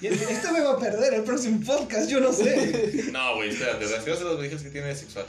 Y 0.00 0.08
este 0.08 0.50
me 0.52 0.60
va 0.60 0.72
a 0.72 0.78
perder 0.78 1.14
el 1.14 1.22
próximo 1.22 1.64
podcast, 1.64 2.10
yo 2.10 2.20
no 2.20 2.32
sé. 2.32 3.04
No, 3.12 3.36
güey, 3.36 3.50
espérate, 3.50 3.86
rascarse 3.86 4.24
las 4.24 4.36
verijas 4.36 4.62
que 4.62 4.70
tiene 4.70 4.88
de 4.88 4.96
sexual. 4.96 5.26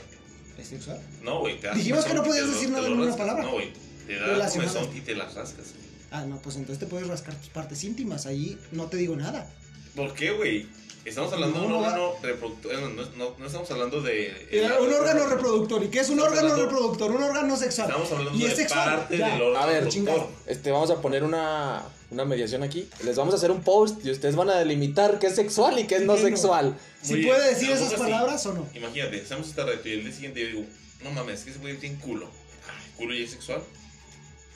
¿Es 0.58 0.68
sexual? 0.68 1.00
No, 1.22 1.40
güey, 1.40 1.58
te 1.60 1.70
Dijimos 1.74 2.04
que 2.04 2.14
no 2.14 2.22
y 2.24 2.26
podías 2.28 2.48
decir 2.48 2.70
nada 2.70 2.86
en 2.86 2.94
una 2.94 3.16
palabra. 3.16 3.42
No, 3.42 3.52
güey, 3.52 3.72
te 4.06 4.16
da 4.16 4.26
Relacionadas. 4.26 4.74
comezón 4.74 4.96
y 4.96 5.00
te 5.00 5.14
las 5.14 5.34
rascas. 5.34 5.74
Ah, 6.14 6.24
no, 6.24 6.40
pues 6.40 6.54
entonces 6.54 6.78
te 6.78 6.86
puedes 6.86 7.08
rascar 7.08 7.34
tus 7.34 7.48
partes 7.48 7.82
íntimas. 7.82 8.24
Ahí 8.26 8.56
no 8.70 8.86
te 8.86 8.96
digo 8.96 9.16
nada. 9.16 9.50
¿Por 9.96 10.14
qué, 10.14 10.30
güey? 10.30 10.68
Estamos 11.04 11.32
hablando 11.32 11.58
de 11.58 11.66
un 11.66 11.72
no, 11.72 11.78
órgano 11.80 12.12
reproductor. 12.22 12.72
No, 13.16 13.34
no, 13.36 13.46
estamos 13.46 13.68
hablando 13.72 14.00
de. 14.00 14.28
Eh, 14.52 14.70
un 14.80 14.92
órgano 14.94 15.26
reproductor. 15.26 15.82
¿Y 15.82 15.88
qué 15.88 15.98
es 16.00 16.08
un 16.10 16.18
Estamos 16.20 16.38
órgano 16.38 16.52
hablando- 16.54 16.70
reproductor? 16.70 17.10
Un 17.10 17.22
órgano 17.24 17.56
sexual. 17.56 17.88
Estamos 17.90 18.12
hablando 18.12 18.38
y 18.38 18.44
es 18.44 18.50
de 18.50 18.56
sexual. 18.56 18.94
parte 18.96 19.18
ya. 19.18 19.28
del 19.32 19.42
órgano 19.42 19.64
A 19.64 19.66
ver, 19.66 19.84
reproductor. 19.84 20.28
Este, 20.46 20.70
vamos 20.70 20.90
a 20.92 21.00
poner 21.02 21.24
una, 21.24 21.82
una 22.12 22.24
mediación 22.24 22.62
aquí. 22.62 22.88
Les 23.04 23.16
vamos 23.16 23.34
a 23.34 23.36
hacer 23.36 23.50
un 23.50 23.62
post 23.62 24.04
y 24.06 24.10
ustedes 24.12 24.36
van 24.36 24.50
a 24.50 24.54
delimitar 24.54 25.18
qué 25.18 25.26
es 25.26 25.34
sexual 25.34 25.76
y 25.80 25.88
qué 25.88 25.96
es 25.96 26.02
no 26.02 26.16
sexual. 26.16 26.78
Si 27.02 27.16
puede 27.24 27.50
decir 27.50 27.72
esas 27.72 27.88
así. 27.88 27.96
palabras 27.96 28.46
o 28.46 28.54
no. 28.54 28.68
Imagínate, 28.72 29.20
hacemos 29.20 29.48
esta 29.48 29.64
reto 29.64 29.88
y 29.88 29.94
el 29.94 30.04
día 30.04 30.12
siguiente 30.12 30.40
yo 30.42 30.46
digo, 30.46 30.64
no 31.02 31.10
mames, 31.10 31.42
que 31.42 31.50
ese 31.50 31.58
güey 31.58 31.76
tiene 31.76 31.98
culo. 31.98 32.26
Ay, 32.68 32.92
¿Culo 32.96 33.14
y 33.14 33.24
es 33.24 33.32
sexual? 33.32 33.60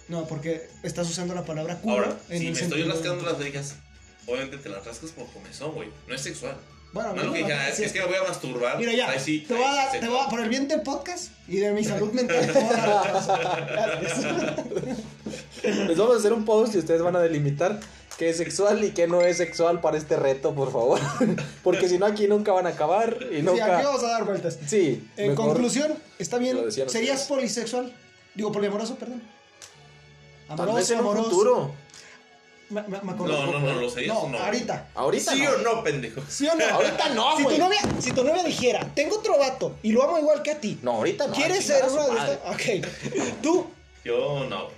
No, 0.09 0.25
porque 0.27 0.69
estás 0.83 1.09
usando 1.11 1.35
la 1.35 1.45
palabra 1.45 1.77
culo. 1.77 1.95
Ahora, 1.95 2.17
en 2.31 2.39
si 2.41 2.47
el 2.49 2.55
me 2.55 2.61
estoy 2.61 2.83
rascando 2.85 3.25
las 3.25 3.39
verijas, 3.39 3.75
obviamente 4.27 4.57
te 4.59 4.69
las 4.71 4.85
rascas 4.85 5.11
por 5.11 5.27
comezón, 5.33 5.73
güey. 5.75 5.89
No 6.07 6.15
es 6.15 6.21
sexual. 6.23 6.57
Bueno, 6.93 7.13
No 7.13 7.21
es 7.21 7.27
lo 7.27 7.33
que 7.35 7.41
bueno, 7.43 7.55
dije, 7.55 7.69
ah, 7.71 7.75
sí. 7.77 7.85
es 7.85 7.93
que 7.93 8.01
me 8.01 8.07
voy 8.07 8.17
a 8.17 8.23
masturbar. 8.23 8.79
Mira 8.79 8.93
ya, 8.95 9.11
Ahí 9.11 9.21
sí, 9.21 9.45
te 9.47 9.53
voy 9.53 9.63
a 9.63 9.93
es 9.93 10.01
te 10.01 10.09
voy 10.09 10.19
a- 10.25 10.29
por 10.31 10.41
el 10.41 10.49
bien 10.49 10.67
del 10.69 10.81
podcast 10.81 11.33
y 11.47 11.59
de 11.59 11.71
mi 11.73 11.85
salud 11.85 12.11
mental, 12.13 12.47
te 12.47 12.53
voy 12.53 12.65
a 12.65 12.77
dar 12.87 14.65
Les 15.89 15.99
vamos 15.99 16.17
a 16.17 16.19
hacer 16.19 16.33
un 16.33 16.45
post 16.47 16.75
y 16.75 16.79
ustedes 16.79 17.03
van 17.03 17.17
a 17.17 17.21
delimitar 17.21 17.79
qué 18.17 18.31
es 18.31 18.39
sexual 18.39 18.83
y 18.85 18.93
qué 18.93 19.07
no 19.07 19.21
es 19.21 19.37
sexual 19.37 19.81
para 19.83 19.99
este 19.99 20.17
reto, 20.17 20.55
por 20.55 20.73
favor. 20.73 20.99
Porque 21.63 21.89
si 21.89 21.99
no, 21.99 22.07
aquí 22.07 22.27
nunca 22.27 22.53
van 22.53 22.67
a 22.67 22.71
acabar 22.71 23.19
y 23.21 23.25
Sí, 23.27 23.35
aquí 23.37 23.43
nunca. 23.43 23.67
vamos 23.83 24.03
a 24.05 24.09
dar 24.09 24.25
vueltas. 24.25 24.59
Sí, 24.67 25.07
En 25.19 25.31
mejor- 25.31 25.47
conclusión, 25.49 25.93
está 26.19 26.39
bien. 26.39 26.57
¿Serías 26.71 26.89
ustedes. 26.89 27.21
polisexual? 27.29 27.93
Digo, 28.35 28.51
poliamoroso, 28.53 28.97
perdón. 28.97 29.23
Tal 30.57 30.73
vez 30.75 30.91
en 30.91 31.01
un 31.01 31.17
futuro. 31.17 31.75
Me, 32.71 32.83
me- 32.83 32.99
No, 33.01 33.27
no, 33.27 33.59
no, 33.61 33.81
lo 33.81 33.89
serías 33.89 34.17
o 34.19 34.29
no. 34.29 34.39
ahorita. 34.39 34.89
Ahorita 34.95 35.33
¿Sí 35.33 35.43
no. 35.43 35.51
o 35.53 35.59
no, 35.59 35.83
pendejo? 35.83 36.21
¿Sí 36.29 36.47
o 36.47 36.55
no? 36.55 36.65
Ahorita 36.75 37.09
no, 37.15 37.37
si 37.39 37.43
güey. 37.45 37.57
tu, 37.57 37.63
novia, 37.63 37.79
si 37.99 38.13
tu 38.13 38.25
novia 38.25 38.45
dijera, 38.45 38.87
tengo 38.95 39.17
otro 39.19 39.39
vato 39.39 39.77
y 39.83 39.93
lo 39.93 40.03
amo 40.03 40.19
igual 40.19 40.43
que 40.43 40.51
a 40.51 40.61
ti. 40.61 40.79
No, 40.83 40.93
ahorita 40.97 41.29
no. 41.29 41.33
¿Quieres 41.35 41.65
ser 41.65 41.83
una 41.89 42.25
de 42.25 42.33
estas? 42.35 42.55
Ok. 42.55 43.43
¿Tú? 43.43 43.67
Yo 44.05 44.45
no. 44.45 44.69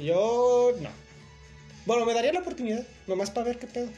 Yo 0.00 0.72
no. 0.80 0.90
Bueno, 1.86 2.04
me 2.06 2.14
daría 2.14 2.32
la 2.32 2.40
oportunidad, 2.40 2.84
nomás 3.08 3.30
para 3.30 3.46
ver 3.46 3.58
qué 3.58 3.66
pedo. 3.66 3.88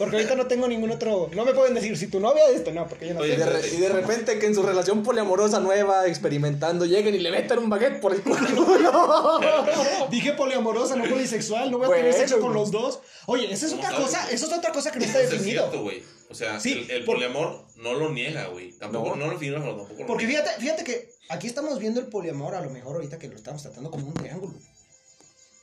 Porque 0.00 0.16
ahorita 0.16 0.34
no 0.34 0.46
tengo 0.46 0.66
ningún 0.66 0.90
otro. 0.90 1.28
No 1.34 1.44
me 1.44 1.52
pueden 1.52 1.74
decir 1.74 1.96
si 1.96 2.06
tu 2.08 2.18
novia 2.20 2.42
esto, 2.52 2.72
no, 2.72 2.88
porque 2.88 3.06
yo 3.08 3.14
no 3.14 3.20
Oye, 3.20 3.34
Y 3.34 3.36
de, 3.36 3.44
re- 3.46 3.68
y 3.68 3.76
de 3.76 3.88
repente 3.90 4.38
que 4.38 4.46
en 4.46 4.54
su 4.54 4.62
relación 4.62 5.02
poliamorosa 5.02 5.60
nueva, 5.60 6.06
experimentando, 6.08 6.86
lleguen 6.86 7.14
y 7.14 7.18
le 7.18 7.30
metan 7.30 7.58
un 7.58 7.68
baguette 7.70 8.00
por 8.00 8.14
el 8.14 8.22
culo. 8.22 8.38
Dije 10.10 10.32
poliamorosa, 10.32 10.96
no 10.96 11.04
polisexual, 11.08 11.70
no 11.70 11.78
voy 11.78 11.84
a 11.84 11.88
Bueno, 11.88 12.02
tener 12.04 12.18
sexo 12.18 12.40
con 12.40 12.54
los 12.54 12.70
dos. 12.70 13.00
Oye, 13.26 13.52
esa 13.52 13.66
es 13.66 13.72
¿Cómo 13.72 13.82
otra 13.82 13.92
sabes, 13.96 14.06
cosa, 14.06 14.30
esa 14.30 14.46
es 14.46 14.52
otra 14.52 14.72
cosa 14.72 14.90
que 14.90 14.98
no 15.00 15.04
está 15.04 15.18
Eso 15.20 15.26
es 15.34 15.38
definido. 15.42 15.62
cierto, 15.68 15.82
güey. 15.82 16.02
O 16.30 16.34
sea, 16.34 16.58
Sí, 16.60 16.72
el, 16.72 16.90
el 16.90 17.04
por- 17.04 17.16
poliamor 17.16 17.64
no 17.76 17.94
lo 17.94 18.10
niega, 18.10 18.46
güey. 18.46 18.72
Tampoco, 18.72 19.10
No. 19.10 19.26
no, 19.26 19.32
lo 19.32 19.38
pero 19.38 19.54
tampoco 19.62 19.92
lo 19.98 20.06
Porque 20.06 20.26
niega. 20.26 20.42
fíjate, 20.44 20.60
fíjate 20.62 20.84
que 20.84 21.12
aquí 21.28 21.46
estamos 21.46 21.78
viendo 21.78 22.00
el 22.00 22.06
poliamor, 22.06 22.54
a 22.54 22.60
lo 22.62 22.70
mejor 22.70 22.96
ahorita 22.96 23.18
que 23.18 23.28
lo 23.28 23.36
estamos 23.36 23.62
tratando 23.62 23.90
como 23.90 24.06
un 24.08 24.14
triángulo. 24.14 24.54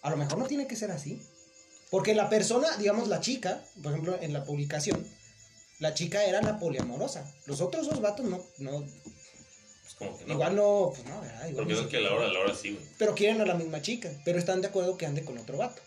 A 0.03 0.09
lo 0.11 0.17
mejor 0.17 0.37
no 0.37 0.45
tiene 0.45 0.67
que 0.67 0.75
ser 0.75 0.91
así. 0.91 1.21
Porque 1.89 2.13
la 2.15 2.29
persona, 2.29 2.75
digamos 2.77 3.07
la 3.07 3.21
chica, 3.21 3.63
por 3.81 3.91
ejemplo, 3.93 4.17
en 4.21 4.33
la 4.33 4.43
publicación, 4.43 5.07
la 5.79 5.93
chica 5.93 6.25
era 6.25 6.41
la 6.41 6.59
poliamorosa. 6.59 7.33
Los 7.45 7.61
otros 7.61 7.87
dos 7.87 8.01
vatos 8.01 8.25
no, 8.25 8.43
no, 8.57 8.79
Pues 8.81 9.93
como 9.97 10.17
que 10.17 10.25
no. 10.25 10.33
igual 10.33 10.55
no, 10.55 10.91
pues 10.93 11.07
no, 11.07 11.21
¿verdad? 11.21 11.47
Igual 11.47 11.55
Porque 11.55 11.73
no 11.73 11.79
es 11.79 11.85
se- 11.85 11.89
que 11.91 11.97
a 11.97 12.01
la 12.01 12.13
hora, 12.13 12.25
a 12.27 12.33
la 12.33 12.39
hora 12.39 12.55
sí, 12.55 12.71
güey. 12.73 12.85
Pero 12.97 13.15
quieren 13.15 13.39
a 13.41 13.45
la 13.45 13.53
misma 13.55 13.81
chica, 13.81 14.11
pero 14.25 14.37
están 14.37 14.61
de 14.61 14.67
acuerdo 14.67 14.97
que 14.97 15.05
ande 15.05 15.23
con 15.23 15.37
otro 15.37 15.57
vato. 15.57 15.81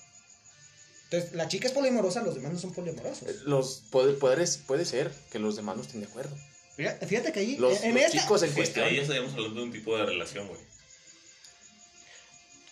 Entonces, 1.05 1.33
la 1.35 1.49
chica 1.49 1.67
es 1.67 1.75
poliamorosa, 1.75 2.23
los 2.23 2.37
demás 2.37 2.53
no 2.53 2.59
son 2.61 2.73
poliamorosos. 2.73 3.29
Los 3.45 3.83
poder- 3.91 4.19
poderes, 4.19 4.59
puede 4.59 4.85
ser 4.85 5.13
que 5.31 5.39
los 5.41 5.57
demás 5.57 5.77
no 5.77 5.83
estén 5.83 6.01
de 6.01 6.07
acuerdo. 6.07 6.35
Fíjate, 6.77 7.07
fíjate 7.07 7.33
que 7.33 7.41
ahí, 7.41 7.57
Los, 7.57 7.83
en 7.83 7.95
los 7.95 8.05
esta, 8.05 8.21
chicos 8.21 8.43
en 8.45 8.51
Sí, 8.51 8.55
cuestión. 8.55 8.87
ahí 8.87 8.97
ya 8.97 9.03
estaríamos 9.03 9.33
hablando 9.35 9.61
de 9.61 9.67
un 9.67 9.73
tipo 9.73 9.97
de 9.99 10.07
relación, 10.07 10.47
güey. 10.49 10.61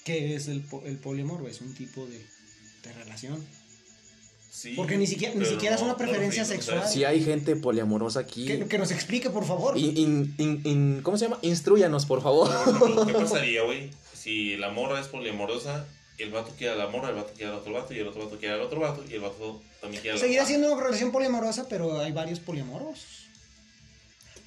¿qué 0.05 0.35
es 0.37 0.49
el, 0.49 0.65
el 0.85 0.97
poliamor? 0.99 1.47
Es 1.49 1.61
un 1.61 1.75
tipo 1.75 2.07
de, 2.07 2.25
de 2.89 3.05
relación. 3.05 3.47
Sí. 4.51 4.75
Porque 4.75 4.97
ni 4.97 5.07
siquiera- 5.07 5.35
ni 5.35 5.45
siquiera 5.45 5.77
es 5.77 5.83
una 5.83 5.93
no 5.93 5.97
preferencia 5.99 6.45
sexual. 6.45 6.87
Si 6.89 7.05
hay 7.05 7.23
gente 7.23 7.55
poliamorosa 7.55 8.21
aquí. 8.21 8.45
Que, 8.47 8.67
que 8.67 8.79
nos 8.79 8.91
explique, 8.91 9.31
por 9.31 9.45
favor. 9.47 9.79
in- 9.79 9.97
in- 9.97 10.35
in- 10.39 10.61
in- 10.65 11.01
¿Cómo 11.03 11.17
se 11.17 11.27
llama? 11.27 11.39
Instruyanos, 11.43 12.07
por 12.07 12.23
favor. 12.23 12.49
¿Qué 13.07 13.13
pasaría, 13.15 13.63
güey? 13.63 13.91
Si 14.15 14.57
la 14.57 14.71
morra 14.71 15.01
es 15.01 15.07
poliamorosa, 15.07 15.87
el 16.19 16.31
vato 16.33 16.53
quiere 16.59 16.73
a 16.73 16.77
la 16.77 16.89
morra, 16.89 17.11
el 17.11 17.15
vato 17.15 17.33
quiere 17.37 17.53
al 17.53 17.59
otro 17.59 17.73
vato, 17.73 17.95
y 17.95 17.99
el 18.01 18.09
otro 18.09 18.25
vato 18.25 18.37
quiere 18.39 18.55
al 18.57 18.61
otro 18.63 18.81
vato, 18.81 19.05
y 19.09 19.15
el 19.15 19.21
vato 19.21 19.61
también 19.81 20.03
quiere 20.03 20.15
a 20.17 20.21
la 20.21 20.21
Seguirá 20.27 20.45
siendo 20.45 20.73
una 20.73 20.83
relación 20.83 21.13
poliamorosa, 21.13 21.67
pero 21.69 22.01
hay 22.01 22.11
varios 22.11 22.41
poliamoros. 22.41 23.05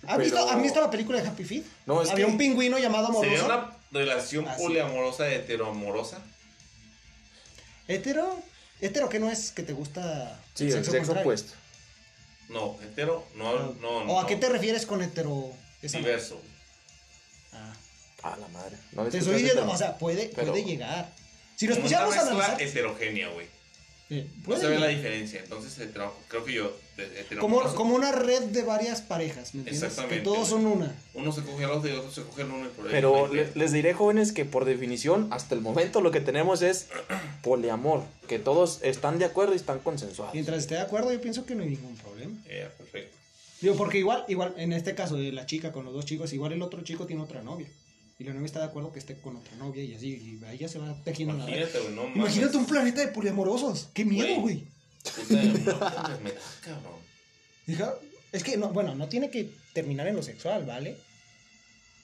¿Has, 0.04 0.18
Pero- 0.18 0.20
visto, 0.24 0.50
¿Han 0.50 0.62
visto 0.62 0.82
la 0.82 0.90
película 0.92 1.22
de 1.22 1.28
Happy 1.30 1.44
Feet? 1.46 1.64
No, 1.86 2.02
es 2.02 2.10
Había 2.10 2.26
que- 2.26 2.32
un 2.32 2.38
pingüino 2.38 2.78
llamado 2.80 3.08
amoroso. 3.08 3.30
¿Sería 3.30 3.46
una 3.46 3.78
relación 3.92 4.46
Ah, 4.48 4.56
sí. 4.58 4.64
poliamorosa 4.64 5.32
heteroamorosa? 5.32 6.20
¿Hetero? 7.96 8.40
¿Hetero 8.80 9.10
que 9.10 9.20
no 9.20 9.30
es 9.30 9.52
que 9.52 9.64
te 9.64 9.74
gusta 9.74 10.40
Sí, 10.54 10.72
el 10.72 10.84
sexo 10.86 11.12
opuesto. 11.14 11.54
No, 12.50 12.78
hetero, 12.82 13.26
no, 13.36 13.74
no, 13.74 13.90
¿O 13.90 14.04
no. 14.06 14.20
a 14.20 14.28
qué 14.28 14.36
te 14.36 14.50
refieres 14.50 14.86
con 14.86 15.02
hetero? 15.02 15.52
Diverso. 15.82 16.42
Ah. 17.54 17.74
Ah, 18.24 18.38
la 18.40 18.48
madre. 18.50 18.78
No, 18.92 19.06
Te 19.06 19.18
estoy 19.20 19.42
diciendo, 19.42 19.70
o 19.70 19.78
sea, 19.78 19.98
puede, 19.98 20.32
Pero- 20.36 20.52
puede 20.52 20.64
llegar. 20.64 21.10
Si 21.56 21.68
nos 21.68 21.78
pusiéramos 21.80 22.16
a 22.16 22.22
analizar. 22.22 22.62
heterogénea, 22.62 23.30
güey. 23.30 23.48
Eh, 24.12 24.28
No 24.46 24.58
se 24.58 24.68
ve 24.68 24.78
la 24.80 24.88
diferencia. 24.88 25.40
Entonces, 25.42 25.80
hetero- 25.80 26.14
creo 26.28 26.46
que 26.46 26.54
yo, 26.54 26.78
de- 26.98 27.06
como, 27.06 27.18
heteroamoroso, 27.20 27.76
como 27.76 27.96
una 27.96 28.12
red 28.12 28.44
de 28.44 28.62
varias 28.62 29.02
parejas, 29.02 29.56
¿me 29.56 29.62
entiendes? 29.62 29.82
Exactamente, 29.84 30.18
Que 30.18 30.22
todos 30.24 30.48
son 30.50 30.66
una. 30.68 30.94
uno 31.16 31.32
se 31.32 31.42
coge 31.42 31.66
otro 31.66 31.90
y 31.90 31.94
el 31.94 32.00
otro 32.00 32.12
se 32.12 32.22
coge 32.24 32.44
al 32.44 32.52
uno 32.52 32.66
y 32.68 32.70
por 32.70 32.86
ahí. 32.86 32.92
Pero 32.92 33.28
no 33.28 33.34
les 33.56 33.72
diré, 33.72 33.94
jóvenes, 33.94 34.32
que 34.34 34.46
por 34.46 34.66
definición, 34.66 35.28
hasta 35.32 35.56
el 35.56 35.62
momento 35.62 36.02
lo 36.02 36.12
que 36.12 36.20
tenemos 36.22 36.62
es 36.62 36.88
poliamor. 37.42 38.04
Que 38.28 38.38
todos 38.40 38.80
están 38.84 39.18
de 39.20 39.26
acuerdo 39.26 39.54
y 39.54 39.58
están 39.58 39.80
consensuados. 39.80 40.34
Mientras 40.34 40.60
esté 40.60 40.76
de 40.76 40.82
acuerdo, 40.82 41.12
yo 41.12 41.20
pienso 41.22 41.46
que 41.46 41.56
no 41.56 41.64
hay 41.64 41.70
ningún 41.70 41.96
problema. 41.98 42.34
Eh, 42.48 42.68
perfecto. 42.78 43.18
Digo, 43.62 43.76
porque 43.76 44.00
igual, 44.00 44.26
igual, 44.28 44.54
en 44.58 44.74
este 44.74 44.96
caso 44.96 45.16
de 45.18 45.32
la 45.32 45.46
chica 45.46 45.72
con 45.72 45.86
los 45.86 45.94
dos 45.94 46.06
chicos, 46.06 46.34
igual 46.34 46.52
el 46.54 46.62
otro 46.62 46.82
chico 46.82 47.06
tiene 47.06 47.22
otra 47.22 47.42
novia. 47.44 47.68
Y 48.22 48.24
la 48.24 48.34
novia 48.34 48.46
está 48.46 48.60
de 48.60 48.66
acuerdo 48.66 48.92
que 48.94 49.00
esté 49.00 49.16
con 49.20 49.36
otra 49.36 49.56
novia 49.56 49.84
y 49.84 49.96
así, 49.96 50.10
y 50.40 50.46
ahí 50.46 50.60
ya 50.60 50.68
se 50.68 50.78
va 50.78 50.96
tejiendo 51.04 51.34
la 51.36 51.44
red. 51.48 51.68
No. 51.96 52.08
Imagínate 52.14 52.56
un 52.56 52.68
planeta 52.68 53.02
de 53.02 53.08
poliamorosos. 53.08 53.90
¡Qué 53.96 54.06
miedo, 54.06 54.40
Güey. 54.42 54.64
Dija- 57.66 57.96
Es 58.32 58.44
que, 58.44 58.58
no, 58.58 58.70
bueno, 58.70 58.94
no 58.94 59.08
tiene 59.10 59.32
que 59.32 59.50
terminar 59.74 60.06
en 60.08 60.16
lo 60.18 60.22
sexual, 60.22 60.66
¿vale? 60.68 60.98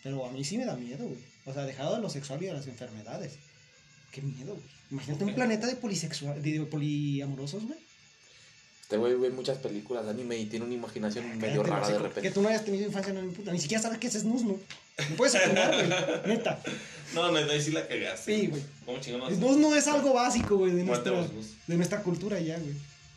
Pero 0.01 0.25
a 0.25 0.31
mí 0.31 0.43
sí 0.43 0.57
me 0.57 0.65
da 0.65 0.75
miedo, 0.75 1.05
güey. 1.05 1.19
O 1.45 1.53
sea, 1.53 1.65
dejado 1.65 1.95
de 1.95 2.01
lo 2.01 2.09
sexual 2.09 2.41
y 2.41 2.47
de 2.47 2.53
las 2.53 2.65
enfermedades. 2.67 3.33
Qué 4.11 4.21
miedo, 4.23 4.53
güey. 4.55 4.65
Imagínate 4.89 5.23
un 5.23 5.35
planeta 5.35 5.67
de 5.67 5.75
polisexual, 5.75 6.41
de 6.41 6.61
poliamorosos, 6.61 7.63
güey. 7.65 7.79
Este 8.87 8.95
güey 8.95 9.15
ve 9.15 9.29
muchas 9.31 9.57
películas 9.57 10.05
de 10.05 10.11
anime 10.11 10.37
y 10.37 10.45
tiene 10.45 10.63
una 10.63 10.73
imaginación 10.73 11.37
medio 11.37 11.61
Cállate, 11.61 11.69
rara 11.69 11.87
de 11.89 11.93
Que 11.97 12.03
repente. 12.03 12.31
tú 12.31 12.41
no 12.41 12.47
hayas 12.47 12.63
tenido 12.63 12.85
infancia, 12.85 13.11
no 13.11 13.19
me 13.19 13.27
importa. 13.27 13.51
Ni 13.51 13.59
siquiera 13.59 13.83
sabes 13.83 13.99
qué 13.99 14.07
es 14.07 14.13
snus, 14.13 14.43
¿no? 14.43 14.57
Puedes 15.17 15.35
opinar, 15.35 15.73
güey. 15.75 15.89
Neta. 16.25 16.63
No, 17.13 17.29
no, 17.29 17.37
ahí 17.37 17.61
sí 17.61 17.71
la 17.71 17.85
cagaste. 17.85 18.33
Sí, 18.33 18.47
güey. 18.47 18.61
¿Cómo 18.85 19.01
chingón? 19.01 19.35
Snus 19.35 19.57
no 19.57 19.75
es 19.75 19.87
algo 19.87 20.13
básico, 20.13 20.55
güey, 20.55 20.71
de 20.71 20.85
nuestra, 20.85 21.11
de 21.67 21.75
nuestra 21.75 22.01
cultura 22.01 22.39
ya, 22.39 22.57
güey. 22.59 22.75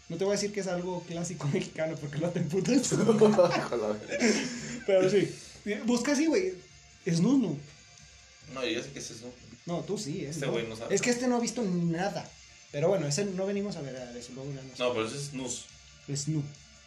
No 0.09 0.17
te 0.17 0.25
voy 0.25 0.33
a 0.33 0.35
decir 0.35 0.51
que 0.53 0.59
es 0.59 0.67
algo 0.67 1.05
clásico 1.07 1.47
mexicano 1.53 1.95
porque 2.01 2.19
lo 2.19 2.31
te 2.31 2.41
emputas. 2.41 2.93
Pero 4.89 5.09
sí. 5.09 5.33
Busca 5.85 6.13
así, 6.15 6.27
güey. 6.27 6.55
Snus 7.09 7.39
no. 7.39 7.57
No, 8.55 8.65
yo 8.65 8.71
ya 8.73 8.83
sé 8.83 8.91
que 8.91 8.99
es 8.99 9.11
eso. 9.13 9.33
No, 9.67 9.83
tú 9.83 9.97
sí, 9.97 10.25
es. 10.25 10.31
Este 10.35 10.47
no. 10.47 10.53
güey 10.53 10.67
no 10.67 10.75
sabe. 10.75 10.93
Es 10.93 11.01
que 11.01 11.11
este 11.11 11.29
no 11.29 11.37
ha 11.37 11.41
visto 11.41 11.63
nada. 11.63 12.29
Pero 12.73 12.89
bueno, 12.89 13.07
ese 13.07 13.25
no 13.25 13.47
venimos 13.47 13.77
a 13.77 13.83
ver 13.83 13.97
a 13.97 14.17
eso. 14.17 14.33
Luego 14.35 14.51
ya 14.53 14.63
no 14.63 14.95
pero 14.95 15.07
ese 15.07 15.17
es 15.17 15.23
snus. 15.29 15.65
Snus. 16.07 16.45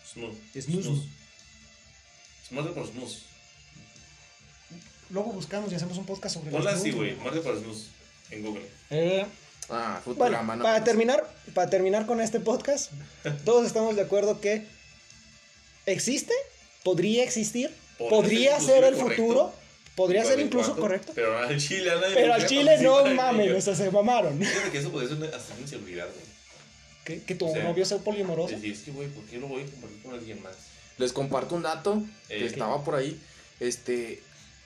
Snus. 0.10 0.36
Snus. 0.64 1.00
Es 2.44 2.52
muerte 2.52 2.72
por 2.72 2.88
snus. 2.88 3.24
Luego 5.10 5.32
buscamos 5.34 5.72
y 5.72 5.76
hacemos 5.76 5.98
un 5.98 6.06
podcast 6.06 6.36
sobre 6.36 6.52
Ponla 6.52 6.72
así, 6.72 6.92
güey. 6.92 7.16
Muerte 7.16 7.42
por 7.42 7.58
snus. 7.60 7.88
En 8.32 8.44
Google. 8.44 8.68
Eh, 8.90 9.26
Ah, 9.70 10.02
bueno, 10.06 10.20
Futurama, 10.20 10.56
no. 10.58 10.64
para 10.64 10.84
terminar, 10.84 11.26
para 11.54 11.70
terminar 11.70 12.06
con 12.06 12.20
este 12.20 12.42
podcast, 12.42 12.92
todos 13.46 13.66
estamos 13.66 13.96
de 13.96 14.02
acuerdo 14.02 14.42
que 14.42 14.66
existe, 15.86 16.34
podría 16.84 17.24
existir, 17.24 17.74
Podría 17.98 18.10
podría 18.18 18.60
ser 18.60 18.84
ser 18.84 18.84
el 18.86 18.96
futuro. 18.96 19.54
Podría 19.96 20.24
ser 20.26 20.40
incluso 20.40 20.70
cuarto, 20.70 20.82
correcto. 20.82 21.12
Pero 21.16 21.38
al 21.38 21.58
chile 21.60 21.92
a 21.92 21.96
nadie 21.96 22.14
Pero 22.16 22.34
al 22.34 22.46
chile 22.48 22.78
no 22.82 23.06
mames, 23.06 23.52
o 23.54 23.62
sea, 23.62 23.76
se 23.76 23.92
mamaron. 23.92 24.38
Fíjate 24.40 24.72
que 24.72 24.78
eso 24.80 24.92
podría 24.92 25.10
ser 25.10 25.36
hasta 25.36 25.54
una 25.54 25.62
inseguridad, 25.62 26.06
güey. 26.08 26.34
Que, 27.04 27.24
que 27.24 27.36
tu 27.36 27.48
O 27.48 27.54
sea, 27.54 27.64
novio 27.64 27.86
sea 27.86 27.98
poliamoroso. 27.98 28.56
Decir, 28.56 28.72
es 28.74 28.80
que, 28.80 28.92
güey, 28.92 29.10
¿por 29.10 29.24
qué 29.26 29.38
lo 29.38 29.48
voy 29.48 29.64
a 29.64 29.66
compartir 29.66 30.02
con 30.04 30.14
alguien 30.14 30.42
más? 30.42 30.56
Les 30.98 31.12
comparto 31.12 31.56
un 31.56 31.64
dato 31.64 32.02
que 32.28 32.44
Eh, 32.44 32.46
estaba 32.46 32.84
por 32.84 32.96
ahí. 32.96 33.20
Este, 33.60 34.22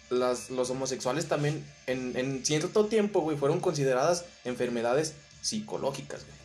las, 0.10 0.50
los 0.50 0.70
homosexuales 0.70 1.28
también, 1.28 1.66
en, 1.88 2.16
en 2.16 2.46
cierto 2.46 2.86
tiempo, 2.86 3.22
güey, 3.22 3.38
fueron 3.38 3.60
consideradas 3.60 4.26
enfermedades 4.46 5.14
psicológicas, 5.42 6.22
güey. 6.26 6.38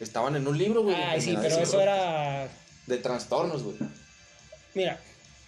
Estaban 0.00 0.36
en 0.36 0.46
un 0.48 0.58
libro, 0.58 0.82
güey. 0.82 0.96
Ay, 0.96 1.20
sí, 1.20 1.36
pero 1.40 1.56
eso 1.58 1.80
era. 1.80 2.48
De 2.86 2.98
trastornos, 2.98 3.62
güey. 3.62 3.76
Mira, 4.74 5.00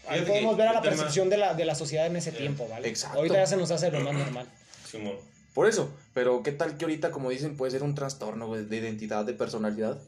ahí 0.08 0.20
podemos 0.22 0.56
ver 0.56 0.68
a 0.68 0.72
la 0.74 0.82
percepción 0.82 1.28
de 1.30 1.36
la, 1.38 1.54
de 1.54 1.64
la 1.64 1.74
sociedad 1.74 2.06
en 2.06 2.16
ese 2.16 2.30
Eh, 2.30 2.34
tiempo, 2.34 2.66
¿vale? 2.68 2.88
exacto. 2.88 3.18
Ahorita 3.18 3.36
ya 3.36 3.46
se 3.46 3.56
nos 3.56 3.70
hace 3.70 3.90
lo 3.90 4.00
más 4.00 4.14
normal. 4.14 4.46
Simón. 4.90 5.16
Por 5.54 5.68
eso, 5.68 5.90
pero 6.14 6.42
¿qué 6.42 6.52
tal 6.52 6.76
que 6.76 6.84
ahorita, 6.84 7.10
como 7.10 7.30
dicen, 7.30 7.56
puede 7.56 7.72
ser 7.72 7.82
un 7.82 7.94
trastorno, 7.94 8.54
de 8.54 8.76
identidad, 8.76 9.24
de 9.24 9.32
personalidad? 9.34 9.98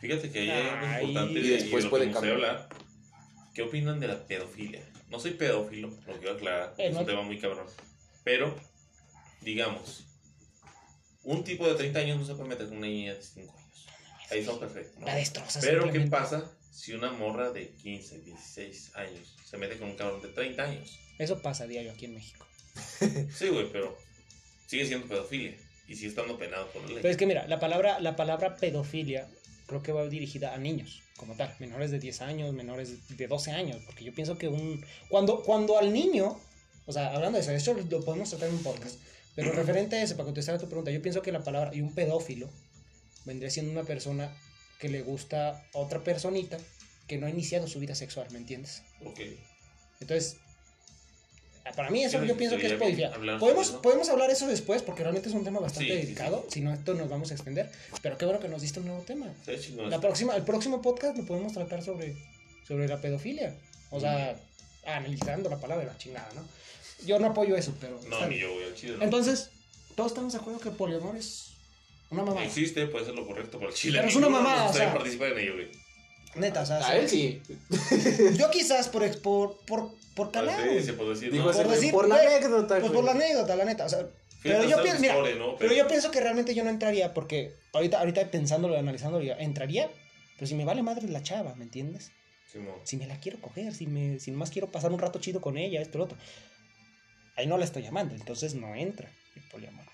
Fíjate 0.00 0.30
que 0.30 0.40
ahí 0.40 0.50
hay 0.50 0.68
algo 0.68 1.08
importante 1.08 1.38
y 1.40 1.42
de- 1.42 1.56
después 1.58 1.84
de 1.84 1.90
puede 1.90 2.10
cambiar. 2.10 2.34
hablar. 2.34 2.68
¿Qué 3.54 3.62
opinan 3.62 4.00
de 4.00 4.08
la 4.08 4.26
pedofilia? 4.26 4.82
No 5.10 5.18
soy 5.20 5.32
pedófilo, 5.32 5.88
lo 6.06 6.16
quiero 6.18 6.34
aclarar. 6.34 6.74
Eh, 6.78 6.88
es 6.88 6.94
no- 6.94 7.00
un 7.00 7.06
tema 7.06 7.22
muy 7.22 7.38
cabrón. 7.38 7.66
Pero, 8.24 8.54
digamos, 9.40 10.04
un 11.24 11.44
tipo 11.44 11.66
de 11.66 11.74
30 11.74 11.98
años 12.00 12.18
no 12.18 12.24
se 12.26 12.34
puede 12.34 12.48
meter 12.48 12.68
con 12.68 12.78
una 12.78 12.86
niña 12.86 13.14
de 13.14 13.22
5 13.22 13.52
años. 13.56 13.86
Ahí 14.30 14.44
son 14.44 14.58
perfectos. 14.58 14.98
¿no? 15.00 15.06
La 15.06 15.14
destrozas. 15.14 15.64
Pero, 15.64 15.90
¿qué 15.92 16.00
pasa 16.02 16.50
si 16.76 16.92
una 16.92 17.10
morra 17.10 17.50
de 17.52 17.70
15, 17.70 18.20
16 18.20 18.96
años 18.96 19.34
se 19.42 19.56
mete 19.56 19.78
con 19.78 19.88
un 19.88 19.96
cabrón 19.96 20.20
de 20.20 20.28
30 20.28 20.62
años? 20.62 20.98
Eso 21.18 21.40
pasa 21.40 21.64
a 21.64 21.66
diario 21.66 21.90
aquí 21.90 22.04
en 22.04 22.14
México. 22.14 22.46
Sí, 23.34 23.48
güey, 23.48 23.72
pero 23.72 23.96
sigue 24.66 24.84
siendo 24.84 25.06
pedofilia 25.06 25.56
y 25.88 25.96
sigue 25.96 26.08
estando 26.08 26.36
penado 26.36 26.68
por 26.72 26.82
la 26.82 26.88
ley. 26.88 26.96
Pero 26.96 27.08
es 27.08 27.16
que 27.16 27.26
mira, 27.26 27.46
la 27.48 27.58
palabra, 27.58 27.98
la 28.00 28.14
palabra 28.14 28.56
pedofilia 28.56 29.26
creo 29.66 29.82
que 29.82 29.92
va 29.92 30.06
dirigida 30.06 30.54
a 30.54 30.58
niños, 30.58 31.02
como 31.16 31.34
tal, 31.34 31.54
menores 31.60 31.90
de 31.90 31.98
10 31.98 32.20
años, 32.20 32.52
menores 32.52 33.08
de 33.08 33.26
12 33.26 33.52
años, 33.52 33.82
porque 33.86 34.04
yo 34.04 34.14
pienso 34.14 34.36
que 34.36 34.48
un 34.48 34.84
cuando 35.08 35.42
cuando 35.44 35.78
al 35.78 35.94
niño, 35.94 36.38
o 36.84 36.92
sea, 36.92 37.14
hablando 37.14 37.38
de 37.38 37.42
eso, 37.42 37.52
eso 37.52 37.72
lo 37.72 38.04
podemos 38.04 38.28
tratar 38.28 38.50
en 38.50 38.56
un 38.56 38.62
podcast, 38.62 38.98
pero 39.34 39.50
referente 39.52 39.96
a 39.96 40.02
eso, 40.02 40.14
para 40.14 40.26
contestar 40.26 40.56
a 40.56 40.58
tu 40.58 40.66
pregunta, 40.66 40.90
yo 40.90 41.00
pienso 41.00 41.22
que 41.22 41.32
la 41.32 41.42
palabra 41.42 41.74
y 41.74 41.80
un 41.80 41.94
pedófilo 41.94 42.50
vendría 43.24 43.50
siendo 43.50 43.72
una 43.72 43.84
persona 43.84 44.30
que 44.78 44.88
le 44.88 45.02
gusta 45.02 45.50
a 45.50 45.64
otra 45.78 46.00
personita 46.04 46.58
que 47.06 47.18
no 47.18 47.26
ha 47.26 47.30
iniciado 47.30 47.66
su 47.68 47.78
vida 47.80 47.94
sexual, 47.94 48.26
¿me 48.30 48.38
entiendes? 48.38 48.82
Ok. 49.04 49.20
Entonces, 50.00 50.36
Para 51.74 51.90
mí 51.90 52.04
eso 52.04 52.20
Sí, 52.20 52.26
yo 52.28 52.36
pienso 52.36 52.56
que 52.58 52.66
es 52.66 52.72
hablar 53.12 53.38
Podemos, 53.40 53.68
eso. 53.68 53.82
podemos 53.82 54.08
hablar 54.08 54.30
eso 54.30 54.46
después 54.46 54.82
porque 54.82 55.02
realmente 55.02 55.28
es 55.28 55.34
un 55.34 55.42
tema 55.44 55.58
bastante 55.58 55.88
Sí, 55.92 55.96
sí, 55.98 56.02
delicado. 56.02 56.46
Si 56.48 56.60
no, 56.60 56.72
esto 56.72 56.94
nos 56.94 57.08
vamos 57.08 57.30
a 57.30 57.34
extender. 57.34 57.70
Pero 58.02 58.16
qué 58.18 58.24
bueno 58.24 58.40
que 58.40 58.48
nos 58.48 58.62
diste 58.62 58.78
un 58.80 58.86
nuevo 58.86 59.02
tema. 59.02 59.26
La 59.88 60.00
próxima, 60.00 60.36
el 60.36 60.42
próximo 60.44 60.80
podcast 60.82 61.16
lo 61.16 61.24
podemos 61.26 61.52
tratar 61.52 61.82
sobre, 61.82 62.14
sobre 62.66 62.86
la 62.86 63.00
pedofilia. 63.00 63.56
O 63.90 63.98
sea, 64.00 64.38
analizando 64.84 65.48
la 65.50 65.58
palabra 65.58 65.84
de 65.84 65.90
la 65.90 65.98
chingada, 65.98 66.28
¿no? 66.34 66.46
Yo 67.04 67.18
no 67.18 67.26
apoyo 67.26 67.56
eso, 67.56 67.74
pero... 67.80 68.00
No, 68.08 68.26
ni 68.26 68.38
yo 68.38 68.52
voy 68.52 68.64
al 68.64 68.74
chile. 68.74 68.96
¿no? 68.98 69.04
Entonces, 69.04 69.50
todos 69.96 70.12
estamos 70.12 70.32
de 70.32 70.38
acuerdo 70.38 70.60
que 70.60 70.68
el 70.68 70.76
poliamor 70.76 71.16
es 71.16 71.48
una 72.10 72.22
mamada. 72.22 72.44
Existe, 72.46 72.86
puede 72.86 73.04
ser 73.04 73.14
lo 73.14 73.26
correcto 73.26 73.58
por 73.58 73.68
el 73.68 73.74
chile. 73.74 73.98
Pero 73.98 74.08
es 74.08 74.16
una 74.16 74.28
mamada, 74.28 74.64
nos 74.64 74.74
o 74.74 74.78
sea. 74.78 74.92
participar 74.92 75.32
en 75.32 75.38
ello, 75.38 75.54
güey. 75.54 75.68
Neta, 76.36 76.62
o 76.62 76.66
sea, 76.66 76.86
A 76.86 76.96
él 76.96 77.08
sí. 77.08 77.40
yo 78.38 78.50
quizás 78.50 78.88
por, 78.88 79.02
por, 79.22 79.58
por, 79.66 79.90
por 80.14 80.30
calar. 80.30 80.60
Sí, 80.68 80.82
se 80.82 80.92
puede 80.92 81.10
decir, 81.10 81.32
¿no? 81.32 81.44
Por 81.44 81.68
decir, 81.68 81.92
por 81.92 82.08
la 82.08 82.16
güey, 82.16 82.34
anécdota, 82.34 82.78
Pues 82.80 82.92
por 82.92 83.04
la 83.04 83.12
anécdota, 83.12 83.56
la 83.56 83.64
neta. 83.64 83.86
O 83.86 83.88
sea, 83.88 84.06
pero 84.42 84.62
Fíjate, 84.62 84.70
yo 84.70 84.82
pienso, 84.82 85.00
mira, 85.00 85.34
¿no? 85.36 85.56
pero 85.56 85.74
yo 85.74 85.88
pienso 85.88 86.10
que 86.10 86.20
realmente 86.20 86.54
yo 86.54 86.62
no 86.62 86.70
entraría 86.70 87.14
porque 87.14 87.54
ahorita, 87.72 87.98
ahorita 87.98 88.30
pensándolo, 88.30 88.78
analizándolo, 88.78 89.24
entraría, 89.38 89.90
pero 90.36 90.46
si 90.46 90.54
me 90.54 90.64
vale 90.64 90.82
madre 90.82 91.08
la 91.08 91.22
chava, 91.22 91.54
¿me 91.54 91.64
entiendes? 91.64 92.12
Simón. 92.52 92.76
Si 92.84 92.96
me 92.96 93.06
la 93.06 93.18
quiero 93.18 93.40
coger, 93.40 93.74
si 93.74 93.86
me, 93.86 94.20
si 94.20 94.30
nomás 94.30 94.50
quiero 94.50 94.70
pasar 94.70 94.92
un 94.92 94.98
rato 94.98 95.18
chido 95.18 95.40
con 95.40 95.58
ella, 95.58 95.80
esto, 95.80 95.98
lo 95.98 96.04
otro. 96.04 96.18
Ahí 97.36 97.46
no 97.46 97.58
la 97.58 97.64
estoy 97.64 97.82
llamando, 97.82 98.14
entonces 98.14 98.54
no 98.54 98.74
entra 98.74 99.10
el 99.34 99.42
poliamor. 99.50 99.84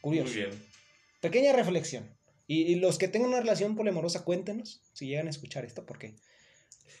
Curioso. 0.00 0.32
Muy 0.32 0.42
bien. 0.42 0.71
Pequeña 1.22 1.54
reflexión. 1.54 2.14
Y, 2.46 2.64
y 2.64 2.74
los 2.74 2.98
que 2.98 3.08
tengan 3.08 3.30
una 3.30 3.40
relación 3.40 3.76
poliamorosa, 3.76 4.24
cuéntenos 4.24 4.82
si 4.92 5.06
llegan 5.06 5.28
a 5.28 5.30
escuchar 5.30 5.64
esto, 5.64 5.86
porque 5.86 6.16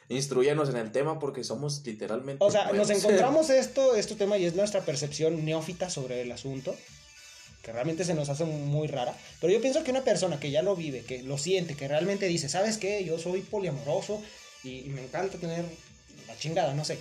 Instruyanos 0.08 0.68
en 0.68 0.76
el 0.76 0.92
tema 0.92 1.18
porque 1.18 1.44
somos 1.44 1.82
literalmente. 1.84 2.44
O 2.44 2.50
sea, 2.50 2.72
nos 2.72 2.90
encontramos 2.90 3.50
esto, 3.50 3.94
este 3.94 4.14
tema 4.14 4.38
y 4.38 4.44
es 4.44 4.54
nuestra 4.54 4.82
percepción 4.82 5.44
neófita 5.44 5.90
sobre 5.90 6.22
el 6.22 6.32
asunto, 6.32 6.74
que 7.62 7.72
realmente 7.72 8.04
se 8.04 8.14
nos 8.14 8.28
hace 8.28 8.44
muy 8.44 8.88
rara. 8.88 9.16
Pero 9.40 9.52
yo 9.52 9.60
pienso 9.60 9.84
que 9.84 9.90
una 9.90 10.04
persona 10.04 10.38
que 10.38 10.50
ya 10.50 10.62
lo 10.62 10.76
vive, 10.76 11.02
que 11.02 11.22
lo 11.22 11.38
siente, 11.38 11.76
que 11.76 11.88
realmente 11.88 12.26
dice, 12.26 12.48
¿sabes 12.48 12.78
qué? 12.78 13.04
Yo 13.04 13.18
soy 13.18 13.40
poliamoroso 13.40 14.22
y, 14.62 14.80
y 14.80 14.88
me 14.90 15.02
encanta 15.02 15.38
tener 15.38 15.64
la 16.26 16.36
chingada, 16.36 16.74
no 16.74 16.84
sé. 16.84 16.98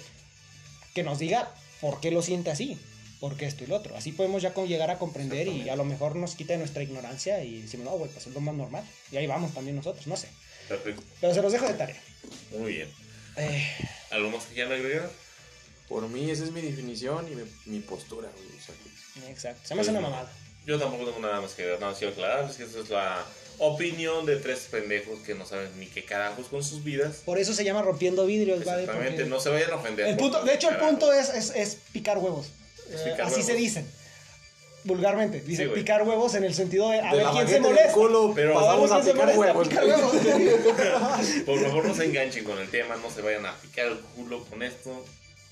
Que 0.93 1.03
nos 1.03 1.19
diga 1.19 1.53
por 1.79 1.99
qué 1.99 2.11
lo 2.11 2.21
siente 2.21 2.51
así, 2.51 2.77
por 3.21 3.37
qué 3.37 3.45
esto 3.45 3.63
y 3.63 3.67
lo 3.67 3.77
otro. 3.77 3.95
Así 3.95 4.11
podemos 4.11 4.41
ya 4.41 4.53
con- 4.53 4.67
llegar 4.67 4.89
a 4.91 4.97
comprender 4.99 5.47
y 5.47 5.69
a 5.69 5.75
lo 5.77 5.85
mejor 5.85 6.17
nos 6.17 6.35
quita 6.35 6.51
de 6.53 6.59
nuestra 6.59 6.83
ignorancia 6.83 7.41
y 7.43 7.61
decimos, 7.61 7.85
no, 7.85 7.91
güey, 7.91 8.11
pues 8.11 8.27
es 8.27 8.33
lo 8.33 8.41
más 8.41 8.53
normal. 8.55 8.83
Y 9.11 9.17
ahí 9.17 9.27
vamos 9.27 9.53
también 9.53 9.77
nosotros, 9.77 10.05
no 10.07 10.17
sé. 10.17 10.27
Perfecto. 10.67 11.01
Pero 11.21 11.33
se 11.33 11.41
los 11.41 11.51
dejo 11.53 11.67
de 11.67 11.73
tarea. 11.75 12.01
Muy 12.57 12.73
bien. 12.73 12.89
Eh, 13.37 13.65
¿Algo 14.09 14.29
más 14.31 14.43
que 14.45 14.55
quieran 14.55 14.73
agregar? 14.73 15.09
Por 15.87 16.07
mí, 16.09 16.29
esa 16.31 16.43
es 16.43 16.51
mi 16.51 16.61
definición 16.61 17.27
y 17.31 17.35
mi, 17.35 17.43
mi 17.65 17.79
postura, 17.79 18.29
güey. 18.35 18.47
o 18.57 18.61
sea, 18.61 18.75
que- 19.23 19.31
exacto. 19.31 19.67
Se 19.67 19.75
me 19.75 19.81
hace 19.81 19.91
una 19.91 20.01
mamada. 20.01 20.31
Yo 20.65 20.77
tampoco 20.79 21.05
tengo 21.05 21.19
nada 21.19 21.41
más 21.41 21.53
que 21.53 21.61
agregar. 21.63 21.79
Nada 21.79 21.91
más 21.91 21.99
quiero 21.99 22.13
aclarar. 22.13 22.49
Es 22.49 22.55
que 22.57 22.63
esta 22.63 22.79
es 22.79 22.89
la 22.89 23.25
opinión 23.59 24.25
de 24.25 24.37
tres 24.37 24.67
pendejos 24.71 25.19
que 25.19 25.35
no 25.35 25.45
saben 25.45 25.69
ni 25.79 25.85
qué 25.87 26.03
carajos 26.05 26.47
con 26.47 26.63
sus 26.63 26.83
vidas. 26.83 27.17
Por 27.25 27.37
eso 27.37 27.53
se 27.53 27.63
llama 27.63 27.81
rompiendo 27.83 28.25
vidrios, 28.25 28.63
¿vale? 28.65 28.81
Exactamente. 28.83 29.17
Porque- 29.17 29.29
No 29.29 29.39
se 29.39 29.49
vayan 29.49 29.71
a 29.71 29.75
ofender. 29.75 30.07
El 30.07 30.17
punto, 30.17 30.43
de 30.43 30.53
hecho, 30.55 30.69
el 30.69 30.77
punto 30.77 31.11
es, 31.13 31.29
es, 31.29 31.51
es 31.55 31.77
picar 31.91 32.17
huevos. 32.17 32.47
Eh, 32.93 33.11
así 33.21 33.31
huevos. 33.35 33.45
se 33.45 33.53
dicen. 33.53 33.91
Vulgarmente. 34.83 35.41
Dicen 35.41 35.67
Sí, 35.69 35.73
picar 35.75 36.01
huevos 36.07 36.33
en 36.35 36.43
el 36.43 36.53
sentido 36.55 36.89
de 36.89 36.99
a 37.01 37.11
de 37.11 37.17
ver 37.17 37.25
la 37.25 37.31
quién 37.33 37.47
se 37.47 37.59
molesta. 37.59 37.93
culo, 37.93 38.31
Pero 38.35 38.55
vamos 38.55 38.89
ver 38.89 38.99
a 38.99 39.01
picar 39.01 39.15
molesta, 39.35 39.39
huevos. 39.39 39.67
picar 39.67 39.85
güey. 39.85 39.95
huevos. 39.95 40.15
Por 41.45 41.59
favor, 41.61 41.85
no 41.85 41.93
se 41.95 42.05
enganchen 42.05 42.43
con 42.43 42.57
el 42.57 42.69
tema. 42.69 42.95
No 42.95 43.09
se 43.11 43.21
vayan 43.21 43.45
a 43.45 43.55
picar 43.57 43.85
el 43.87 43.99
culo 43.99 44.43
con 44.45 44.63
esto. 44.63 45.05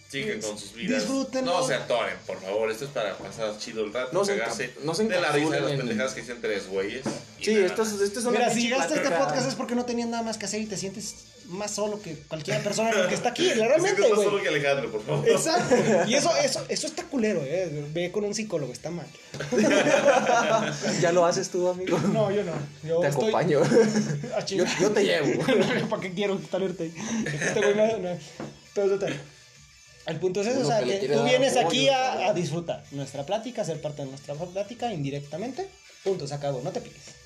Sigan 0.10 0.41
con 0.41 0.57
sus 0.57 0.74
vidas. 0.74 1.01
Disfrútenlo. 1.03 1.60
No 1.60 1.68
se 1.68 1.76
atoren, 1.76 2.16
por 2.26 2.41
favor. 2.41 2.72
Esto 2.72 2.86
es 2.86 2.91
para 2.91 3.16
pasar 3.16 3.55
chido 3.60 3.84
el 3.84 3.93
rato. 3.93 4.10
No 4.12 4.26
se 4.26 4.36
cagarse 4.38 4.74
no 4.84 4.95
se 4.95 5.03
de 5.03 5.22
la 5.22 5.32
risa 5.32 5.51
de 5.51 5.62
las 5.62 5.72
pendejadas 5.74 6.14
que 6.16 6.22
dicen 6.22 6.41
tres 6.41 6.68
güeyes. 6.68 7.03
Sí, 7.39 7.55
esto 7.55 7.84
es, 7.84 7.91
esto 8.01 8.20
es 8.20 8.26
una 8.26 8.39
Mira, 8.39 8.51
si 8.51 8.62
llegaste 8.64 8.95
a 8.95 8.97
este 8.97 9.12
podcast 9.12 9.47
es 9.47 9.53
porque 9.55 9.76
no 9.76 9.86
tenías 9.86 10.10
nada 10.10 10.24
más 10.24 10.39
que 10.39 10.45
hacer 10.45 10.62
y 10.62 10.66
te 10.66 10.78
sientes 10.78 11.14
más 11.45 11.72
solo 11.76 12.01
que 12.01 12.16
cualquier 12.28 12.62
persona 12.64 12.91
que 13.07 13.14
está 13.14 13.30
aquí. 13.30 13.49
Realmente, 13.53 14.01
más 14.10 14.24
solo 14.24 14.41
que 14.41 14.47
Alejandro, 14.47 14.91
por 14.91 15.03
favor. 15.05 15.30
Exacto. 15.30 15.76
Y 16.07 16.16
eso, 16.16 16.36
eso, 16.43 16.66
eso 16.70 16.88
está 16.88 17.03
culero, 17.03 17.41
eh. 17.43 17.86
Ve 17.93 18.12
con 18.12 18.24
un 18.24 18.34
psicólogo, 18.34 18.74
está 18.74 18.89
mal. 18.89 19.05
Ya 21.01 21.12
lo 21.12 21.26
haces 21.26 21.49
tú, 21.49 21.68
amigo. 21.70 21.99
No, 21.99 22.32
yo 22.32 22.43
no. 22.43 22.53
Yo 22.84 22.99
Te 22.99 23.07
estoy- 23.10 23.30
acompaño. 23.30 23.62
Yo, 24.47 24.64
yo 24.82 24.91
te 24.91 25.03
llevo. 25.03 25.43
¿Para 25.89 26.01
qué 26.01 26.12
quiero 26.14 26.38
talerte 26.38 26.84
ahí? 26.84 26.93
Este 27.26 27.60
güey 27.60 27.76
no- 27.76 27.97
no. 27.97 28.18
Pero 28.74 28.89
total. 28.89 29.22
El 30.06 30.20
punto 30.20 30.41
es 30.41 30.47
eso, 30.47 30.62
o 30.62 30.66
sea, 30.66 30.84
que 30.84 31.08
tú 31.08 31.24
vienes 31.24 31.56
apoyo, 31.56 31.68
aquí 31.68 31.89
a, 31.89 32.34
disfrutar 32.34 32.84
nuestra 32.91 33.26
plática, 33.26 33.62
a 33.62 33.66
ser 33.66 33.82
parte 33.82 34.04
de 34.04 34.10
nuestra 34.10 34.34
plática 34.34 34.93
indirectamente. 34.93 35.68
Punto, 36.04 36.28
se 36.28 36.34
acabó, 36.34 36.62
no 36.62 36.72
te 36.72 36.82
piques. 36.82 37.20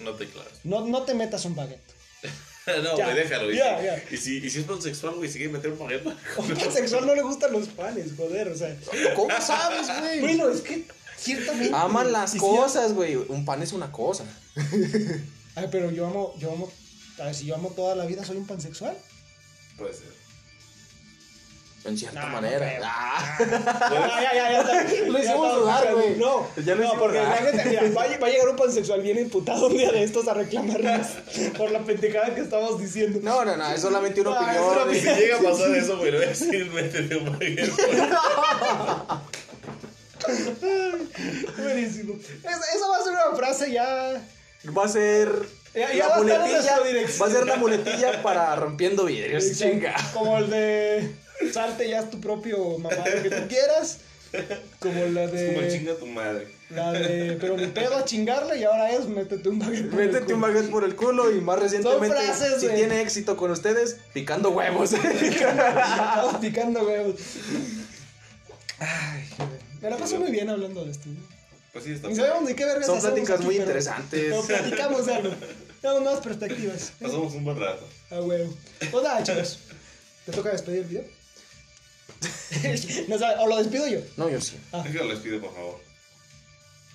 No 0.00 0.12
te 0.12 0.26
claves. 0.26 0.52
No, 0.64 0.86
no 0.86 1.02
te 1.02 1.14
metas 1.14 1.44
un 1.44 1.54
baguette. 1.54 1.94
No, 2.66 2.96
Ya, 2.96 3.04
güey, 3.04 3.16
déjalo. 3.16 3.52
Y, 3.52 3.56
ya, 3.58 3.78
si, 3.78 3.84
ya. 3.84 4.04
Y, 4.10 4.16
si, 4.16 4.36
y 4.38 4.48
si 4.48 4.60
es 4.60 4.64
pansexual, 4.64 5.16
güey, 5.16 5.30
sigue 5.30 5.50
meter 5.50 5.72
un 5.72 5.76
paquete. 5.76 6.08
A 6.08 6.12
un 6.40 6.48
pansexual 6.48 7.06
no 7.06 7.14
le 7.14 7.20
gustan 7.20 7.52
los 7.52 7.68
panes, 7.68 8.12
joder, 8.16 8.48
o 8.48 8.56
sea. 8.56 8.74
¿Cómo 9.14 9.38
sabes, 9.38 9.86
güey? 10.00 10.20
Bueno, 10.20 10.48
es 10.48 10.62
que 10.62 10.82
ciertamente. 11.18 11.76
Aman 11.76 12.10
las 12.10 12.34
y 12.34 12.38
cosas, 12.38 12.94
güey. 12.94 13.16
Un 13.16 13.44
pan 13.44 13.62
es 13.62 13.74
una 13.74 13.92
cosa. 13.92 14.24
Ay, 15.56 15.68
pero 15.70 15.90
yo 15.90 16.06
amo, 16.06 16.34
yo 16.38 16.52
amo. 16.52 16.72
A 17.18 17.26
ver, 17.26 17.34
si 17.34 17.44
yo 17.44 17.54
amo 17.54 17.68
toda 17.76 17.94
la 17.96 18.06
vida, 18.06 18.24
soy 18.24 18.38
un 18.38 18.46
pansexual. 18.46 18.96
Puede 19.76 19.92
ser. 19.92 20.23
En 21.84 21.98
cierta 21.98 22.20
No, 22.20 22.26
no 22.28 22.32
manera. 22.32 22.78
Ah. 22.82 23.36
Ya, 23.92 24.32
ya, 24.32 24.34
ya, 24.34 24.62
ya. 24.66 25.06
Lo 25.06 25.18
hicimos 25.18 25.54
dudar, 25.56 25.94
güey. 25.94 26.16
No, 26.16 26.48
Ya 26.64 26.74
no, 26.76 26.94
porque 26.98 27.18
la 27.18 27.40
mira, 27.64 27.82
va, 27.94 28.02
a- 28.04 28.18
va 28.18 28.26
a 28.26 28.30
llegar 28.30 28.48
un 28.48 28.56
pansexual 28.56 29.02
bien 29.02 29.18
imputado 29.18 29.66
un 29.66 29.76
día 29.76 29.92
de 29.92 30.02
estos 30.02 30.26
a 30.28 30.32
reclamarnos 30.34 31.06
por 31.58 31.70
la 31.70 31.80
pendejada 31.80 32.34
que 32.34 32.40
estamos 32.40 32.80
diciendo. 32.80 33.20
No, 33.22 33.44
no, 33.44 33.56
no. 33.56 33.70
Es 33.70 33.82
solamente 33.82 34.22
una 34.22 34.30
Ah, 34.32 34.54
es 34.54 34.60
opinión. 34.60 34.88
una 34.88 34.94
si 35.14 35.20
llega 35.20 35.36
a 35.36 35.40
pasar 35.42 35.70
eso, 35.76 35.98
güey, 35.98 36.10
voy 36.12 36.22
a 36.24 36.28
decir, 36.28 36.70
métete 36.70 37.16
un. 37.16 37.38
Buenísimo. 41.58 42.14
Es- 42.14 42.74
Esa 42.76 42.88
va 42.88 42.96
a 42.98 43.02
ser 43.02 43.12
una 43.12 43.36
frase 43.36 43.72
ya. 43.72 44.22
Va 44.76 44.84
a 44.84 44.88
ser. 44.88 45.28
Ya- 45.74 45.92
ya 45.92 46.08
la 46.08 46.08
va 46.08 46.16
a 46.16 46.20
estar 46.20 46.40
en 46.40 46.46
muletilla. 46.46 47.20
Va 47.20 47.26
a 47.26 47.30
ser 47.30 47.46
la 47.46 47.56
muletilla 47.56 48.22
para 48.22 48.56
rompiendo 48.56 49.04
vidrios. 49.04 49.44
Chinga. 49.58 49.94
Como 50.12 50.38
el 50.38 50.50
de. 50.50 51.14
Salte 51.52 51.88
ya 51.88 52.00
es 52.00 52.10
tu 52.10 52.20
propio 52.20 52.78
mamá 52.78 53.04
que 53.04 53.30
tú 53.30 53.48
quieras. 53.48 53.98
Como 54.80 55.04
la 55.06 55.24
Es 55.24 55.30
como 55.54 55.60
de. 55.60 55.70
chinga 55.70 55.94
tu 55.94 56.06
madre. 56.06 56.48
La 56.70 56.90
de. 56.92 57.36
Pero 57.40 57.56
ni 57.56 57.66
pedo 57.68 57.96
a 57.96 58.04
chingarle 58.04 58.58
y 58.58 58.64
ahora 58.64 58.90
es 58.90 59.06
métete 59.06 59.48
un 59.48 59.58
baguette. 59.60 59.90
por 59.90 60.00
el 60.00 60.06
Métete 60.08 60.34
un 60.34 60.40
culo. 60.40 60.52
baguette 60.52 60.70
por 60.70 60.84
el 60.84 60.96
culo 60.96 61.30
y 61.36 61.40
más 61.40 61.58
recientemente, 61.60 62.16
frases, 62.16 62.60
si 62.60 62.68
tiene 62.68 63.00
éxito 63.00 63.36
con 63.36 63.50
ustedes, 63.52 63.96
picando 64.12 64.50
huevos. 64.50 64.92
Estamos 64.92 66.36
picando 66.40 66.82
huevos. 66.84 67.14
Ay, 68.78 69.24
me 69.80 69.90
la 69.90 69.96
paso 69.96 70.18
muy 70.18 70.30
bien 70.32 70.50
hablando 70.50 70.84
de 70.84 70.90
esto. 70.90 71.08
¿no? 71.08 71.20
Pues 71.72 71.84
sí, 71.84 71.92
está 71.92 72.08
Ni 72.08 72.16
sabemos 72.16 72.48
ni 72.48 72.54
qué 72.54 72.64
vergas 72.64 72.86
Son 72.86 73.00
pláticas 73.00 73.36
aquí, 73.36 73.44
muy 73.44 73.54
pero- 73.54 73.64
interesantes. 73.66 74.20
Pero 74.20 74.42
platicamos 74.42 75.06
de 75.06 75.14
algo. 75.14 75.34
Tenemos 75.80 76.02
nuevas 76.02 76.20
perspectivas. 76.24 76.92
Pasamos 77.00 77.34
un 77.34 77.44
buen 77.44 77.58
rato. 77.60 77.86
Ah, 78.10 78.20
huevo. 78.20 78.52
Pues 78.90 79.02
nada, 79.04 79.22
chicos. 79.22 79.60
¿Te 80.26 80.32
toca 80.32 80.50
despedir 80.50 80.78
el 80.80 80.84
video? 80.86 81.04
no 83.08 83.18
sabe, 83.18 83.34
o 83.42 83.46
lo 83.46 83.56
despido 83.56 83.86
yo. 83.88 84.00
No, 84.16 84.28
yo 84.28 84.40
sí. 84.40 84.56
Ah. 84.72 84.82
Deja 84.84 84.98
que 84.98 85.04
lo 85.04 85.10
despide, 85.10 85.38
por 85.38 85.54
favor. 85.54 85.80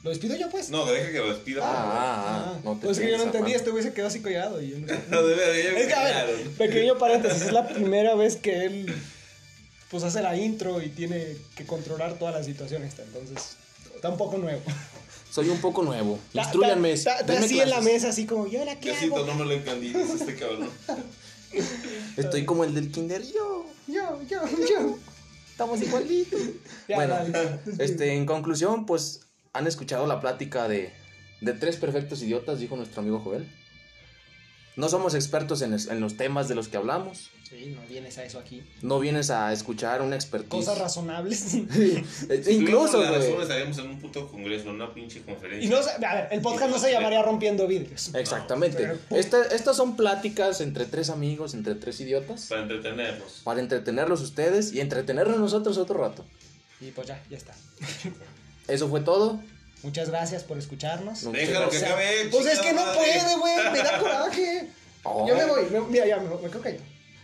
¿Lo 0.03 0.11
despido 0.11 0.35
yo, 0.37 0.49
pues? 0.49 0.69
No, 0.69 0.85
deja 0.85 1.11
que 1.11 1.17
lo 1.17 1.33
despida, 1.33 1.59
por 1.61 1.69
favor. 1.75 1.93
Ah, 1.93 2.23
ah, 2.27 2.53
Ah, 2.55 2.59
no 2.63 2.75
te 2.75 2.85
pues 2.85 2.97
es 2.97 3.03
que 3.03 3.11
yo 3.11 3.17
no 3.17 3.23
entendí, 3.23 3.51
este 3.51 3.69
güey 3.69 3.83
se 3.83 3.93
quedó 3.93 4.07
así 4.07 4.21
collado 4.21 4.61
y 4.61 4.69
yo 4.69 4.79
no 4.79 4.87
sé. 4.87 4.99
No, 5.09 5.23
de 5.23 5.35
verdad, 5.35 5.73
me 5.73 5.81
Es 5.81 5.87
que, 5.87 5.93
a 5.93 6.03
ver, 6.03 6.49
pequeño 6.51 6.97
paréntesis, 6.99 7.41
es 7.43 7.51
la 7.51 7.67
primera 7.67 8.15
vez 8.15 8.37
que 8.37 8.65
él 8.65 8.95
pues 9.89 10.03
hace 10.03 10.21
la 10.21 10.37
intro 10.37 10.81
y 10.81 10.89
tiene 10.89 11.35
que 11.55 11.65
controlar 11.65 12.13
toda 12.19 12.31
la 12.31 12.43
situación 12.43 12.83
esta, 12.83 13.01
entonces 13.03 13.57
está 13.95 14.09
un 14.09 14.17
poco 14.17 14.37
nuevo. 14.37 14.61
Soy 15.31 15.49
un 15.49 15.59
poco 15.59 15.83
nuevo. 15.83 16.19
Instruyanme. 16.33 16.91
Está, 16.91 17.17
así 17.17 17.59
en 17.59 17.69
la 17.69 17.81
mesa, 17.81 18.09
así 18.09 18.25
como, 18.25 18.47
¿yo 18.47 18.63
la 18.65 18.79
qué 18.79 18.91
Casito, 18.91 19.17
hago? 19.17 19.25
no 19.25 19.35
me 19.35 19.45
lo 19.45 19.51
entendí, 19.51 19.87
es 19.95 20.21
este 20.21 20.35
cabrón. 20.35 20.69
Estoy 22.17 22.45
como 22.45 22.63
el 22.63 22.73
del 22.73 22.91
kinder. 22.91 23.21
Yo. 23.23 23.65
Yo, 23.87 24.21
yo, 24.27 24.41
yo. 24.69 24.97
Estamos 25.59 25.81
igualitos. 25.81 26.39
Ya, 26.87 26.95
bueno, 26.95 27.15
dale. 27.15 27.59
este, 27.79 28.15
en 28.15 28.25
conclusión, 28.25 28.85
pues 28.85 29.27
han 29.51 29.67
escuchado 29.67 30.07
la 30.07 30.21
plática 30.21 30.69
de, 30.69 30.89
de 31.41 31.51
tres 31.53 31.75
perfectos 31.75 32.23
idiotas, 32.23 32.61
dijo 32.61 32.77
nuestro 32.77 33.01
amigo 33.01 33.19
Joel. 33.19 33.45
No 34.75 34.87
somos 34.87 35.13
expertos 35.13 35.61
en, 35.61 35.73
es- 35.73 35.87
en 35.87 35.99
los 35.99 36.15
temas 36.15 36.47
de 36.47 36.55
los 36.55 36.67
que 36.69 36.77
hablamos. 36.77 37.29
Sí, 37.49 37.75
no 37.75 37.81
vienes 37.89 38.17
a 38.19 38.23
eso 38.23 38.37
aquí. 38.39 38.63
No 38.83 38.99
vienes 38.99 39.29
a 39.31 39.51
escuchar 39.51 40.01
una 40.03 40.15
expertise. 40.15 40.49
Cosas 40.65 40.77
razonables. 40.77 41.55
Eh, 42.29 42.41
Si 42.45 42.51
Incluso, 42.61 42.99
güey. 42.99 43.41
estaríamos 43.41 43.77
en 43.79 43.87
un 43.89 43.99
puto 43.99 44.27
congreso, 44.27 44.69
en 44.69 44.75
una 44.75 44.93
pinche 44.93 45.21
conferencia. 45.23 45.67
y 45.67 45.69
no 45.69 45.81
se- 45.81 46.05
a 46.05 46.15
ver, 46.15 46.27
el 46.31 46.41
podcast 46.41 46.71
no 46.71 46.77
se 46.79 46.91
llamaría 46.91 47.23
Rompiendo 47.23 47.67
Vidrios. 47.67 48.11
Exactamente. 48.13 48.77
Pero- 48.77 49.19
Esta- 49.19 49.43
estas 49.47 49.75
son 49.75 49.97
pláticas 49.97 50.61
entre 50.61 50.85
tres 50.85 51.09
amigos, 51.09 51.53
entre 51.55 51.73
tres 51.75 51.99
idiotas, 51.99 52.45
Para 52.47 52.61
entretenernos. 52.61 53.41
para 53.43 53.59
entretenerlos 53.59 54.21
ustedes 54.21 54.71
y 54.71 54.79
entretenernos 54.79 55.39
nosotros 55.39 55.77
otro 55.79 55.97
rato. 55.99 56.23
Y 56.79 56.91
pues 56.91 57.07
ya, 57.07 57.21
ya 57.29 57.35
está. 57.37 57.53
Eso 58.67 58.87
fue 58.87 59.01
todo. 59.01 59.41
Muchas 59.83 60.09
gracias 60.09 60.43
por 60.43 60.57
escucharnos. 60.57 61.23
No, 61.23 61.31
Déjalo 61.31 61.69
que 61.69 61.77
O 61.77 61.79
sea, 61.79 61.89
acabe. 61.89 62.29
Pues 62.31 62.45
es 62.47 62.59
que 62.59 62.73
no 62.73 62.85
madre. 62.85 62.97
puede, 62.99 63.35
güey. 63.37 63.71
Me 63.71 63.77
da 63.79 63.99
coraje. 63.99 64.69
Oh. 65.03 65.25
Yo 65.27 65.35
me 65.35 65.45
voy. 65.45 65.69
me- 65.69 65.81
mira, 65.81 66.05
ya 66.05 66.17
me, 66.17 66.29
me 66.29 66.49
creo 66.49 66.61
que 66.61 66.73
ya. 66.73 66.79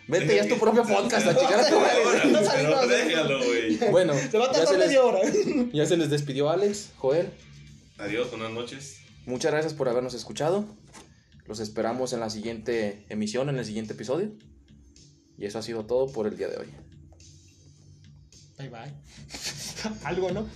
Vete, 0.08 0.36
ya 0.36 0.44
es 0.44 0.50
tu 0.50 0.58
propio 0.60 0.84
podcast, 0.84 1.28
a 1.28 1.36
chingar 1.36 1.60
a 1.60 1.68
tu 1.70 1.80
madre. 1.80 2.26
No 2.32 2.40
pero 2.40 2.46
salimos. 2.46 2.88
déjalo, 2.90 3.38
güey. 3.44 3.78
Bueno, 3.92 4.14
Se 4.14 4.38
va 4.38 4.46
a 4.46 4.52
tardar 4.52 4.78
media 4.78 5.04
hora. 5.04 5.20
ya 5.74 5.86
se 5.86 5.98
les 5.98 6.10
despidió 6.10 6.50
Alex, 6.50 6.92
Joel. 6.98 7.30
Adiós, 7.98 8.30
buenas 8.30 8.52
noches. 8.52 8.98
Muchas 9.26 9.52
gracias 9.52 9.74
por 9.74 9.90
habernos 9.90 10.14
escuchado. 10.14 10.66
Los 11.48 11.60
esperamos 11.60 12.14
en 12.14 12.20
la 12.20 12.30
siguiente 12.30 13.04
emisión, 13.10 13.50
en 13.50 13.58
el 13.58 13.66
siguiente 13.66 13.94
episodio. 13.94 14.32
Y 15.38 15.46
eso 15.46 15.58
ha 15.60 15.62
sido 15.64 15.86
todo 15.86 16.08
por 16.12 16.28
el 16.28 16.38
día 16.38 16.48
de 16.48 16.58
hoy. 16.58 16.68
Bye 18.58 18.70
bye. 18.70 18.94
Algo, 20.06 20.32
¿no? 20.32 20.48